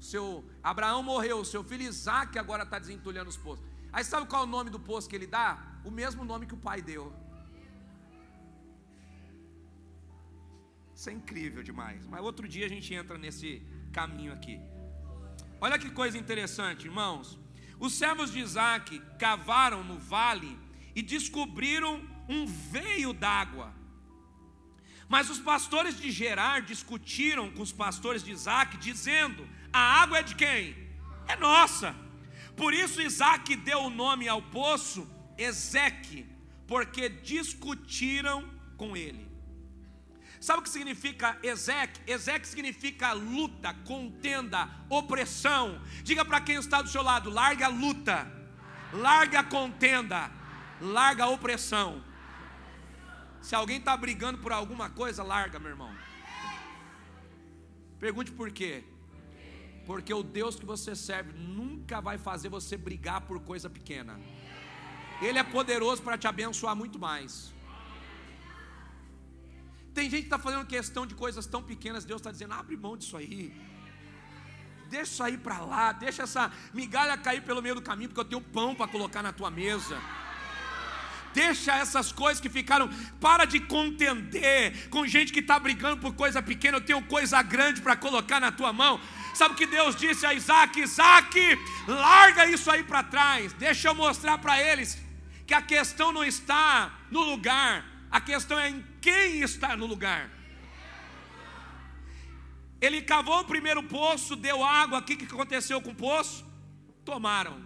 seu 0.00 0.44
Abraão 0.62 1.02
morreu, 1.02 1.44
seu 1.44 1.62
filho 1.62 1.82
Isaac 1.82 2.38
agora 2.38 2.62
está 2.62 2.78
desentulhando 2.78 3.28
os 3.28 3.36
poços. 3.36 3.64
Aí 3.92 4.02
sabe 4.02 4.26
qual 4.26 4.42
é 4.42 4.46
o 4.46 4.48
nome 4.48 4.70
do 4.70 4.80
poço 4.80 5.08
que 5.08 5.14
ele 5.14 5.26
dá? 5.26 5.58
O 5.84 5.90
mesmo 5.90 6.24
nome 6.24 6.46
que 6.46 6.54
o 6.54 6.64
pai 6.68 6.80
deu. 6.80 7.12
Isso 11.02 11.10
é 11.10 11.14
incrível 11.14 11.64
demais. 11.64 12.06
Mas 12.06 12.22
outro 12.22 12.46
dia 12.46 12.64
a 12.64 12.68
gente 12.68 12.94
entra 12.94 13.18
nesse 13.18 13.60
caminho 13.92 14.32
aqui. 14.32 14.60
Olha 15.60 15.76
que 15.76 15.90
coisa 15.90 16.16
interessante, 16.16 16.84
irmãos. 16.84 17.36
Os 17.80 17.94
servos 17.94 18.30
de 18.30 18.38
Isaac 18.38 19.00
cavaram 19.18 19.82
no 19.82 19.98
vale 19.98 20.56
e 20.94 21.02
descobriram 21.02 22.08
um 22.28 22.46
veio 22.46 23.12
d'água. 23.12 23.74
Mas 25.08 25.28
os 25.28 25.40
pastores 25.40 25.98
de 25.98 26.08
Gerar 26.08 26.62
discutiram 26.62 27.50
com 27.50 27.62
os 27.62 27.72
pastores 27.72 28.22
de 28.22 28.30
Isaac, 28.30 28.76
dizendo: 28.76 29.44
A 29.72 30.02
água 30.02 30.18
é 30.20 30.22
de 30.22 30.36
quem? 30.36 30.76
É 31.26 31.34
nossa. 31.34 31.96
Por 32.56 32.72
isso 32.72 33.02
Isaac 33.02 33.56
deu 33.56 33.80
o 33.80 33.90
nome 33.90 34.28
ao 34.28 34.40
poço 34.40 35.04
Ezeque, 35.36 36.24
porque 36.64 37.08
discutiram 37.08 38.48
com 38.76 38.96
ele. 38.96 39.31
Sabe 40.42 40.58
o 40.58 40.62
que 40.64 40.70
significa 40.70 41.38
Ezeque? 41.40 42.00
Ezeque 42.04 42.48
significa 42.48 43.12
luta, 43.12 43.72
contenda, 43.86 44.68
opressão. 44.90 45.80
Diga 46.02 46.24
para 46.24 46.40
quem 46.40 46.56
está 46.56 46.82
do 46.82 46.88
seu 46.88 47.00
lado: 47.00 47.30
larga 47.30 47.66
a 47.66 47.68
luta, 47.68 48.16
larga 48.92 49.38
a 49.38 49.44
contenda, 49.44 50.32
larga 50.80 51.22
a 51.22 51.28
opressão. 51.28 52.02
Se 53.40 53.54
alguém 53.54 53.78
está 53.78 53.96
brigando 53.96 54.38
por 54.38 54.50
alguma 54.50 54.90
coisa, 54.90 55.22
larga, 55.22 55.60
meu 55.60 55.70
irmão. 55.70 55.94
Pergunte 58.00 58.32
por 58.32 58.50
quê? 58.50 58.82
Porque 59.86 60.12
o 60.12 60.24
Deus 60.24 60.56
que 60.56 60.66
você 60.66 60.96
serve 60.96 61.32
nunca 61.34 62.00
vai 62.00 62.18
fazer 62.18 62.48
você 62.48 62.76
brigar 62.76 63.20
por 63.20 63.38
coisa 63.42 63.70
pequena. 63.70 64.18
Ele 65.20 65.38
é 65.38 65.44
poderoso 65.44 66.02
para 66.02 66.18
te 66.18 66.26
abençoar 66.26 66.74
muito 66.74 66.98
mais. 66.98 67.54
Tem 69.94 70.08
gente 70.08 70.22
que 70.22 70.26
está 70.26 70.38
fazendo 70.38 70.64
questão 70.66 71.06
de 71.06 71.14
coisas 71.14 71.46
tão 71.46 71.62
pequenas, 71.62 72.04
Deus 72.04 72.20
está 72.20 72.30
dizendo: 72.30 72.54
abre 72.54 72.76
mão 72.76 72.96
disso 72.96 73.16
aí. 73.16 73.54
Deixa 74.88 75.12
isso 75.12 75.22
aí 75.22 75.38
para 75.38 75.58
lá, 75.58 75.92
deixa 75.92 76.22
essa 76.22 76.52
migalha 76.74 77.16
cair 77.16 77.42
pelo 77.42 77.62
meio 77.62 77.74
do 77.74 77.82
caminho, 77.82 78.10
porque 78.10 78.20
eu 78.20 78.24
tenho 78.24 78.40
pão 78.42 78.74
para 78.74 78.86
colocar 78.88 79.22
na 79.22 79.32
tua 79.32 79.50
mesa. 79.50 79.98
Deixa 81.32 81.74
essas 81.74 82.12
coisas 82.12 82.40
que 82.40 82.50
ficaram, 82.50 82.90
para 83.18 83.46
de 83.46 83.58
contender 83.58 84.90
com 84.90 85.06
gente 85.06 85.32
que 85.32 85.40
está 85.40 85.58
brigando 85.58 85.96
por 85.96 86.14
coisa 86.14 86.42
pequena, 86.42 86.76
eu 86.76 86.84
tenho 86.84 87.02
coisa 87.02 87.40
grande 87.42 87.80
para 87.80 87.96
colocar 87.96 88.38
na 88.38 88.52
tua 88.52 88.70
mão. 88.70 89.00
Sabe 89.34 89.54
o 89.54 89.56
que 89.56 89.66
Deus 89.66 89.96
disse 89.96 90.26
a 90.26 90.34
Isaac? 90.34 90.78
Isaac, 90.78 91.58
larga 91.88 92.46
isso 92.46 92.70
aí 92.70 92.84
para 92.84 93.02
trás, 93.02 93.54
deixa 93.54 93.88
eu 93.88 93.94
mostrar 93.94 94.36
para 94.38 94.60
eles 94.60 95.00
que 95.46 95.54
a 95.54 95.62
questão 95.62 96.12
não 96.12 96.22
está 96.22 96.92
no 97.10 97.20
lugar, 97.20 97.84
a 98.12 98.20
questão 98.20 98.58
é 98.58 98.68
em 98.68 98.82
quem 99.00 99.40
está 99.40 99.74
no 99.74 99.86
lugar. 99.86 100.30
Ele 102.78 103.00
cavou 103.00 103.40
o 103.40 103.44
primeiro 103.46 103.82
poço, 103.84 104.36
deu 104.36 104.62
água. 104.62 104.98
O 104.98 105.02
que 105.02 105.24
aconteceu 105.24 105.80
com 105.80 105.92
o 105.92 105.94
poço? 105.94 106.44
Tomaram. 107.06 107.58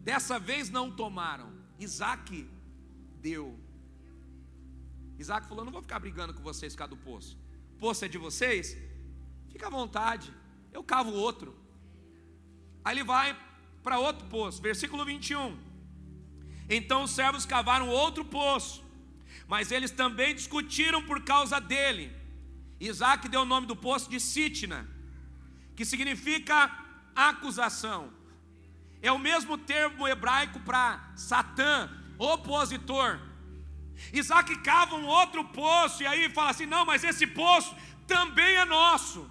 Dessa 0.00 0.38
vez 0.38 0.68
não 0.68 0.90
tomaram. 0.90 1.50
Isaac 1.80 2.46
deu. 3.22 3.58
Isaac 5.18 5.48
falou: 5.48 5.64
Não 5.64 5.72
vou 5.72 5.80
ficar 5.80 5.98
brigando 5.98 6.34
com 6.34 6.42
vocês 6.42 6.74
por 6.74 6.80
causa 6.80 6.94
do 6.94 7.00
poço. 7.00 7.38
O 7.76 7.78
poço 7.78 8.04
é 8.04 8.08
de 8.08 8.18
vocês? 8.18 8.76
Fica 9.48 9.68
à 9.68 9.70
vontade. 9.70 10.30
Eu 10.70 10.84
cavo 10.84 11.10
outro. 11.10 11.56
Aí 12.84 12.94
ele 12.94 13.04
vai 13.04 13.34
para 13.82 13.98
outro 13.98 14.26
poço. 14.28 14.60
Versículo 14.60 15.06
21. 15.06 15.63
Então 16.68 17.02
os 17.02 17.10
servos 17.10 17.44
cavaram 17.46 17.88
outro 17.88 18.24
poço 18.24 18.84
mas 19.46 19.70
eles 19.70 19.90
também 19.90 20.34
discutiram 20.34 21.02
por 21.02 21.22
causa 21.22 21.60
dele. 21.60 22.14
Isaac 22.80 23.28
deu 23.28 23.42
o 23.42 23.44
nome 23.44 23.66
do 23.66 23.76
poço 23.76 24.10
de 24.10 24.18
Sitna, 24.18 24.88
que 25.76 25.84
significa 25.84 26.70
acusação. 27.14 28.12
É 29.02 29.12
o 29.12 29.18
mesmo 29.18 29.56
termo 29.58 30.08
hebraico 30.08 30.60
para 30.60 31.12
Satã, 31.14 31.90
opositor. 32.18 33.20
Isaac 34.12 34.56
cava 34.62 34.96
um 34.96 35.06
outro 35.06 35.44
poço 35.44 36.02
e 36.02 36.06
aí 36.06 36.28
fala 36.30 36.50
assim: 36.50 36.66
não, 36.66 36.84
mas 36.84 37.04
esse 37.04 37.26
poço 37.26 37.74
também 38.06 38.56
é 38.56 38.64
nosso. 38.64 39.30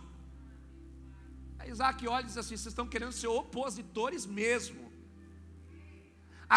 Aí 1.59 1.69
Isaac 1.71 2.07
olha 2.07 2.23
e 2.23 2.27
diz 2.27 2.38
assim: 2.38 2.55
vocês 2.55 2.67
estão 2.67 2.88
querendo 2.88 3.11
ser 3.11 3.27
opositores 3.27 4.25
mesmo. 4.25 4.82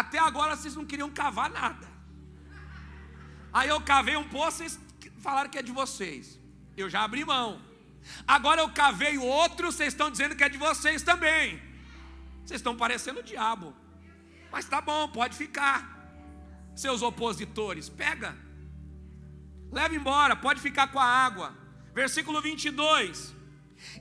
Até 0.01 0.19
agora 0.19 0.55
vocês 0.55 0.75
não 0.75 0.85
queriam 0.85 1.09
cavar 1.09 1.49
nada. 1.49 1.87
Aí 3.51 3.69
eu 3.69 3.81
cavei 3.81 4.15
um 4.15 4.27
poço, 4.29 4.57
vocês 4.57 4.79
falaram 5.25 5.49
que 5.49 5.57
é 5.57 5.63
de 5.63 5.71
vocês. 5.71 6.39
Eu 6.81 6.87
já 6.87 7.03
abri 7.03 7.25
mão. 7.25 7.59
Agora 8.27 8.61
eu 8.61 8.69
cavei 8.69 9.17
outro, 9.17 9.71
vocês 9.71 9.93
estão 9.93 10.11
dizendo 10.11 10.35
que 10.35 10.43
é 10.43 10.49
de 10.49 10.59
vocês 10.59 11.01
também. 11.01 11.59
Vocês 12.43 12.59
estão 12.59 12.77
parecendo 12.77 13.21
o 13.21 13.23
diabo. 13.23 13.75
Mas 14.51 14.65
tá 14.65 14.79
bom, 14.79 15.07
pode 15.09 15.35
ficar. 15.35 15.79
Seus 16.75 17.01
opositores, 17.01 17.89
pega. 17.89 18.37
Leva 19.71 19.95
embora, 19.95 20.35
pode 20.35 20.61
ficar 20.61 20.89
com 20.91 20.99
a 20.99 21.05
água. 21.05 21.57
Versículo 21.95 22.39
22. 22.39 23.33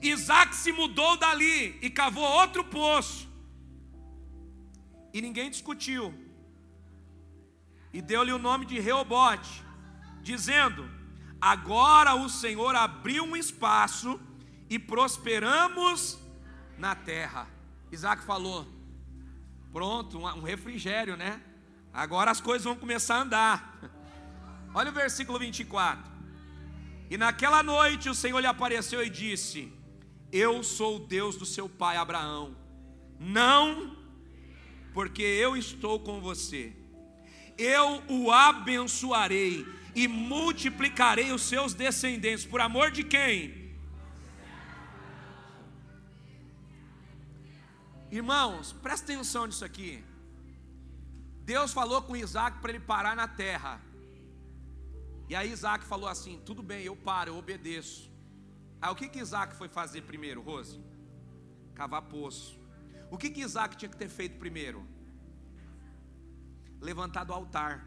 Isaac 0.02 0.54
se 0.54 0.72
mudou 0.72 1.16
dali 1.16 1.78
e 1.80 1.88
cavou 1.88 2.22
outro 2.22 2.64
poço. 2.64 3.25
E 5.16 5.22
ninguém 5.22 5.48
discutiu 5.48 6.14
e 7.90 8.02
deu-lhe 8.02 8.32
o 8.32 8.38
nome 8.38 8.66
de 8.66 8.78
Reobote, 8.78 9.64
dizendo: 10.20 10.86
Agora 11.40 12.14
o 12.14 12.28
Senhor 12.28 12.76
abriu 12.76 13.24
um 13.24 13.34
espaço 13.34 14.20
e 14.68 14.78
prosperamos 14.78 16.18
na 16.76 16.94
terra. 16.94 17.48
Isaac 17.90 18.24
falou: 18.24 18.66
Pronto, 19.72 20.18
um 20.18 20.42
refrigério, 20.42 21.16
né? 21.16 21.40
Agora 21.94 22.30
as 22.30 22.42
coisas 22.42 22.64
vão 22.64 22.76
começar 22.76 23.14
a 23.14 23.22
andar. 23.22 23.80
Olha 24.74 24.90
o 24.90 24.94
versículo 24.94 25.38
24. 25.38 26.12
E 27.08 27.16
naquela 27.16 27.62
noite 27.62 28.10
o 28.10 28.14
Senhor 28.14 28.38
lhe 28.40 28.46
apareceu 28.46 29.02
e 29.02 29.08
disse: 29.08 29.72
Eu 30.30 30.62
sou 30.62 30.96
o 30.96 31.06
Deus 31.06 31.36
do 31.36 31.46
seu 31.46 31.70
pai 31.70 31.96
Abraão. 31.96 32.54
Não, 33.18 33.95
porque 34.96 35.22
eu 35.22 35.56
estou 35.56 36.00
com 36.00 36.20
você 36.20 36.62
eu 37.58 38.02
o 38.08 38.30
abençoarei 38.30 39.66
e 39.94 40.06
multiplicarei 40.06 41.32
os 41.32 41.42
seus 41.42 41.72
descendentes. 41.72 42.44
Por 42.44 42.60
amor 42.60 42.90
de 42.90 43.02
quem? 43.02 43.74
Irmãos, 48.10 48.72
presta 48.72 49.12
atenção 49.12 49.46
nisso 49.46 49.64
aqui. 49.64 50.04
Deus 51.42 51.72
falou 51.72 52.02
com 52.02 52.16
Isaac 52.16 52.58
para 52.60 52.70
ele 52.70 52.80
parar 52.80 53.16
na 53.16 53.26
terra. 53.26 53.80
E 55.28 55.34
aí 55.34 55.50
Isaac 55.50 55.84
falou 55.84 56.08
assim: 56.08 56.40
tudo 56.44 56.62
bem, 56.62 56.84
eu 56.84 56.94
paro, 56.94 57.30
eu 57.30 57.36
obedeço. 57.36 58.10
Aí 58.80 58.90
o 58.92 58.94
que, 58.94 59.08
que 59.08 59.18
Isaac 59.18 59.56
foi 59.56 59.68
fazer 59.68 60.02
primeiro, 60.02 60.42
Rose? 60.42 60.80
Cavar 61.74 62.02
poço. 62.02 62.58
O 63.10 63.16
que, 63.16 63.30
que 63.30 63.40
Isaac 63.40 63.76
tinha 63.76 63.88
que 63.88 63.96
ter 63.96 64.08
feito 64.08 64.38
primeiro? 64.38 64.86
levantado 66.80 67.32
altar. 67.32 67.84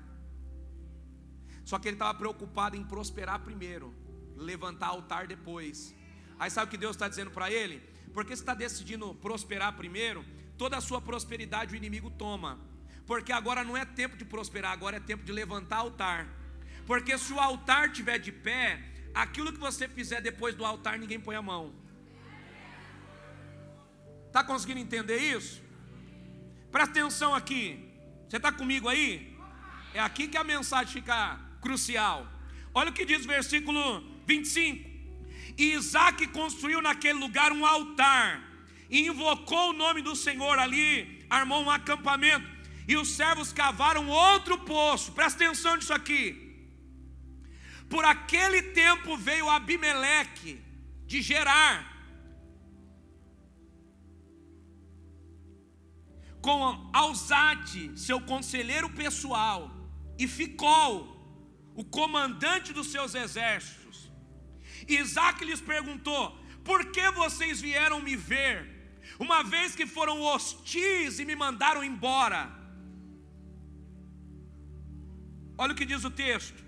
Só 1.64 1.78
que 1.78 1.88
ele 1.88 1.96
estava 1.96 2.18
preocupado 2.18 2.76
em 2.76 2.84
prosperar 2.84 3.40
primeiro, 3.40 3.94
levantar 4.36 4.88
altar 4.88 5.28
depois. 5.28 5.96
Aí 6.40 6.50
sabe 6.50 6.68
o 6.68 6.72
que 6.72 6.78
Deus 6.78 6.96
está 6.96 7.08
dizendo 7.08 7.32
para 7.32 7.52
ele? 7.52 7.82
Porque 8.14 8.36
você 8.36 8.42
está 8.42 8.54
decidindo 8.54 9.14
prosperar 9.16 9.76
primeiro, 9.76 10.26
toda 10.58 10.78
a 10.78 10.82
sua 10.82 11.02
prosperidade 11.02 11.74
o 11.74 11.78
inimigo 11.78 12.10
toma. 12.10 12.60
Porque 13.06 13.32
agora 13.32 13.64
não 13.64 13.78
é 13.78 13.86
tempo 13.86 14.18
de 14.18 14.26
prosperar, 14.26 14.72
agora 14.72 14.98
é 14.98 15.00
tempo 15.00 15.24
de 15.24 15.32
levantar 15.32 15.78
altar. 15.78 16.28
Porque 16.86 17.18
se 17.18 17.32
o 17.34 17.40
altar 17.40 17.90
estiver 17.90 18.18
de 18.18 18.32
pé, 18.32 18.84
aquilo 19.14 19.54
que 19.54 19.60
você 19.60 19.88
fizer 19.88 20.22
depois 20.22 20.56
do 20.56 20.66
altar, 20.66 20.98
ninguém 20.98 21.20
põe 21.20 21.36
a 21.36 21.42
mão. 21.42 21.74
Está 24.30 24.44
conseguindo 24.44 24.80
entender 24.80 25.18
isso? 25.18 25.60
Presta 26.72 26.92
atenção 26.92 27.34
aqui. 27.34 27.64
Você 28.28 28.38
está 28.38 28.52
comigo 28.52 28.88
aí? 28.88 29.36
É 29.92 30.00
aqui 30.00 30.28
que 30.28 30.38
a 30.38 30.44
mensagem 30.44 30.94
fica 30.94 31.40
crucial. 31.60 32.28
Olha 32.72 32.92
o 32.92 32.94
que 32.94 33.06
diz 33.06 33.26
o 33.26 33.28
versículo 33.28 34.04
25. 34.28 34.88
E 35.58 35.74
Isaac 35.74 36.28
construiu 36.28 36.80
naquele 36.80 37.18
lugar 37.18 37.52
um 37.52 37.66
altar, 37.66 38.44
e 38.88 39.08
invocou 39.08 39.72
o 39.72 39.74
nome 39.74 40.02
do 40.04 40.16
Senhor 40.16 40.60
ali, 40.60 41.26
armou 41.28 41.64
um 41.64 41.72
acampamento, 41.72 42.48
e 42.88 42.96
os 42.96 43.10
servos 43.10 43.52
cavaram 43.52 44.08
outro 44.08 44.60
poço. 44.60 45.12
Presta 45.12 45.44
atenção 45.44 45.76
nisso 45.76 45.94
aqui. 45.94 46.24
Por 47.90 48.06
aquele 48.06 48.62
tempo 48.62 49.18
veio 49.18 49.50
Abimeleque 49.50 50.62
de 51.08 51.20
Gerar, 51.20 51.99
com 56.42 56.90
Alzate, 56.94 57.92
seu 57.98 58.20
conselheiro 58.22 58.90
pessoal, 58.90 59.72
e 60.18 60.28
Ficol, 60.28 61.20
o 61.76 61.84
comandante 61.84 62.74
dos 62.74 62.88
seus 62.88 63.16
exércitos. 63.16 64.12
Isaac 64.88 65.44
lhes 65.44 65.62
perguntou: 65.62 66.38
Por 66.64 66.92
que 66.92 67.10
vocês 67.12 67.62
vieram 67.62 68.02
me 68.02 68.16
ver, 68.16 68.58
uma 69.20 69.44
vez 69.44 69.76
que 69.76 69.86
foram 69.86 70.22
hostis 70.22 71.20
e 71.20 71.26
me 71.26 71.36
mandaram 71.36 71.84
embora? 71.84 72.42
Olha 75.58 75.74
o 75.74 75.76
que 75.76 75.86
diz 75.86 76.04
o 76.04 76.12
texto. 76.12 76.64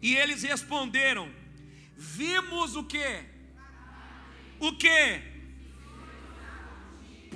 E 0.00 0.14
eles 0.14 0.42
responderam: 0.42 1.28
Vimos 1.96 2.76
o 2.76 2.84
que? 2.84 3.24
O 4.60 4.72
que? 4.76 5.33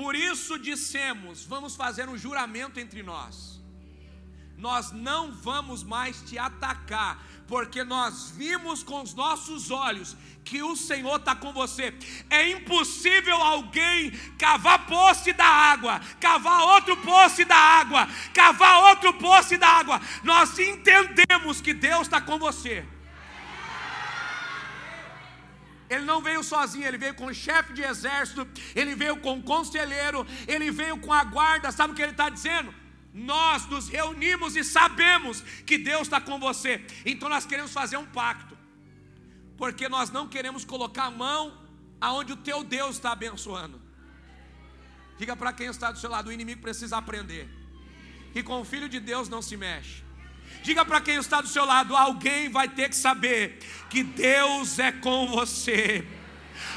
Por 0.01 0.14
isso 0.14 0.59
dissemos: 0.59 1.44
Vamos 1.55 1.76
fazer 1.82 2.09
um 2.09 2.18
juramento 2.24 2.80
entre 2.84 3.03
nós 3.03 3.59
nós 4.59 4.90
não 4.90 5.30
vamos 5.30 5.84
mais 5.84 6.20
te 6.22 6.36
atacar, 6.36 7.22
porque 7.46 7.84
nós 7.84 8.32
vimos 8.36 8.82
com 8.82 9.01
os 9.03 9.14
nossos 9.14 9.70
olhos 9.70 10.16
que 10.44 10.61
o 10.62 10.74
Senhor 10.74 11.16
está 11.16 11.34
com 11.36 11.53
você. 11.53 11.94
É 12.28 12.51
impossível 12.51 13.36
alguém 13.36 14.11
cavar 14.36 14.84
poço 14.86 15.32
da 15.32 15.44
água, 15.44 16.01
cavar 16.20 16.61
outro 16.62 16.96
poço 16.96 17.44
da 17.44 17.57
água, 17.57 18.09
cavar 18.34 18.90
outro 18.90 19.14
poço 19.14 19.57
da 19.57 19.68
água. 19.68 20.01
Nós 20.24 20.59
entendemos 20.59 21.61
que 21.61 21.72
Deus 21.72 22.03
está 22.03 22.20
com 22.20 22.36
você. 22.36 22.84
Ele 25.89 26.05
não 26.05 26.20
veio 26.20 26.43
sozinho, 26.43 26.86
ele 26.86 26.99
veio 26.99 27.14
com 27.14 27.26
o 27.26 27.34
chefe 27.34 27.72
de 27.72 27.82
exército, 27.82 28.47
ele 28.74 28.95
veio 28.95 29.16
com 29.18 29.39
o 29.39 29.43
conselheiro, 29.43 30.26
ele 30.47 30.70
veio 30.70 30.99
com 30.99 31.12
a 31.12 31.24
guarda. 31.24 31.72
Sabe 31.72 31.93
o 31.93 31.97
que 31.97 32.03
ele 32.03 32.12
está 32.12 32.28
dizendo? 32.28 32.74
nós 33.12 33.66
nos 33.66 33.89
reunimos 33.89 34.55
e 34.55 34.62
sabemos 34.62 35.41
que 35.66 35.76
Deus 35.78 36.03
está 36.03 36.20
com 36.20 36.39
você. 36.39 36.84
Então 37.05 37.28
nós 37.28 37.45
queremos 37.45 37.72
fazer 37.72 37.97
um 37.97 38.07
pacto, 38.07 38.57
porque 39.57 39.89
nós 39.89 40.11
não 40.11 40.28
queremos 40.28 40.64
colocar 40.64 41.07
a 41.07 41.11
mão 41.11 41.66
aonde 42.01 42.32
o 42.32 42.36
teu 42.36 42.62
Deus 42.62 42.97
está 42.97 43.12
abençoando. 43.12 43.80
Diga 45.18 45.34
para 45.34 45.53
quem 45.53 45.66
está 45.66 45.91
do 45.91 45.99
seu 45.99 46.11
lado: 46.11 46.28
o 46.28 46.32
inimigo 46.32 46.61
precisa 46.61 46.97
aprender 46.97 47.49
que 48.32 48.43
com 48.43 48.61
o 48.61 48.64
filho 48.64 48.89
de 48.89 49.01
Deus 49.01 49.28
não 49.28 49.43
se 49.43 49.57
mexe. 49.57 50.05
Diga 50.62 50.84
para 50.84 51.01
quem 51.01 51.16
está 51.16 51.40
do 51.40 51.49
seu 51.49 51.64
lado: 51.64 51.96
alguém 51.96 52.49
vai 52.49 52.68
ter 52.68 52.88
que 52.88 52.96
saber 52.96 53.59
que 53.88 54.03
Deus 54.03 54.78
é 54.78 54.92
com 54.92 55.26
você. 55.26 56.05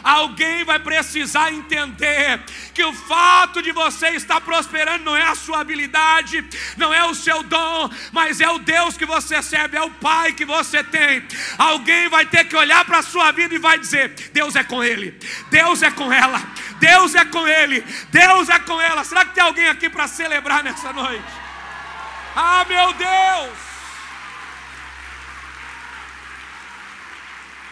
Alguém 0.03 0.63
vai 0.63 0.79
precisar 0.79 1.53
entender 1.53 2.41
que 2.73 2.83
o 2.83 2.93
fato 2.93 3.61
de 3.61 3.71
você 3.71 4.09
estar 4.09 4.41
prosperando 4.41 5.05
não 5.05 5.15
é 5.15 5.23
a 5.23 5.35
sua 5.35 5.61
habilidade, 5.61 6.43
não 6.75 6.93
é 6.93 7.05
o 7.05 7.13
seu 7.13 7.43
dom, 7.43 7.89
mas 8.11 8.41
é 8.41 8.49
o 8.49 8.59
Deus 8.59 8.97
que 8.97 9.05
você 9.05 9.41
serve, 9.41 9.77
é 9.77 9.81
o 9.81 9.91
Pai 9.91 10.33
que 10.33 10.45
você 10.45 10.83
tem. 10.83 11.23
Alguém 11.57 12.09
vai 12.09 12.25
ter 12.25 12.45
que 12.45 12.55
olhar 12.55 12.83
para 12.85 12.99
a 12.99 13.03
sua 13.03 13.31
vida 13.31 13.53
e 13.53 13.59
vai 13.59 13.77
dizer: 13.77 14.09
Deus 14.33 14.55
é 14.55 14.63
com 14.63 14.83
ele, 14.83 15.19
Deus 15.49 15.81
é 15.83 15.91
com 15.91 16.11
ela, 16.11 16.41
Deus 16.79 17.13
é 17.13 17.25
com 17.25 17.47
ele, 17.47 17.81
Deus 18.09 18.49
é 18.49 18.59
com 18.59 18.81
ela. 18.81 19.03
Será 19.03 19.25
que 19.25 19.35
tem 19.35 19.43
alguém 19.43 19.67
aqui 19.67 19.89
para 19.89 20.07
celebrar 20.07 20.63
nessa 20.63 20.91
noite? 20.91 21.40
Ah, 22.35 22.65
meu 22.65 22.93
Deus! 22.93 23.57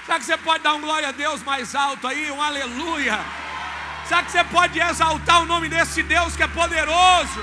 Será 0.06 0.20
que 0.20 0.26
você 0.26 0.38
pode 0.38 0.64
dar 0.64 0.74
um 0.74 0.82
glória 0.82 1.10
a 1.10 1.12
Deus 1.12 1.42
mais 1.44 1.76
alto 1.76 2.08
aí, 2.08 2.32
um 2.32 2.42
aleluia? 2.42 3.20
Será 4.08 4.24
que 4.24 4.32
você 4.32 4.44
pode 4.44 4.80
exaltar 4.80 5.44
o 5.44 5.46
nome 5.46 5.70
desse 5.70 6.02
Deus 6.02 6.36
que 6.36 6.44
é 6.44 6.48
poderoso? 6.48 7.42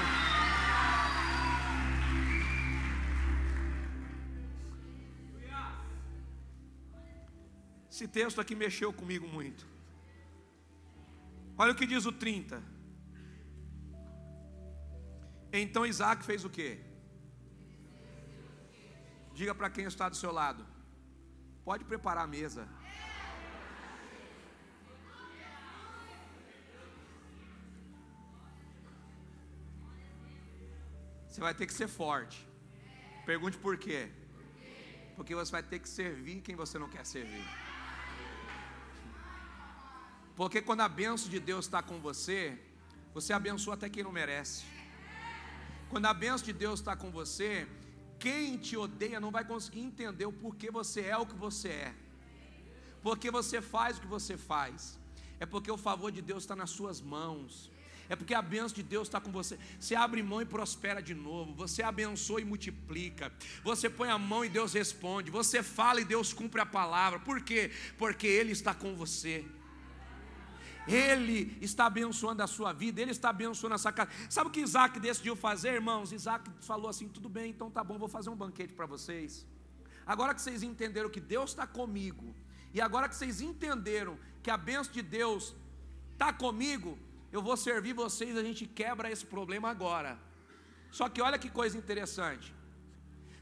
Esse 7.89 8.07
texto 8.07 8.41
aqui 8.41 8.55
mexeu 8.55 8.93
comigo 8.93 9.27
muito. 9.27 9.64
Olha 11.57 11.73
o 11.73 11.75
que 11.75 11.87
diz 11.87 12.05
o 12.05 12.12
30. 12.12 12.62
Então 15.53 15.87
Isaac 15.87 16.23
fez 16.25 16.45
o 16.45 16.51
quê? 16.51 16.86
Diga 19.39 19.55
para 19.55 19.68
quem 19.68 19.84
está 19.84 20.09
do 20.09 20.16
seu 20.16 20.32
lado. 20.32 20.62
Pode 21.62 21.84
preparar 21.84 22.24
a 22.24 22.26
mesa. 22.26 22.62
Você 31.28 31.41
vai 31.47 31.55
ter 31.55 31.66
que 31.66 31.74
ser 31.80 31.87
forte. 31.87 32.39
Pergunte 33.26 33.59
por 33.59 33.76
quê? 33.76 34.01
Porque 35.16 35.34
você 35.34 35.53
vai 35.53 35.62
ter 35.62 35.80
que 35.80 35.89
servir 36.01 36.41
quem 36.41 36.57
você 36.57 36.78
não 36.78 36.89
quer 36.89 37.05
servir. 37.05 37.47
Porque 40.34 40.62
quando 40.62 40.80
a 40.80 40.89
benção 40.89 41.28
de 41.28 41.41
Deus 41.51 41.66
está 41.66 41.82
com 41.82 41.99
você, 42.01 42.59
você 43.12 43.34
abençoa 43.34 43.74
até 43.74 43.91
quem 43.91 44.03
não 44.03 44.12
merece. 44.12 44.64
Quando 45.91 46.07
a 46.07 46.14
benção 46.14 46.47
de 46.47 46.55
Deus 46.55 46.80
está 46.80 46.97
com 46.97 47.11
você, 47.11 47.68
quem 48.19 48.57
te 48.57 48.77
odeia 48.77 49.21
não 49.21 49.31
vai 49.31 49.45
conseguir 49.45 49.81
entender 49.81 50.27
o 50.27 50.33
porquê 50.33 50.71
você 50.71 51.03
é 51.03 51.17
o 51.17 51.27
que 51.27 51.35
você 51.35 51.69
é, 51.69 51.95
porque 53.03 53.31
você 53.31 53.61
faz 53.61 53.99
o 53.99 54.01
que 54.01 54.07
você 54.07 54.37
faz, 54.37 54.99
é 55.39 55.47
porque 55.47 55.71
o 55.71 55.77
favor 55.77 56.11
de 56.11 56.23
Deus 56.23 56.43
está 56.43 56.57
nas 56.57 56.71
suas 56.71 57.01
mãos, 57.01 57.71
é 58.09 58.14
porque 58.14 58.35
a 58.35 58.43
bênção 58.43 58.77
de 58.77 58.83
Deus 58.83 59.09
está 59.09 59.21
com 59.21 59.33
você. 59.33 59.59
Você 59.79 59.95
abre 59.95 60.23
mão 60.23 60.41
e 60.41 60.45
prospera 60.45 61.03
de 61.03 61.14
novo. 61.14 61.53
Você 61.55 61.83
abençoa 61.83 62.41
e 62.41 62.45
multiplica. 62.45 63.33
Você 63.64 63.91
põe 63.91 64.09
a 64.09 64.19
mão 64.19 64.45
e 64.45 64.49
Deus 64.49 64.73
responde. 64.75 65.31
Você 65.31 65.62
fala 65.62 66.01
e 66.01 66.05
Deus 66.05 66.33
cumpre 66.33 66.61
a 66.61 66.67
palavra. 66.67 67.19
Por 67.19 67.41
quê? 67.43 67.71
Porque 67.99 68.27
Ele 68.27 68.53
está 68.53 68.73
com 68.73 68.95
você. 68.95 69.45
Ele 70.87 71.57
está 71.61 71.87
abençoando 71.87 72.43
a 72.43 72.47
sua 72.47 72.72
vida, 72.72 73.01
Ele 73.01 73.11
está 73.11 73.30
abençoando 73.30 73.74
a 73.74 73.78
sua 73.78 73.93
casa. 73.93 74.11
Sabe 74.30 74.49
o 74.49 74.53
que 74.53 74.61
Isaac 74.61 75.01
decidiu 75.01 75.34
fazer, 75.34 75.74
irmãos? 75.74 76.12
Isaac 76.12 76.49
falou 76.61 76.89
assim: 76.89 77.09
tudo 77.09 77.28
bem, 77.28 77.51
então 77.51 77.70
tá 77.70 77.82
bom, 77.82 77.99
vou 77.99 78.09
fazer 78.09 78.30
um 78.30 78.37
banquete 78.37 78.72
para 78.72 78.87
vocês. 78.87 79.47
Agora 80.07 80.34
que 80.34 80.41
vocês 80.41 80.62
entenderam 80.62 81.11
que 81.11 81.20
Deus 81.20 81.51
está 81.51 81.66
comigo, 81.66 82.34
e 82.72 82.80
agora 82.80 83.09
que 83.09 83.16
vocês 83.16 83.41
entenderam 83.41 84.16
que 84.43 84.51
a 84.51 84.57
bênção 84.57 84.93
de 84.93 85.03
Deus 85.03 85.55
está 86.12 86.32
comigo, 86.32 86.97
eu 87.32 87.43
vou 87.43 87.57
servir 87.57 87.93
vocês, 87.93 88.37
a 88.37 88.43
gente 88.43 88.66
quebra 88.66 89.11
esse 89.11 89.26
problema 89.26 89.68
agora. 89.68 90.18
Só 90.91 91.09
que 91.09 91.20
olha 91.20 91.39
que 91.39 91.51
coisa 91.51 91.76
interessante. 91.76 92.55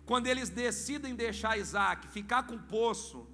Quando 0.07 0.27
eles 0.27 0.49
decidem 0.49 1.15
deixar 1.15 1.59
Isaac 1.59 2.09
ficar 2.09 2.45
com 2.45 2.57
o 2.57 2.63
poço, 2.63 3.27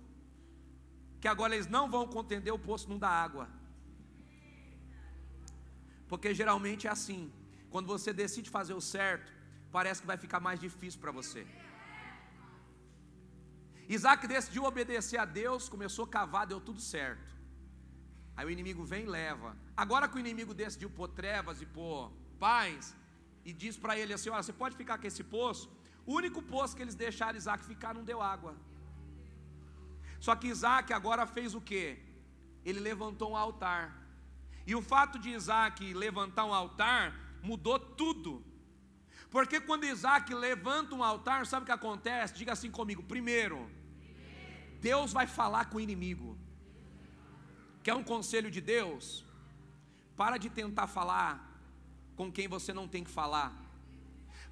que 1.20 1.28
agora 1.28 1.54
eles 1.54 1.66
não 1.66 1.88
vão 1.88 2.06
contender, 2.06 2.52
o 2.52 2.58
poço 2.58 2.88
não 2.88 2.98
dá 2.98 3.08
água. 3.08 3.48
Porque 6.11 6.30
geralmente 6.40 6.86
é 6.88 6.90
assim. 6.90 7.22
Quando 7.72 7.86
você 7.94 8.12
decide 8.12 8.48
fazer 8.58 8.74
o 8.74 8.84
certo, 8.94 9.32
parece 9.76 10.00
que 10.02 10.06
vai 10.12 10.18
ficar 10.24 10.40
mais 10.48 10.58
difícil 10.66 11.00
para 11.00 11.12
você. 11.18 11.42
Isaac 13.96 14.26
decidiu 14.36 14.64
obedecer 14.70 15.18
a 15.24 15.26
Deus, 15.42 15.68
começou 15.74 16.04
a 16.04 16.08
cavar, 16.16 16.46
deu 16.46 16.61
tudo 16.68 16.80
certo. 16.80 17.30
Aí 18.36 18.46
o 18.46 18.50
inimigo 18.56 18.84
vem 18.92 19.04
e 19.04 19.12
leva. 19.18 19.50
Agora 19.76 20.08
que 20.08 20.16
o 20.16 20.22
inimigo 20.24 20.52
decidiu 20.62 20.90
pôr 20.98 21.08
trevas 21.20 21.61
e 21.64 21.66
pôr 21.78 22.11
paz, 22.38 22.96
e 23.44 23.52
diz 23.52 23.76
para 23.76 23.96
ele 24.00 24.12
assim: 24.16 24.30
Olha, 24.30 24.42
você 24.42 24.52
pode 24.52 24.76
ficar 24.76 24.98
com 24.98 25.06
esse 25.06 25.24
poço. 25.36 25.66
O 26.06 26.14
único 26.20 26.40
poço 26.42 26.74
que 26.76 26.82
eles 26.82 26.94
deixaram 26.94 27.38
Isaac 27.42 27.64
ficar 27.64 27.94
não 27.94 28.04
deu 28.11 28.20
água. 28.20 28.54
Só 30.18 30.34
que 30.34 30.48
Isaac 30.48 30.92
agora 30.92 31.24
fez 31.36 31.54
o 31.54 31.61
que? 31.61 31.84
Ele 32.64 32.80
levantou 32.80 33.30
um 33.32 33.36
altar. 33.36 33.99
E 34.66 34.74
o 34.74 34.82
fato 34.82 35.18
de 35.18 35.30
Isaac 35.30 35.92
levantar 35.94 36.44
um 36.44 36.54
altar 36.54 37.14
mudou 37.42 37.78
tudo. 37.78 38.44
Porque 39.30 39.61
quando 39.61 39.84
Isaac 39.84 40.32
levanta 40.34 40.94
um 40.94 41.04
altar, 41.04 41.46
sabe 41.46 41.62
o 41.62 41.66
que 41.66 41.72
acontece? 41.72 42.34
Diga 42.34 42.52
assim 42.52 42.70
comigo: 42.70 43.02
primeiro, 43.02 43.70
Deus 44.80 45.12
vai 45.12 45.26
falar 45.26 45.66
com 45.66 45.78
o 45.78 45.80
inimigo. 45.80 46.38
Quer 47.82 47.94
um 47.94 48.02
conselho 48.02 48.50
de 48.50 48.61
Deus? 48.61 49.24
Para 50.16 50.36
de 50.36 50.50
tentar 50.50 50.86
falar 50.86 51.50
com 52.16 52.30
quem 52.30 52.46
você 52.48 52.72
não 52.72 52.86
tem 52.86 53.02
que 53.04 53.11
falar. 53.11 53.70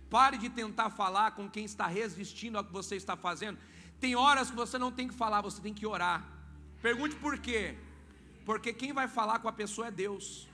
Pare 0.09 0.39
de 0.39 0.49
tentar 0.49 0.89
falar 0.89 1.33
com 1.33 1.51
quem 1.51 1.65
está 1.65 1.87
resistindo 1.87 2.57
ao 2.57 2.65
que 2.65 2.73
você 2.73 2.97
está 2.97 3.17
fazendo. 3.17 3.59
Tem 4.01 4.15
horas 4.17 4.49
que 4.51 4.57
você 4.57 4.79
não 4.79 4.91
tem 4.91 5.09
que 5.09 5.15
falar, 5.15 5.43
você 5.43 5.61
tem 5.61 5.75
que 5.75 5.87
orar. 5.87 6.27
Pergunte 6.81 7.17
por 7.17 7.39
quê? 7.39 7.77
Porque 8.49 8.73
quem 8.73 8.95
vai 8.95 9.07
falar 9.07 9.41
com 9.41 9.49
a 9.49 9.53
pessoa 9.53 9.89
é 9.89 9.91
Deus. 9.91 10.49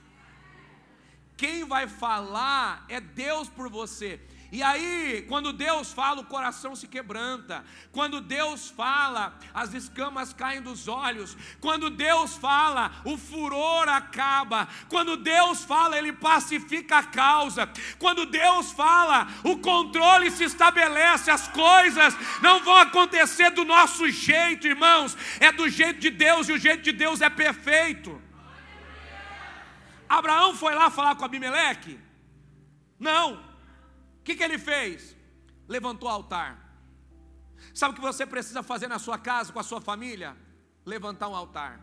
Quem 1.37 1.59
vai 1.65 1.87
falar 1.87 2.85
é 2.89 3.01
Deus 3.01 3.49
por 3.49 3.69
você. 3.71 4.21
E 4.55 4.63
aí, 4.63 5.23
quando 5.29 5.53
Deus 5.53 5.93
fala, 5.93 6.21
o 6.21 6.27
coração 6.27 6.77
se 6.77 6.87
quebranta. 6.87 7.65
Quando 7.91 8.21
Deus 8.21 8.71
fala, 8.71 9.37
as 9.53 9.75
escamas 9.75 10.33
caem 10.33 10.63
dos 10.63 10.87
olhos. 10.87 11.37
Quando 11.61 11.91
Deus 11.91 12.37
fala, 12.37 12.93
o 13.05 13.19
furor 13.19 13.89
acaba. 13.89 14.69
Quando 14.89 15.17
Deus 15.17 15.65
fala, 15.65 15.99
Ele 15.99 16.13
pacifica 16.13 16.99
a 16.99 17.03
causa. 17.03 17.69
Quando 17.99 18.27
Deus 18.27 18.71
fala, 18.71 19.27
o 19.43 19.59
controle 19.59 20.31
se 20.31 20.45
estabelece. 20.45 21.33
As 21.33 21.49
coisas 21.49 22.17
não 22.41 22.63
vão 22.63 22.77
acontecer 22.77 23.51
do 23.51 23.65
nosso 23.65 24.09
jeito, 24.09 24.69
irmãos. 24.69 25.17
É 25.41 25.51
do 25.51 25.69
jeito 25.69 25.99
de 25.99 26.11
Deus 26.11 26.49
e 26.49 26.53
o 26.53 26.59
jeito 26.59 26.85
de 26.85 26.93
Deus 26.93 27.21
é 27.21 27.29
perfeito. 27.29 28.23
Abraão 30.09 30.55
foi 30.55 30.77
lá 30.77 30.91
falar 30.91 31.17
com 31.17 31.25
Abimeleque? 31.25 31.99
Não. 33.01 33.53
O 34.25 34.27
que, 34.27 34.37
que 34.37 34.43
ele 34.43 34.57
fez? 34.57 35.15
Levantou 35.69 36.09
o 36.09 36.11
altar. 36.11 36.51
Sabe 37.75 37.93
o 37.93 37.95
que 37.95 38.01
você 38.01 38.25
precisa 38.25 38.63
fazer 38.63 38.89
na 38.89 38.99
sua 38.99 39.19
casa, 39.19 39.53
com 39.53 39.61
a 39.61 39.63
sua 39.63 39.83
família? 39.83 40.35
Levantar 40.87 41.29
um 41.29 41.37
altar. 41.37 41.79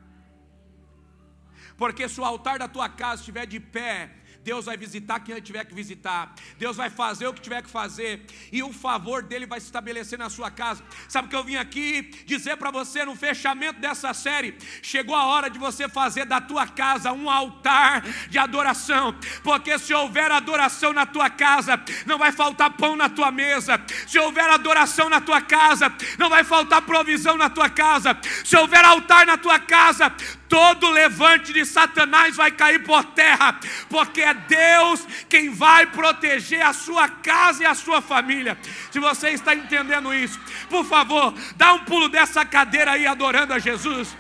Porque 1.77 2.09
se 2.09 2.19
o 2.19 2.25
altar 2.25 2.57
da 2.57 2.67
tua 2.67 2.89
casa 2.89 3.21
estiver 3.21 3.45
de 3.45 3.59
pé, 3.59 4.20
Deus 4.43 4.65
vai 4.65 4.75
visitar 4.75 5.19
quem 5.19 5.33
ele 5.33 5.41
tiver 5.41 5.63
que 5.65 5.73
visitar, 5.73 6.33
Deus 6.57 6.75
vai 6.75 6.89
fazer 6.89 7.27
o 7.27 7.33
que 7.33 7.41
tiver 7.41 7.61
que 7.61 7.69
fazer, 7.69 8.25
e 8.51 8.63
o 8.63 8.73
favor 8.73 9.21
dele 9.21 9.45
vai 9.45 9.59
se 9.59 9.67
estabelecer 9.67 10.17
na 10.17 10.29
sua 10.29 10.49
casa. 10.49 10.83
Sabe 11.07 11.27
o 11.27 11.29
que 11.29 11.35
eu 11.35 11.43
vim 11.43 11.55
aqui 11.55 12.03
dizer 12.25 12.57
para 12.57 12.71
você 12.71 13.05
no 13.05 13.15
fechamento 13.15 13.79
dessa 13.79 14.13
série? 14.13 14.57
Chegou 14.81 15.15
a 15.15 15.25
hora 15.25 15.49
de 15.49 15.59
você 15.59 15.87
fazer 15.87 16.25
da 16.25 16.41
tua 16.41 16.67
casa 16.67 17.11
um 17.11 17.29
altar 17.29 18.01
de 18.29 18.39
adoração, 18.39 19.15
porque 19.43 19.77
se 19.77 19.93
houver 19.93 20.31
adoração 20.31 20.91
na 20.91 21.05
tua 21.05 21.29
casa, 21.29 21.79
não 22.05 22.17
vai 22.17 22.31
faltar 22.31 22.71
pão 22.71 22.95
na 22.95 23.09
tua 23.09 23.31
mesa, 23.31 23.81
se 24.07 24.17
houver 24.17 24.49
adoração 24.49 25.09
na 25.09 25.21
tua 25.21 25.41
casa, 25.41 25.93
não 26.17 26.29
vai 26.29 26.43
faltar 26.43 26.81
provisão 26.81 27.37
na 27.37 27.49
tua 27.49 27.69
casa, 27.69 28.17
se 28.43 28.57
houver 28.57 28.83
altar 28.83 29.25
na 29.25 29.37
tua 29.37 29.59
casa, 29.59 30.11
todo 30.51 30.89
levante 30.89 31.53
de 31.53 31.63
Satanás 31.63 32.35
vai 32.35 32.51
cair 32.51 32.83
por 32.83 33.05
terra, 33.05 33.57
porque 33.89 34.19
é 34.19 34.33
Deus 34.33 35.07
quem 35.29 35.49
vai 35.49 35.85
proteger 35.85 36.61
a 36.61 36.73
sua 36.73 37.07
casa 37.07 37.63
e 37.63 37.65
a 37.65 37.73
sua 37.73 38.01
família. 38.01 38.57
Se 38.91 38.99
você 38.99 39.29
está 39.29 39.55
entendendo 39.55 40.13
isso, 40.13 40.37
por 40.69 40.83
favor, 40.83 41.33
dá 41.55 41.71
um 41.71 41.85
pulo 41.85 42.09
dessa 42.09 42.43
cadeira 42.43 42.91
aí 42.91 43.07
adorando 43.07 43.53
a 43.53 43.59
Jesus. 43.59 44.13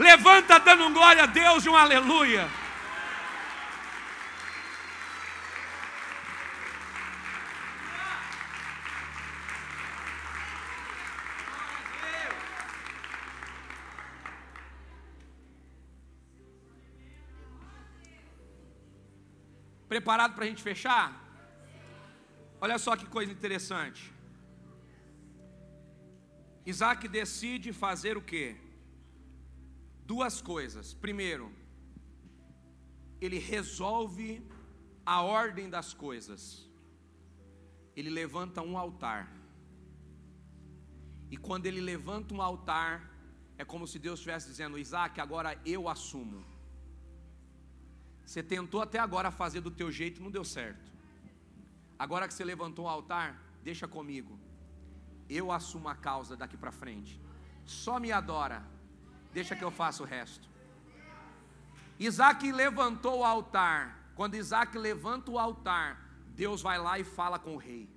Levanta 0.00 0.58
dando 0.58 0.84
um 0.84 0.92
glória 0.92 1.22
a 1.22 1.26
Deus 1.26 1.64
e 1.64 1.68
um 1.68 1.76
aleluia. 1.76 2.48
Preparado 19.92 20.34
para 20.34 20.44
a 20.46 20.48
gente 20.50 20.62
fechar? 20.62 21.06
Olha 22.64 22.78
só 22.84 22.92
que 22.96 23.06
coisa 23.16 23.30
interessante. 23.30 24.02
Isaac 26.64 27.06
decide 27.08 27.74
fazer 27.84 28.16
o 28.16 28.22
quê? 28.30 28.46
Duas 30.12 30.40
coisas. 30.40 30.94
Primeiro, 30.94 31.46
ele 33.20 33.38
resolve 33.38 34.28
a 35.04 35.20
ordem 35.20 35.68
das 35.68 35.92
coisas. 35.92 36.42
Ele 37.94 38.08
levanta 38.08 38.62
um 38.62 38.78
altar. 38.78 39.30
E 41.30 41.36
quando 41.36 41.66
ele 41.66 41.82
levanta 41.82 42.32
um 42.32 42.40
altar, 42.40 42.92
é 43.58 43.64
como 43.72 43.86
se 43.86 43.98
Deus 43.98 44.20
estivesse 44.20 44.48
dizendo: 44.48 44.78
Isaac, 44.78 45.20
agora 45.20 45.60
eu 45.66 45.86
assumo. 45.86 46.51
Você 48.24 48.42
tentou 48.42 48.80
até 48.80 48.98
agora 48.98 49.30
fazer 49.30 49.60
do 49.60 49.70
teu 49.70 49.90
jeito, 49.90 50.22
não 50.22 50.30
deu 50.30 50.44
certo. 50.44 50.92
Agora 51.98 52.26
que 52.26 52.34
você 52.34 52.44
levantou 52.44 52.86
o 52.86 52.88
altar, 52.88 53.40
deixa 53.62 53.86
comigo. 53.86 54.38
Eu 55.28 55.52
assumo 55.52 55.88
a 55.88 55.94
causa 55.94 56.36
daqui 56.36 56.56
para 56.56 56.72
frente. 56.72 57.20
Só 57.64 57.98
me 58.00 58.10
adora. 58.10 58.64
Deixa 59.32 59.56
que 59.56 59.64
eu 59.64 59.70
faça 59.70 60.02
o 60.02 60.06
resto. 60.06 60.48
Isaac 61.98 62.50
levantou 62.50 63.20
o 63.20 63.24
altar. 63.24 64.12
Quando 64.14 64.34
Isaac 64.34 64.76
levanta 64.76 65.30
o 65.30 65.38
altar, 65.38 66.04
Deus 66.34 66.60
vai 66.60 66.78
lá 66.78 66.98
e 66.98 67.04
fala 67.04 67.38
com 67.38 67.54
o 67.54 67.58
rei. 67.58 67.88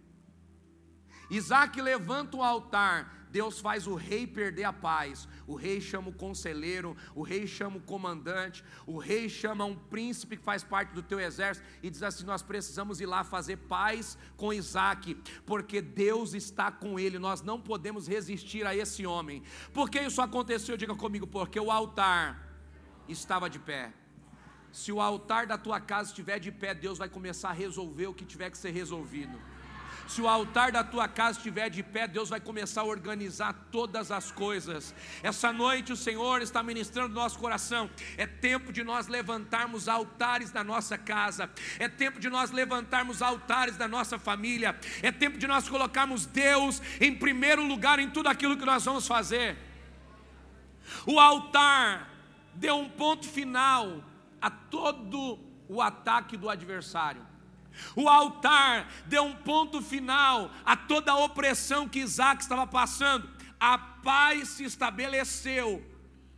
Isaac 1.29 1.81
levanta 1.81 2.37
o 2.37 2.43
altar, 2.43 3.24
Deus 3.35 3.59
faz 3.59 3.85
o 3.85 3.95
rei 3.95 4.25
perder 4.25 4.63
a 4.63 4.71
paz. 4.71 5.27
O 5.45 5.55
rei 5.55 5.81
chama 5.81 6.07
o 6.09 6.13
conselheiro, 6.13 6.95
o 7.13 7.21
rei 7.21 7.45
chama 7.45 7.75
o 7.75 7.81
comandante, 7.81 8.63
o 8.87 8.97
rei 8.97 9.27
chama 9.27 9.65
um 9.65 9.75
príncipe 9.75 10.37
que 10.37 10.43
faz 10.43 10.63
parte 10.63 10.93
do 10.93 11.03
teu 11.03 11.19
exército 11.19 11.67
e 11.83 11.89
diz 11.89 12.01
assim: 12.01 12.23
Nós 12.23 12.41
precisamos 12.41 13.01
ir 13.01 13.05
lá 13.05 13.25
fazer 13.25 13.57
paz 13.57 14.17
com 14.37 14.53
Isaac, 14.53 15.15
porque 15.45 15.81
Deus 15.81 16.33
está 16.33 16.71
com 16.71 16.97
ele. 16.97 17.19
Nós 17.19 17.41
não 17.41 17.59
podemos 17.59 18.07
resistir 18.07 18.65
a 18.65 18.73
esse 18.73 19.05
homem. 19.05 19.43
Por 19.73 19.89
que 19.89 19.99
isso 19.99 20.21
aconteceu? 20.21 20.77
Diga 20.77 20.95
comigo, 20.95 21.27
porque 21.27 21.59
o 21.59 21.69
altar 21.69 22.41
estava 23.09 23.49
de 23.49 23.59
pé. 23.59 23.91
Se 24.71 24.93
o 24.93 25.01
altar 25.01 25.45
da 25.45 25.57
tua 25.57 25.81
casa 25.81 26.09
estiver 26.11 26.39
de 26.39 26.53
pé, 26.53 26.73
Deus 26.73 26.97
vai 26.97 27.09
começar 27.09 27.49
a 27.49 27.59
resolver 27.65 28.07
o 28.07 28.13
que 28.13 28.23
tiver 28.23 28.49
que 28.49 28.57
ser 28.57 28.71
resolvido. 28.71 29.37
Se 30.07 30.21
o 30.21 30.27
altar 30.27 30.71
da 30.71 30.83
tua 30.83 31.07
casa 31.07 31.39
estiver 31.39 31.69
de 31.69 31.81
pé, 31.81 32.07
Deus 32.07 32.29
vai 32.29 32.39
começar 32.39 32.81
a 32.81 32.85
organizar 32.85 33.53
todas 33.71 34.11
as 34.11 34.31
coisas. 34.31 34.93
Essa 35.23 35.51
noite 35.51 35.91
o 35.91 35.97
Senhor 35.97 36.41
está 36.41 36.61
ministrando 36.61 37.09
no 37.09 37.15
nosso 37.15 37.39
coração. 37.39 37.89
É 38.17 38.27
tempo 38.27 38.71
de 38.71 38.83
nós 38.83 39.07
levantarmos 39.07 39.87
altares 39.87 40.53
na 40.53 40.63
nossa 40.63 40.97
casa. 40.97 41.49
É 41.79 41.87
tempo 41.87 42.19
de 42.19 42.29
nós 42.29 42.51
levantarmos 42.51 43.21
altares 43.21 43.77
da 43.77 43.87
nossa 43.87 44.19
família. 44.19 44.79
É 45.01 45.11
tempo 45.11 45.37
de 45.37 45.47
nós 45.47 45.67
colocarmos 45.67 46.25
Deus 46.25 46.81
em 47.01 47.15
primeiro 47.15 47.63
lugar 47.63 47.97
em 47.97 48.09
tudo 48.09 48.29
aquilo 48.29 48.57
que 48.57 48.65
nós 48.65 48.85
vamos 48.85 49.07
fazer. 49.07 49.57
O 51.05 51.19
altar 51.19 52.09
deu 52.53 52.77
um 52.77 52.89
ponto 52.89 53.27
final 53.27 54.03
a 54.39 54.51
todo 54.51 55.39
o 55.67 55.81
ataque 55.81 56.37
do 56.37 56.49
adversário. 56.49 57.34
O 57.95 58.07
altar 58.07 58.87
deu 59.05 59.23
um 59.23 59.35
ponto 59.35 59.81
final 59.81 60.51
a 60.65 60.75
toda 60.75 61.11
a 61.11 61.17
opressão 61.17 61.87
que 61.87 61.99
Isaac 61.99 62.41
estava 62.41 62.65
passando. 62.65 63.29
A 63.59 63.77
paz 63.77 64.49
se 64.49 64.63
estabeleceu 64.63 65.83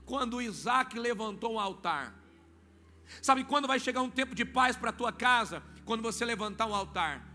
quando 0.06 0.42
Isaac 0.42 0.98
levantou 0.98 1.56
um 1.56 1.60
altar. 1.60 2.14
Sabe 3.22 3.44
quando 3.44 3.68
vai 3.68 3.80
chegar 3.80 4.02
um 4.02 4.10
tempo 4.10 4.36
de 4.36 4.46
paz 4.46 4.76
para 4.76 4.90
a 4.90 4.94
tua 4.94 5.12
casa? 5.12 5.64
Quando 5.86 6.02
você 6.02 6.26
levantar 6.26 6.66
um 6.66 6.76
altar. 6.76 7.26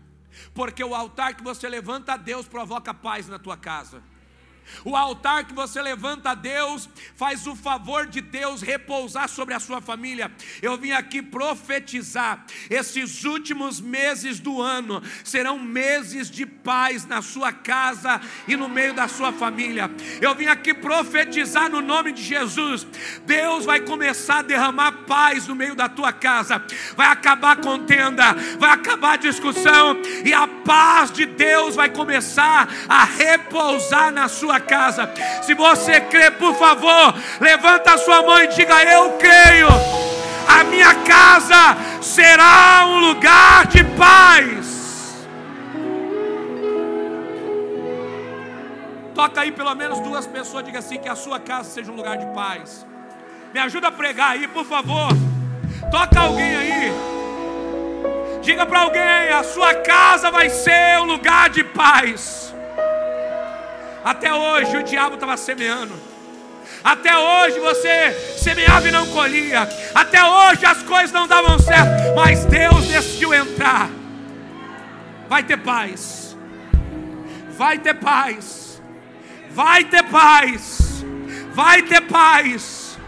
Porque 0.53 0.83
o 0.83 0.95
altar 0.95 1.35
que 1.35 1.43
você 1.43 1.67
levanta 1.69 2.13
a 2.13 2.17
Deus 2.17 2.47
provoca 2.47 2.93
paz 2.93 3.27
na 3.27 3.39
tua 3.39 3.57
casa. 3.57 4.03
O 4.85 4.95
altar 4.95 5.45
que 5.45 5.53
você 5.53 5.81
levanta 5.81 6.31
a 6.31 6.35
Deus 6.35 6.89
faz 7.15 7.47
o 7.47 7.55
favor 7.55 8.05
de 8.07 8.21
Deus 8.21 8.61
repousar 8.61 9.29
sobre 9.29 9.53
a 9.53 9.59
sua 9.59 9.81
família. 9.81 10.31
Eu 10.61 10.77
vim 10.77 10.91
aqui 10.91 11.21
profetizar: 11.21 12.45
esses 12.69 13.23
últimos 13.23 13.79
meses 13.79 14.39
do 14.39 14.61
ano 14.61 15.01
serão 15.23 15.59
meses 15.59 16.29
de 16.29 16.45
paz 16.45 17.05
na 17.05 17.21
sua 17.21 17.51
casa 17.51 18.19
e 18.47 18.55
no 18.55 18.67
meio 18.67 18.93
da 18.93 19.07
sua 19.07 19.31
família. 19.31 19.89
Eu 20.21 20.35
vim 20.35 20.47
aqui 20.47 20.73
profetizar 20.73 21.69
no 21.69 21.81
nome 21.81 22.11
de 22.11 22.23
Jesus: 22.23 22.85
Deus 23.25 23.65
vai 23.65 23.81
começar 23.81 24.39
a 24.39 24.43
derramar 24.43 24.91
paz 25.07 25.47
no 25.47 25.55
meio 25.55 25.75
da 25.75 25.87
tua 25.87 26.11
casa, 26.11 26.63
vai 26.95 27.07
acabar 27.07 27.53
a 27.53 27.61
contenda, 27.61 28.33
vai 28.57 28.71
acabar 28.71 29.13
a 29.13 29.17
discussão, 29.17 30.01
e 30.25 30.33
a 30.33 30.47
paz 30.47 31.11
de 31.11 31.25
Deus 31.25 31.75
vai 31.75 31.89
começar 31.89 32.67
a 32.87 33.03
repousar 33.03 34.11
na 34.11 34.27
sua 34.27 34.52
sua 34.53 34.59
casa. 34.59 35.09
Se 35.41 35.53
você 35.53 36.01
crê, 36.01 36.29
por 36.31 36.53
favor, 36.55 37.15
levanta 37.39 37.93
a 37.93 37.97
sua 37.97 38.21
mão 38.21 38.41
e 38.41 38.47
diga: 38.47 38.83
Eu 38.83 39.13
creio. 39.13 39.67
A 40.47 40.63
minha 40.65 40.93
casa 40.95 41.77
será 42.01 42.85
um 42.85 42.99
lugar 42.99 43.65
de 43.67 43.83
paz. 43.83 45.25
Toca 49.15 49.41
aí 49.41 49.51
pelo 49.51 49.73
menos 49.75 49.99
duas 50.01 50.27
pessoas, 50.27 50.65
diga 50.65 50.79
assim: 50.79 50.99
que 50.99 51.09
a 51.09 51.15
sua 51.15 51.39
casa 51.39 51.69
seja 51.69 51.91
um 51.91 51.95
lugar 51.95 52.17
de 52.17 52.25
paz. 52.33 52.85
Me 53.53 53.59
ajuda 53.59 53.87
a 53.87 53.91
pregar 53.91 54.31
aí, 54.31 54.47
por 54.47 54.65
favor. 54.65 55.09
Toca 55.89 56.19
alguém 56.19 56.55
aí. 56.55 56.91
Diga 58.41 58.65
para 58.65 58.81
alguém 58.81 59.29
a 59.29 59.43
sua 59.43 59.73
casa 59.75 60.29
vai 60.29 60.49
ser 60.49 60.99
um 60.99 61.05
lugar 61.05 61.49
de 61.49 61.63
paz. 61.63 62.52
Até 64.03 64.33
hoje 64.33 64.77
o 64.77 64.83
diabo 64.83 65.15
estava 65.15 65.37
semeando. 65.37 65.93
Até 66.83 67.17
hoje 67.17 67.59
você 67.59 68.11
semeava 68.37 68.87
e 68.87 68.91
não 68.91 69.07
colhia. 69.07 69.67
Até 69.95 70.23
hoje 70.23 70.65
as 70.65 70.83
coisas 70.83 71.11
não 71.11 71.27
davam 71.27 71.57
certo. 71.59 72.13
Mas 72.15 72.43
Deus 72.45 72.85
decidiu 72.87 73.33
entrar. 73.33 73.89
vai 75.29 75.43
ter 75.43 75.57
paz. 75.57 76.37
Vai 77.57 77.77
ter 77.77 77.93
paz. 77.93 78.81
Vai 79.51 79.83
ter 79.85 80.03
paz. 80.03 81.05
Vai 81.53 81.81
ter 81.83 82.01
paz. 82.01 82.99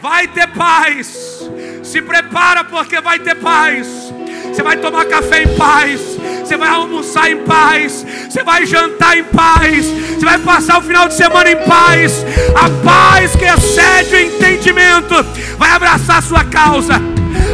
Vai 0.00 0.28
ter 0.28 0.46
paz. 0.48 1.40
Se 1.82 2.02
prepara 2.02 2.64
porque 2.64 3.00
vai 3.00 3.18
ter 3.18 3.36
paz. 3.36 3.88
Você 4.48 4.62
vai 4.62 4.76
tomar 4.76 5.06
café 5.06 5.42
em 5.42 5.56
paz. 5.56 6.00
Você 6.44 6.58
vai 6.58 6.68
almoçar 6.68 7.30
em 7.30 7.38
paz. 7.38 8.04
Você 8.28 8.44
vai 8.44 8.66
jantar 8.66 9.16
em 9.16 9.24
paz. 9.24 9.86
Você 9.86 10.24
vai 10.24 10.38
passar 10.38 10.78
o 10.78 10.82
final 10.82 11.08
de 11.08 11.14
semana 11.14 11.50
em 11.50 11.56
paz. 11.56 12.24
A 12.54 12.68
paz 12.84 13.34
que 13.34 13.46
excede 13.46 14.14
o 14.14 14.20
entendimento 14.20 15.14
vai 15.56 15.70
abraçar 15.70 16.18
a 16.18 16.22
sua 16.22 16.44
causa. 16.44 17.00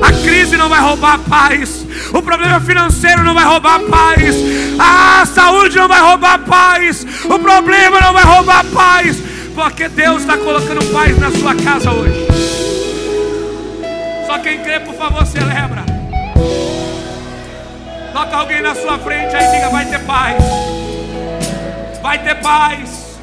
A 0.02 0.12
crise 0.24 0.56
não 0.56 0.68
vai 0.68 0.80
roubar 0.80 1.14
a 1.14 1.18
paz. 1.18 1.86
O 2.12 2.20
problema 2.20 2.60
financeiro 2.60 3.22
não 3.22 3.32
vai 3.32 3.44
roubar 3.44 3.76
a 3.76 3.80
paz. 3.80 4.34
A 4.78 5.24
saúde 5.24 5.76
não 5.76 5.86
vai 5.86 6.00
roubar 6.00 6.34
a 6.34 6.38
paz. 6.38 7.06
O 7.26 7.38
problema 7.38 8.00
não 8.00 8.12
vai 8.12 8.24
roubar 8.24 8.60
a 8.60 8.64
paz. 8.64 9.16
Porque 9.54 9.88
Deus 9.88 10.22
está 10.22 10.36
colocando 10.36 10.84
paz 10.92 11.16
na 11.16 11.30
sua 11.30 11.54
casa 11.54 11.92
hoje. 11.92 12.26
Só 14.26 14.38
quem 14.38 14.58
crê, 14.62 14.80
por 14.80 14.94
favor, 14.94 15.24
celebra. 15.26 15.99
Toca 18.12 18.36
alguém 18.36 18.60
na 18.60 18.74
sua 18.74 18.98
frente 18.98 19.34
aí, 19.34 19.50
diga: 19.52 19.70
vai 19.70 19.86
ter 19.86 20.04
paz. 20.04 20.44
Vai 22.02 22.22
ter 22.22 22.34
paz. 22.36 23.18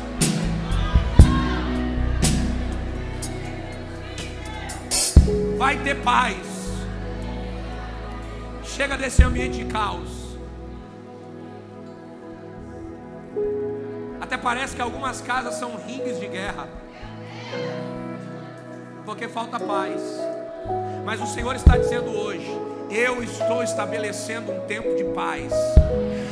Vai 5.58 5.78
ter 5.78 5.96
paz. 5.96 6.38
Chega 8.64 8.98
desse 8.98 9.24
ambiente 9.24 9.58
de 9.58 9.66
caos. 9.66 10.38
Até 14.22 14.38
parece 14.38 14.76
que 14.76 14.82
algumas 14.82 15.20
casas 15.22 15.56
são 15.56 15.76
ringues 15.78 16.20
de 16.20 16.28
guerra. 16.28 16.68
Porque 19.06 19.28
falta 19.28 19.60
paz. 19.60 20.02
Mas 21.06 21.20
o 21.22 21.26
Senhor 21.26 21.56
está 21.56 21.78
dizendo 21.78 22.12
hoje: 22.12 22.77
eu 22.90 23.22
estou 23.22 23.64
estabelecendo 23.64 24.52
um 24.52 24.62
tempo 24.62 24.96
de 24.96 25.04
paz. 25.06 25.52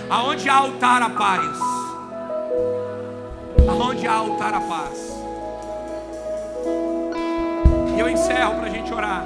Aonde 0.10 0.48
há 0.48 0.56
altar 0.56 1.02
a 1.02 1.10
paz? 1.10 1.58
Aonde 3.68 4.08
há 4.08 4.14
altar 4.14 4.54
a 4.54 4.62
paz? 4.62 5.14
E 7.96 8.00
eu 8.00 8.10
encerro 8.10 8.56
para 8.56 8.68
a 8.68 8.70
gente 8.70 8.94
orar. 8.94 9.26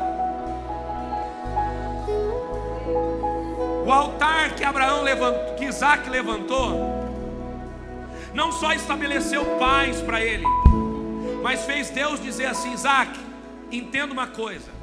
O 3.86 3.92
altar 3.92 4.56
que 4.56 4.64
Abraão 4.64 5.04
levantou, 5.04 5.56
que 5.56 5.66
Isaac 5.66 6.10
levantou, 6.10 6.74
não 8.34 8.52
só 8.52 8.74
estabeleceu 8.74 9.44
paz 9.58 10.02
para 10.02 10.22
ele, 10.22 10.46
mas 11.42 11.66
fez 11.66 11.90
Deus 11.90 12.22
dizer 12.22 12.46
assim: 12.46 12.72
Isaac, 12.74 13.20
entenda 13.72 14.14
uma 14.14 14.28
coisa 14.28 14.79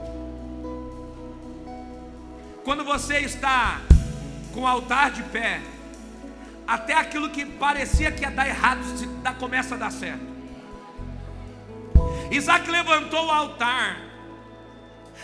quando 2.66 2.82
você 2.82 3.18
está 3.18 3.80
com 4.52 4.62
o 4.62 4.66
altar 4.66 5.12
de 5.12 5.22
pé, 5.22 5.60
até 6.66 6.94
aquilo 6.94 7.30
que 7.30 7.46
parecia 7.46 8.10
que 8.10 8.22
ia 8.22 8.30
dar 8.30 8.48
errado 8.48 8.80
começa 9.38 9.76
a 9.76 9.78
dar 9.78 9.92
certo. 9.92 10.26
Isaac 12.28 12.68
levantou 12.68 13.26
o 13.26 13.30
altar. 13.30 13.98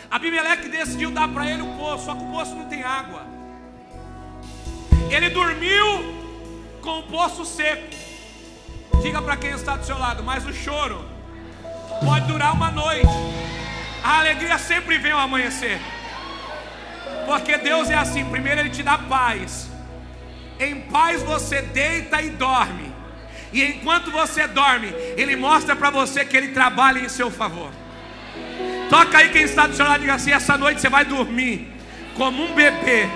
Abimeleque 0.09 0.69
decidiu 0.69 1.11
dar 1.11 1.27
para 1.31 1.45
ele 1.51 1.63
o 1.63 1.77
poço, 1.77 2.05
só 2.05 2.15
que 2.15 2.23
o 2.23 2.31
poço 2.31 2.55
não 2.55 2.67
tem 2.67 2.85
água. 2.85 3.27
Ele 5.11 5.29
dormiu 5.31 6.15
com 6.81 7.01
o 7.01 7.03
poço 7.03 7.45
seco. 7.45 7.89
Diga 9.03 9.21
para 9.21 9.37
quem 9.37 9.51
está 9.51 9.77
do 9.77 9.85
seu 9.85 9.99
lado, 9.99 10.23
mas 10.23 10.47
o 10.47 10.53
choro 10.53 11.05
pode 12.05 12.25
durar 12.29 12.55
uma 12.55 12.71
noite. 12.71 13.09
A 14.05 14.21
alegria 14.21 14.59
sempre 14.59 14.97
vem 14.97 15.11
ao 15.11 15.19
amanhecer. 15.19 15.81
Porque 17.27 17.57
Deus 17.59 17.91
é 17.91 17.95
assim: 17.95 18.25
primeiro 18.25 18.61
Ele 18.61 18.71
te 18.71 18.83
dá 18.83 18.99
paz, 18.99 19.71
em 20.59 20.81
paz 20.83 21.23
você 21.23 21.63
deita 21.63 22.21
e 22.23 22.31
dorme, 22.31 22.93
e 23.53 23.63
enquanto 23.65 24.11
você 24.11 24.47
dorme, 24.47 24.89
Ele 25.17 25.37
mostra 25.37 25.77
para 25.77 25.91
você 25.91 26.25
que 26.25 26.37
Ele 26.37 26.49
trabalha 26.49 26.99
em 26.99 27.09
seu 27.09 27.31
favor. 27.31 27.71
Toca 28.89 29.19
aí 29.19 29.31
quem 29.31 29.43
está 29.43 29.67
do 29.67 29.75
seu 29.75 29.87
lado 29.87 29.99
e 29.99 30.01
diga 30.01 30.15
assim: 30.15 30.33
essa 30.33 30.57
noite 30.57 30.81
você 30.81 30.89
vai 30.89 31.05
dormir 31.05 31.73
como 32.17 32.43
um 32.45 32.55
bebê. 32.55 33.09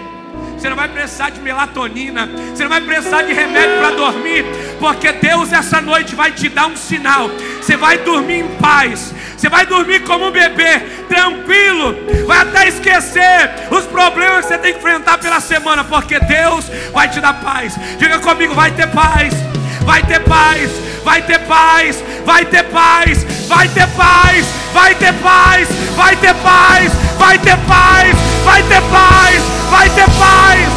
Você 0.57 0.69
não 0.69 0.77
vai 0.77 0.89
precisar 0.89 1.31
de 1.31 1.41
melatonina, 1.41 2.27
você 2.27 2.63
não 2.63 2.71
vai 2.71 2.81
precisar 2.81 3.23
de 3.23 3.33
remédio 3.33 3.79
para 3.79 3.91
dormir, 3.91 4.45
porque 4.79 5.13
Deus 5.13 5.53
essa 5.53 5.81
noite 5.81 6.15
vai 6.15 6.33
te 6.33 6.49
dar 6.49 6.67
um 6.67 6.77
sinal. 6.77 7.31
Você 7.61 7.77
vai 7.77 7.99
dormir 7.99 8.41
em 8.41 8.49
paz, 8.57 9.15
você 9.37 9.49
vai 9.49 9.67
dormir 9.67 10.01
como 10.01 10.27
um 10.27 10.31
bebê, 10.31 10.79
tranquilo, 11.09 11.97
vai 12.27 12.39
até 12.39 12.69
esquecer 12.69 13.51
os 13.71 13.85
problemas 13.85 14.47
que 14.47 14.53
você 14.53 14.59
tem 14.59 14.73
que 14.73 14.79
enfrentar 14.79 15.19
pela 15.19 15.41
semana, 15.41 15.85
porque 15.85 16.19
Deus 16.21 16.65
vai 16.93 17.09
te 17.09 17.21
dar 17.21 17.35
paz. 17.35 17.75
Diga 17.99 18.19
comigo: 18.19 18.55
vai 18.55 18.71
ter 18.71 18.87
paz, 18.89 19.35
vai 19.83 20.03
ter 20.03 20.21
paz, 20.21 20.71
vai 21.05 21.23
ter 21.23 21.39
paz, 21.41 22.03
vai 22.25 22.45
ter 22.45 22.63
paz, 22.65 23.25
vai 23.49 23.69
ter 23.69 23.87
paz, 23.89 24.47
vai 24.73 24.95
ter 24.95 25.13
paz, 25.15 25.69
vai 25.97 26.17
ter 26.17 26.35
paz, 26.35 26.93
vai 27.19 27.39
ter 27.39 27.57
paz, 27.57 28.17
vai 28.45 28.63
ter 28.63 28.83
paz 28.83 29.57
vai 29.71 29.91
ter 29.91 30.07
paz. 30.19 30.69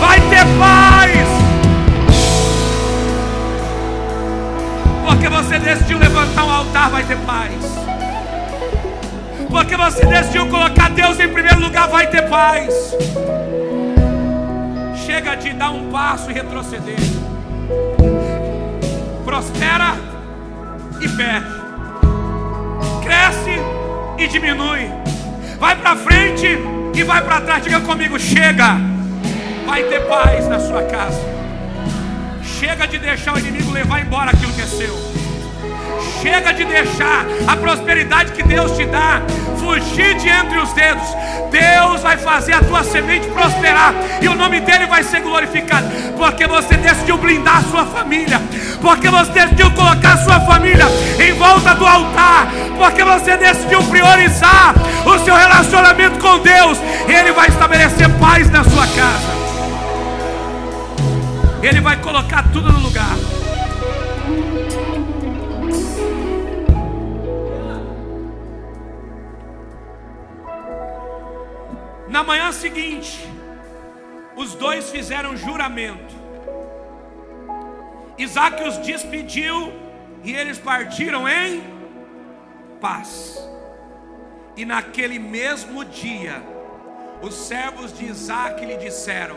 Vai 0.00 0.20
ter 0.20 0.58
paz. 0.58 0.85
Porque 5.26 5.42
você 5.42 5.58
decidiu 5.58 5.98
levantar 5.98 6.44
um 6.44 6.52
altar, 6.52 6.88
vai 6.88 7.02
ter 7.02 7.16
paz. 7.18 7.52
Porque 9.50 9.76
você 9.76 10.06
decidiu 10.06 10.46
colocar 10.46 10.88
Deus 10.90 11.18
em 11.18 11.28
primeiro 11.28 11.58
lugar, 11.58 11.88
vai 11.88 12.06
ter 12.06 12.28
paz. 12.28 12.94
Chega 15.04 15.34
de 15.34 15.52
dar 15.54 15.70
um 15.70 15.90
passo 15.90 16.30
e 16.30 16.34
retroceder. 16.34 16.94
Prospera 19.24 19.96
e 21.00 21.08
perde. 21.08 21.56
Cresce 23.02 23.58
e 24.18 24.28
diminui 24.28 24.88
vai 25.58 25.74
para 25.74 25.96
frente 25.96 26.46
e 26.94 27.02
vai 27.02 27.20
para 27.22 27.40
trás. 27.40 27.64
Diga 27.64 27.80
comigo: 27.80 28.16
chega, 28.16 28.76
vai 29.66 29.82
ter 29.82 30.06
paz 30.06 30.46
na 30.46 30.60
sua 30.60 30.84
casa. 30.84 31.35
Chega 32.66 32.88
de 32.88 32.98
deixar 32.98 33.32
o 33.32 33.38
inimigo 33.38 33.70
levar 33.70 34.00
embora 34.00 34.32
aquilo 34.32 34.52
que 34.52 34.60
é 34.60 34.66
seu. 34.66 34.92
Chega 36.20 36.52
de 36.52 36.64
deixar 36.64 37.24
a 37.46 37.54
prosperidade 37.54 38.32
que 38.32 38.42
Deus 38.42 38.76
te 38.76 38.84
dá 38.86 39.22
fugir 39.56 40.16
de 40.16 40.28
entre 40.28 40.58
os 40.58 40.72
dedos. 40.72 41.06
Deus 41.48 42.02
vai 42.02 42.16
fazer 42.16 42.54
a 42.54 42.60
tua 42.64 42.82
semente 42.82 43.28
prosperar 43.28 43.94
e 44.20 44.26
o 44.26 44.34
nome 44.34 44.58
dele 44.62 44.86
vai 44.86 45.04
ser 45.04 45.20
glorificado, 45.20 45.86
porque 46.16 46.48
você 46.48 46.76
decidiu 46.76 47.16
blindar 47.18 47.58
a 47.58 47.62
sua 47.62 47.86
família, 47.86 48.42
porque 48.82 49.08
você 49.08 49.30
decidiu 49.30 49.70
colocar 49.70 50.14
a 50.14 50.24
sua 50.24 50.40
família 50.40 50.86
em 51.20 51.34
volta 51.34 51.72
do 51.72 51.86
altar, 51.86 52.48
porque 52.76 53.04
você 53.04 53.36
decidiu 53.36 53.80
priorizar 53.84 54.74
o 55.06 55.16
seu 55.20 55.36
relacionamento 55.36 56.18
com 56.18 56.40
Deus. 56.40 56.78
Ele 57.06 57.30
vai 57.30 57.46
estabelecer 57.46 58.08
paz 58.18 58.50
na 58.50 58.64
sua 58.64 58.88
casa. 58.88 59.45
Ele 61.62 61.80
vai 61.80 62.00
colocar 62.00 62.52
tudo 62.52 62.70
no 62.70 62.80
lugar. 62.80 63.16
Na 72.08 72.22
manhã 72.22 72.52
seguinte, 72.52 73.28
os 74.36 74.54
dois 74.54 74.90
fizeram 74.90 75.36
juramento. 75.36 76.14
Isaac 78.18 78.62
os 78.62 78.78
despediu 78.78 79.72
e 80.22 80.32
eles 80.32 80.58
partiram 80.58 81.28
em 81.28 81.62
paz. 82.80 83.38
E 84.56 84.64
naquele 84.64 85.18
mesmo 85.18 85.84
dia, 85.84 86.42
os 87.20 87.34
servos 87.34 87.92
de 87.92 88.06
Isaac 88.06 88.64
lhe 88.64 88.76
disseram: 88.76 89.36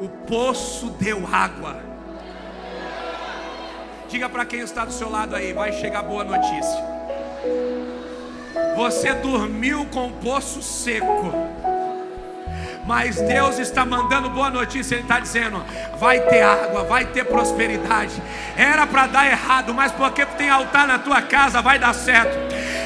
O 0.00 0.08
poço 0.08 0.90
deu 0.90 1.26
água. 1.30 1.82
Diga 4.08 4.28
para 4.28 4.46
quem 4.46 4.60
está 4.60 4.84
do 4.84 4.92
seu 4.92 5.10
lado 5.10 5.34
aí, 5.34 5.52
vai 5.52 5.72
chegar 5.72 6.02
boa 6.02 6.24
notícia. 6.24 6.98
Você 8.76 9.12
dormiu 9.14 9.86
com 9.86 10.06
o 10.06 10.12
poço 10.12 10.62
seco. 10.62 11.32
Mas 12.88 13.16
Deus 13.16 13.58
está 13.58 13.84
mandando 13.84 14.30
boa 14.30 14.48
notícia, 14.48 14.94
Ele 14.94 15.02
está 15.02 15.20
dizendo: 15.20 15.62
vai 16.00 16.20
ter 16.20 16.40
água, 16.40 16.84
vai 16.84 17.04
ter 17.04 17.22
prosperidade. 17.22 18.14
Era 18.56 18.86
para 18.86 19.06
dar 19.06 19.26
errado, 19.26 19.74
mas 19.74 19.92
porque 19.92 20.24
tem 20.24 20.48
altar 20.48 20.86
na 20.86 20.98
tua 20.98 21.20
casa, 21.20 21.60
vai 21.60 21.78
dar 21.78 21.92
certo. 21.92 22.34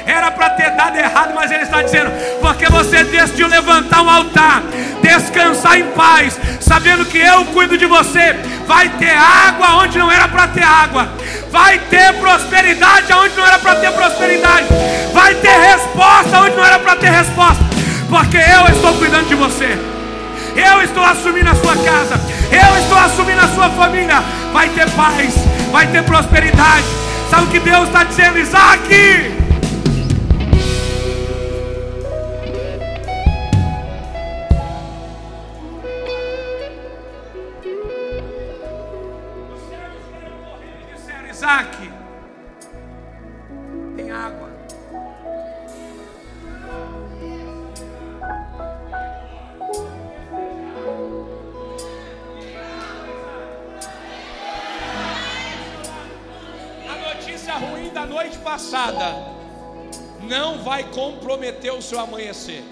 era 0.05 0.29
para 0.29 0.49
ter 0.49 0.71
dado 0.71 0.97
errado, 0.97 1.33
mas 1.33 1.49
Ele 1.51 1.63
está 1.63 1.81
dizendo: 1.81 2.11
porque 2.41 2.67
você 2.67 3.05
decidiu 3.05 3.47
levantar 3.47 4.01
um 4.01 4.09
altar, 4.09 4.61
descansar 5.01 5.79
em 5.79 5.89
paz, 5.91 6.37
sabendo 6.59 7.05
que 7.05 7.19
eu 7.19 7.45
cuido 7.45 7.77
de 7.77 7.85
você, 7.85 8.33
vai 8.67 8.89
ter 8.89 9.15
água 9.15 9.83
onde 9.83 9.97
não 9.97 10.11
era 10.11 10.27
para 10.27 10.49
ter 10.49 10.63
água, 10.63 11.07
vai 11.49 11.79
ter 11.79 12.11
prosperidade 12.15 13.13
onde 13.13 13.37
não 13.37 13.47
era 13.47 13.57
para 13.57 13.75
ter 13.77 13.91
prosperidade, 13.93 14.67
vai 15.13 15.33
ter 15.35 15.57
resposta 15.57 16.39
onde 16.41 16.57
não 16.57 16.65
era 16.65 16.77
para 16.77 16.97
ter 16.97 17.09
resposta, 17.09 17.63
porque 18.09 18.35
eu 18.35 18.67
estou 18.75 18.93
cuidando 18.95 19.29
de 19.29 19.35
você. 19.35 19.92
Eu 20.55 20.81
estou 20.83 21.03
assumindo 21.03 21.49
a 21.49 21.55
sua 21.55 21.75
casa, 21.75 22.19
eu 22.51 22.77
estou 22.81 22.97
assumindo 22.97 23.41
a 23.41 23.47
sua 23.47 23.69
família. 23.71 24.21
Vai 24.51 24.69
ter 24.69 24.89
paz, 24.91 25.33
vai 25.71 25.87
ter 25.87 26.03
prosperidade. 26.03 26.85
Sabe 27.29 27.45
o 27.45 27.47
que 27.47 27.59
Deus 27.59 27.87
está 27.87 28.03
dizendo, 28.03 28.37
Isaac? 28.37 29.41
Isaac, 41.29 41.82
passada 58.43 59.33
não 60.21 60.59
vai 60.59 60.83
comprometer 60.83 61.73
o 61.73 61.81
seu 61.81 61.99
amanhecer. 61.99 62.63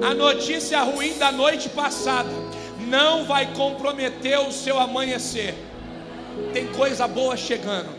A 0.00 0.14
notícia 0.14 0.80
ruim 0.82 1.18
da 1.18 1.30
noite 1.30 1.68
passada 1.68 2.30
não 2.86 3.24
vai 3.24 3.52
comprometer 3.54 4.38
o 4.38 4.52
seu 4.52 4.78
amanhecer. 4.78 5.54
Tem 6.52 6.66
coisa 6.68 7.06
boa 7.06 7.36
chegando. 7.36 7.90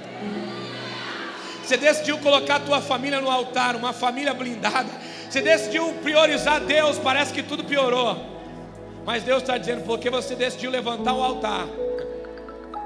Você 1.63 1.77
decidiu 1.77 2.17
colocar 2.17 2.55
a 2.55 2.59
tua 2.59 2.81
família 2.81 3.21
no 3.21 3.29
altar, 3.29 3.75
uma 3.75 3.93
família 3.93 4.33
blindada. 4.33 4.89
Você 5.29 5.41
decidiu 5.41 5.93
priorizar 6.03 6.59
Deus, 6.61 6.99
parece 6.99 7.33
que 7.33 7.41
tudo 7.41 7.63
piorou. 7.63 8.17
Mas 9.05 9.23
Deus 9.23 9.41
está 9.41 9.57
dizendo, 9.57 9.83
porque 9.83 10.09
você 10.09 10.35
decidiu 10.35 10.71
levantar 10.71 11.13
o 11.13 11.21
altar, 11.21 11.67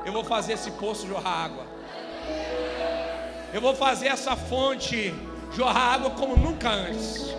eu 0.05 0.11
vou 0.11 0.23
fazer 0.23 0.53
esse 0.53 0.71
poço 0.71 1.07
jorrar 1.07 1.45
água. 1.45 1.66
Eu 3.57 3.61
vou 3.61 3.73
fazer 3.73 4.09
essa 4.09 4.35
fonte 4.35 5.11
jorrar 5.51 5.95
água 5.95 6.11
como 6.11 6.37
nunca 6.37 6.69
antes. 6.69 7.35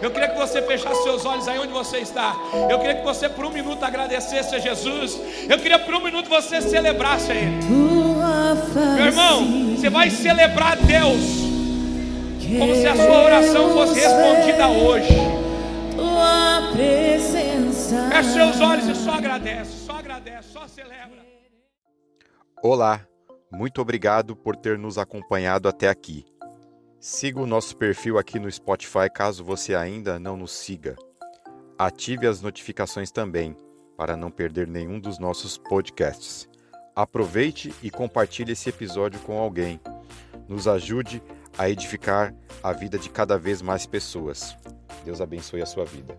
Eu 0.00 0.10
queria 0.10 0.30
que 0.30 0.38
você 0.38 0.62
fechasse 0.62 1.02
seus 1.02 1.26
olhos 1.26 1.46
aí 1.46 1.58
onde 1.58 1.74
você 1.74 1.98
está. 1.98 2.34
Eu 2.70 2.78
queria 2.78 2.94
que 2.94 3.04
você 3.04 3.28
por 3.28 3.44
um 3.44 3.50
minuto 3.50 3.84
agradecesse 3.84 4.54
a 4.54 4.58
Jesus. 4.58 5.20
Eu 5.46 5.58
queria 5.58 5.78
por 5.78 5.94
um 5.94 6.02
minuto 6.02 6.26
você 6.30 6.62
celebrasse 6.62 7.32
a 7.32 7.34
Ele. 7.34 7.62
Meu 8.96 9.04
irmão, 9.04 9.76
você 9.76 9.90
vai 9.90 10.08
celebrar 10.08 10.74
Deus 10.78 11.20
como 12.58 12.74
se 12.74 12.86
a 12.86 12.96
sua 12.96 13.22
oração 13.22 13.74
fosse 13.74 14.00
respondida 14.00 14.68
hoje. 14.68 15.14
Feche 18.10 18.32
seus 18.32 18.58
olhos 18.58 18.88
e 18.88 18.94
só 18.94 19.12
agradece, 19.12 19.84
só 19.84 19.98
agradece, 19.98 20.48
só 20.50 20.66
celebra. 20.66 21.20
Olá, 22.62 23.02
muito 23.52 23.82
obrigado 23.82 24.34
por 24.34 24.56
ter 24.56 24.78
nos 24.78 24.96
acompanhado 24.96 25.68
até 25.68 25.88
aqui. 25.88 26.24
Siga 26.98 27.38
o 27.38 27.46
nosso 27.46 27.76
perfil 27.76 28.16
aqui 28.16 28.38
no 28.38 28.50
Spotify 28.50 29.10
caso 29.12 29.44
você 29.44 29.74
ainda 29.74 30.18
não 30.18 30.36
nos 30.36 30.52
siga. 30.52 30.96
Ative 31.78 32.26
as 32.26 32.40
notificações 32.40 33.10
também 33.10 33.54
para 33.96 34.16
não 34.16 34.30
perder 34.30 34.66
nenhum 34.66 34.98
dos 34.98 35.18
nossos 35.18 35.58
podcasts. 35.58 36.48
Aproveite 36.96 37.74
e 37.82 37.90
compartilhe 37.90 38.52
esse 38.52 38.70
episódio 38.70 39.20
com 39.20 39.38
alguém. 39.38 39.80
Nos 40.48 40.66
ajude 40.66 41.22
a 41.58 41.68
edificar 41.68 42.34
a 42.62 42.72
vida 42.72 42.98
de 42.98 43.10
cada 43.10 43.36
vez 43.36 43.60
mais 43.60 43.84
pessoas. 43.84 44.56
Deus 45.04 45.20
abençoe 45.20 45.60
a 45.60 45.66
sua 45.66 45.84
vida. 45.84 46.18